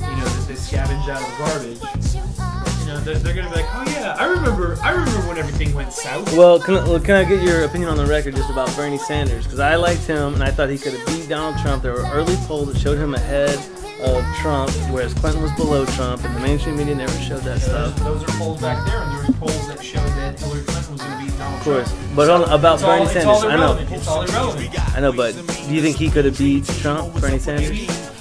You 0.00 0.16
know, 0.16 0.24
that 0.24 0.44
they 0.46 0.54
scavenge 0.54 1.08
out 1.08 1.20
of 1.20 1.28
the 1.28 1.36
garbage. 1.42 2.47
Know, 2.88 3.00
they're, 3.00 3.14
they're 3.16 3.34
gonna 3.34 3.50
be 3.50 3.56
like, 3.56 3.66
oh 3.74 3.84
yeah, 3.88 4.16
I 4.18 4.24
remember, 4.26 4.78
I 4.82 4.90
remember 4.92 5.28
when 5.28 5.36
everything 5.38 5.74
went 5.74 5.92
south. 5.92 6.34
Well, 6.36 6.58
can, 6.58 6.74
I- 6.76 6.84
well, 6.88 6.98
can 7.00 7.16
I 7.16 7.24
get 7.24 7.42
your 7.42 7.64
opinion 7.64 7.90
on 7.90 7.96
the 7.98 8.06
record 8.06 8.34
just 8.34 8.48
about 8.50 8.74
Bernie 8.74 8.96
Sanders? 8.98 9.44
Because 9.44 9.60
I 9.60 9.76
liked 9.76 10.02
him, 10.04 10.32
and 10.34 10.42
I 10.42 10.50
thought 10.50 10.70
he 10.70 10.78
could 10.78 10.94
have 10.94 11.06
beat 11.06 11.28
Donald 11.28 11.60
Trump. 11.62 11.82
There 11.82 11.92
were 11.92 12.06
early 12.12 12.34
polls 12.46 12.72
that 12.72 12.78
showed 12.80 12.96
him 12.98 13.14
ahead 13.14 13.56
of 14.00 14.24
Trump, 14.36 14.70
whereas 14.90 15.12
Clinton 15.14 15.42
was 15.42 15.52
below 15.52 15.84
Trump, 15.84 16.24
and 16.24 16.34
the 16.34 16.40
mainstream 16.40 16.76
media 16.78 16.94
never 16.94 17.12
showed 17.20 17.42
that 17.42 17.60
Those, 17.60 17.64
stuff. 17.64 17.96
those 17.98 18.22
are 18.24 18.38
polls 18.38 18.60
back 18.60 18.86
there, 18.86 19.02
and 19.02 19.12
there 19.12 19.26
were 19.26 19.32
polls 19.38 19.68
that 19.68 19.84
showed 19.84 20.06
that 20.16 20.38
Hillary 20.40 20.62
Clinton 20.62 20.92
was 20.92 21.02
going 21.02 21.18
to 21.18 21.24
beat 21.26 21.36
Donald 21.38 21.58
Of 21.58 21.64
course, 21.64 21.88
Trump. 21.92 22.16
but 22.16 22.30
on, 22.30 22.42
about 22.58 22.74
It's 22.76 22.82
all, 22.84 22.98
Bernie 22.98 23.10
Sanders, 23.12 23.44
I 23.44 23.56
know. 23.56 23.76
It's 23.94 24.08
all 24.08 24.22
irrelevant. 24.22 24.96
I 24.96 25.00
know, 25.00 25.12
but 25.12 25.32
do 25.66 25.74
you 25.74 25.82
think 25.82 25.96
he 25.96 26.08
could 26.10 26.24
have 26.24 26.38
beat 26.38 26.64
Trump, 26.64 27.12
Bernie 27.20 27.38
Sanders? 27.38 28.17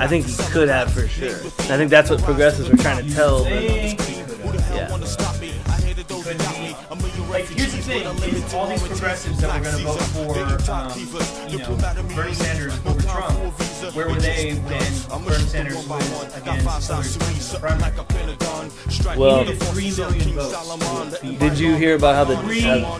I 0.00 0.06
think 0.06 0.26
he 0.26 0.36
could 0.52 0.68
have 0.68 0.92
for 0.92 1.08
sure. 1.08 1.34
I 1.34 1.76
think 1.76 1.90
that's 1.90 2.08
what 2.08 2.22
progressives 2.22 2.70
are 2.70 2.76
trying 2.76 3.04
to 3.06 3.14
tell 3.14 3.42
them. 3.42 3.52
Think 3.52 4.00
he 4.02 4.22
could 4.22 4.60
have. 4.60 4.74
Yeah. 4.74 5.37
Like, 7.28 7.46
here's 7.48 7.72
the 7.74 7.82
thing: 7.82 8.06
is 8.34 8.54
all 8.54 8.66
these 8.66 8.82
progressives 8.82 9.38
that 9.40 9.52
were 9.58 9.64
going 9.64 9.76
to 9.76 9.84
vote 9.84 10.00
for, 10.16 10.70
um, 10.72 10.92
you 11.48 11.58
know, 11.58 11.76
Bernie 12.14 12.34
Sanders 12.34 12.74
over 12.86 13.02
Trump, 13.02 13.36
where 13.94 14.08
were 14.08 14.16
they 14.16 14.54
when 14.54 15.24
Bernie 15.24 15.44
Sanders 15.44 15.86
was 15.86 16.34
against 16.36 16.88
Hillary 16.88 17.08
Clinton 17.08 17.40
in 17.40 17.48
the 17.48 17.58
primary? 17.58 19.18
Well, 19.18 19.44
three 19.44 19.90
million 19.96 20.34
votes. 20.34 21.20
did 21.20 21.58
you 21.58 21.74
hear 21.76 21.96
about 21.96 22.14
how 22.14 22.24
the 22.24 22.36
Three 22.42 22.64
uh, 22.64 22.98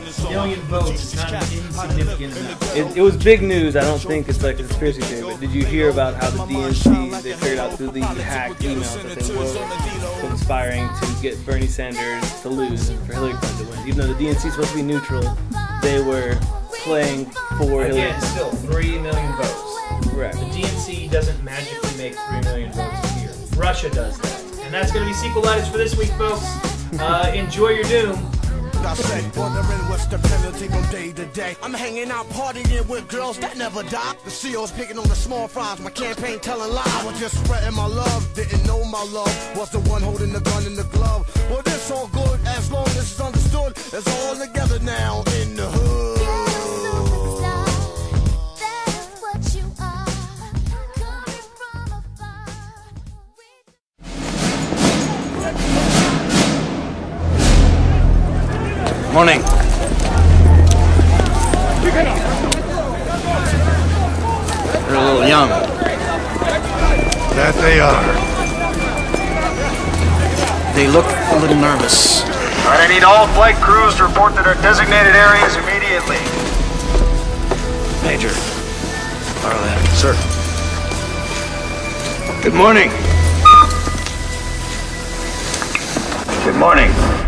votes 0.69 1.15
not 1.17 1.33
insignificant 1.53 2.37
amount. 2.39 2.63
it, 2.77 2.97
it 2.99 3.03
was 3.03 3.17
big 3.17 3.43
news? 3.43 3.77
I 3.77 3.83
don't 3.83 3.99
think 4.01 4.29
it's 4.29 4.43
like 4.43 4.57
a 4.57 4.65
conspiracy 4.65 5.03
theory, 5.03 5.23
but 5.23 5.41
did 5.41 5.51
you 5.51 5.65
hear 5.65 5.91
about 5.91 6.15
how 6.15 6.31
the 6.31 6.39
DNC 6.55 7.23
they 7.23 7.33
figured 7.35 7.59
out 7.59 7.77
through 7.77 7.93
the 7.93 8.03
hacked 8.05 8.61
emails 8.61 9.03
that 9.03 9.19
they 9.19 9.37
were 9.37 10.37
conspiring 10.49 10.89
to 10.99 11.23
get 11.23 11.45
Bernie 11.45 11.67
Sanders 11.67 12.41
to 12.41 12.49
lose 12.49 12.89
and 12.89 12.99
for 13.07 13.13
Hillary 13.13 13.35
Clinton 13.35 13.67
to 13.67 13.71
win? 13.71 13.87
Even 13.87 13.99
though 13.99 14.15
the 14.15 14.25
DNC 14.25 14.47
is 14.47 14.53
supposed 14.55 14.71
to 14.71 14.77
be 14.77 14.83
neutral, 14.83 15.37
they 15.83 16.03
were 16.03 16.39
playing 16.73 17.27
for 17.59 17.85
Hillary. 17.85 17.91
Again, 17.91 18.21
still 18.23 18.51
three 18.51 18.99
million 18.99 19.31
votes. 19.37 20.09
Correct. 20.09 20.39
The 20.39 20.47
DNC 20.47 21.11
doesn't 21.11 21.45
magically 21.45 21.95
make 21.99 22.15
3 22.15 22.41
million 22.41 22.73
votes 22.73 23.13
a 23.13 23.21
year. 23.21 23.35
Russia 23.57 23.91
does 23.91 24.19
that. 24.21 24.65
And 24.65 24.73
that's 24.73 24.91
going 24.91 25.05
to 25.05 25.11
be 25.11 25.17
sequelitis 25.19 25.71
for 25.71 25.77
this 25.77 25.95
week, 25.99 26.11
folks. 26.13 26.43
Uh, 26.99 27.31
enjoy 27.35 27.69
your 27.69 27.85
doom. 27.85 28.38
I 28.85 28.95
said, 28.95 29.37
wondering 29.37 29.85
what's 29.91 30.07
the 30.07 30.19
penalty 30.19 30.69
from 30.69 30.85
day 30.91 31.13
to 31.13 31.27
day. 31.27 31.57
I'm 31.63 31.75
hanging 31.75 32.11
out 32.11 32.27
partying 32.31 32.89
with 32.89 33.09
girls 33.09 33.39
that 33.39 33.57
never 33.57 33.83
die. 33.85 34.15
The 34.25 34.31
CEO's 34.31 34.73
picking 34.73 34.99
on 34.99 35.09
the 35.09 35.15
small 35.17 35.49
fries, 35.49 35.81
my 35.81 35.91
campaign 35.91 36.39
telling 36.41 36.73
lies. 36.73 36.87
I 36.87 37.07
was 37.07 37.19
just 37.19 37.37
spreading 37.45 37.75
my 37.75 37.87
love, 37.87 38.35
didn't 38.35 38.65
know 38.67 38.85
my 38.85 39.03
love 39.05 39.57
was 39.57 39.71
the 39.71 39.81
one 39.81 40.03
holding 40.03 40.33
the 40.33 40.41
gun 40.41 40.65
in 40.67 40.75
the 40.75 40.85
glove. 40.85 41.27
Well, 41.51 41.63
this 41.63 41.91
all 41.91 42.09
good 42.09 42.41
as 42.47 42.71
long 42.71 42.87
as 42.87 42.97
it's 42.97 43.21
understood. 43.21 43.73
It's 43.77 44.25
all 44.25 44.37
together 44.37 44.79
now 44.81 45.23
in 45.41 45.57
the 45.57 45.67
hood. 45.67 45.88
Morning. 59.13 59.41
They're 64.85 64.95
a 64.95 65.01
little 65.01 65.27
young. 65.27 65.49
That 67.35 67.55
they 67.57 67.81
are. 67.81 68.05
They 70.75 70.87
look 70.89 71.07
a 71.07 71.41
little 71.41 71.57
nervous. 71.57 72.23
All 72.23 72.75
right, 72.75 72.85
I 72.85 72.87
need 72.93 73.03
all 73.03 73.27
flight 73.29 73.57
crews 73.57 73.97
to 73.97 74.05
report 74.05 74.37
to 74.37 74.43
their 74.43 74.55
designated 74.61 75.17
areas 75.17 75.57
immediately. 75.57 76.21
Major. 78.05 78.31
Arlen. 79.43 79.79
Sir. 79.97 80.15
Good 82.43 82.55
morning. 82.55 82.91
Good 86.45 86.57
morning. 86.57 87.28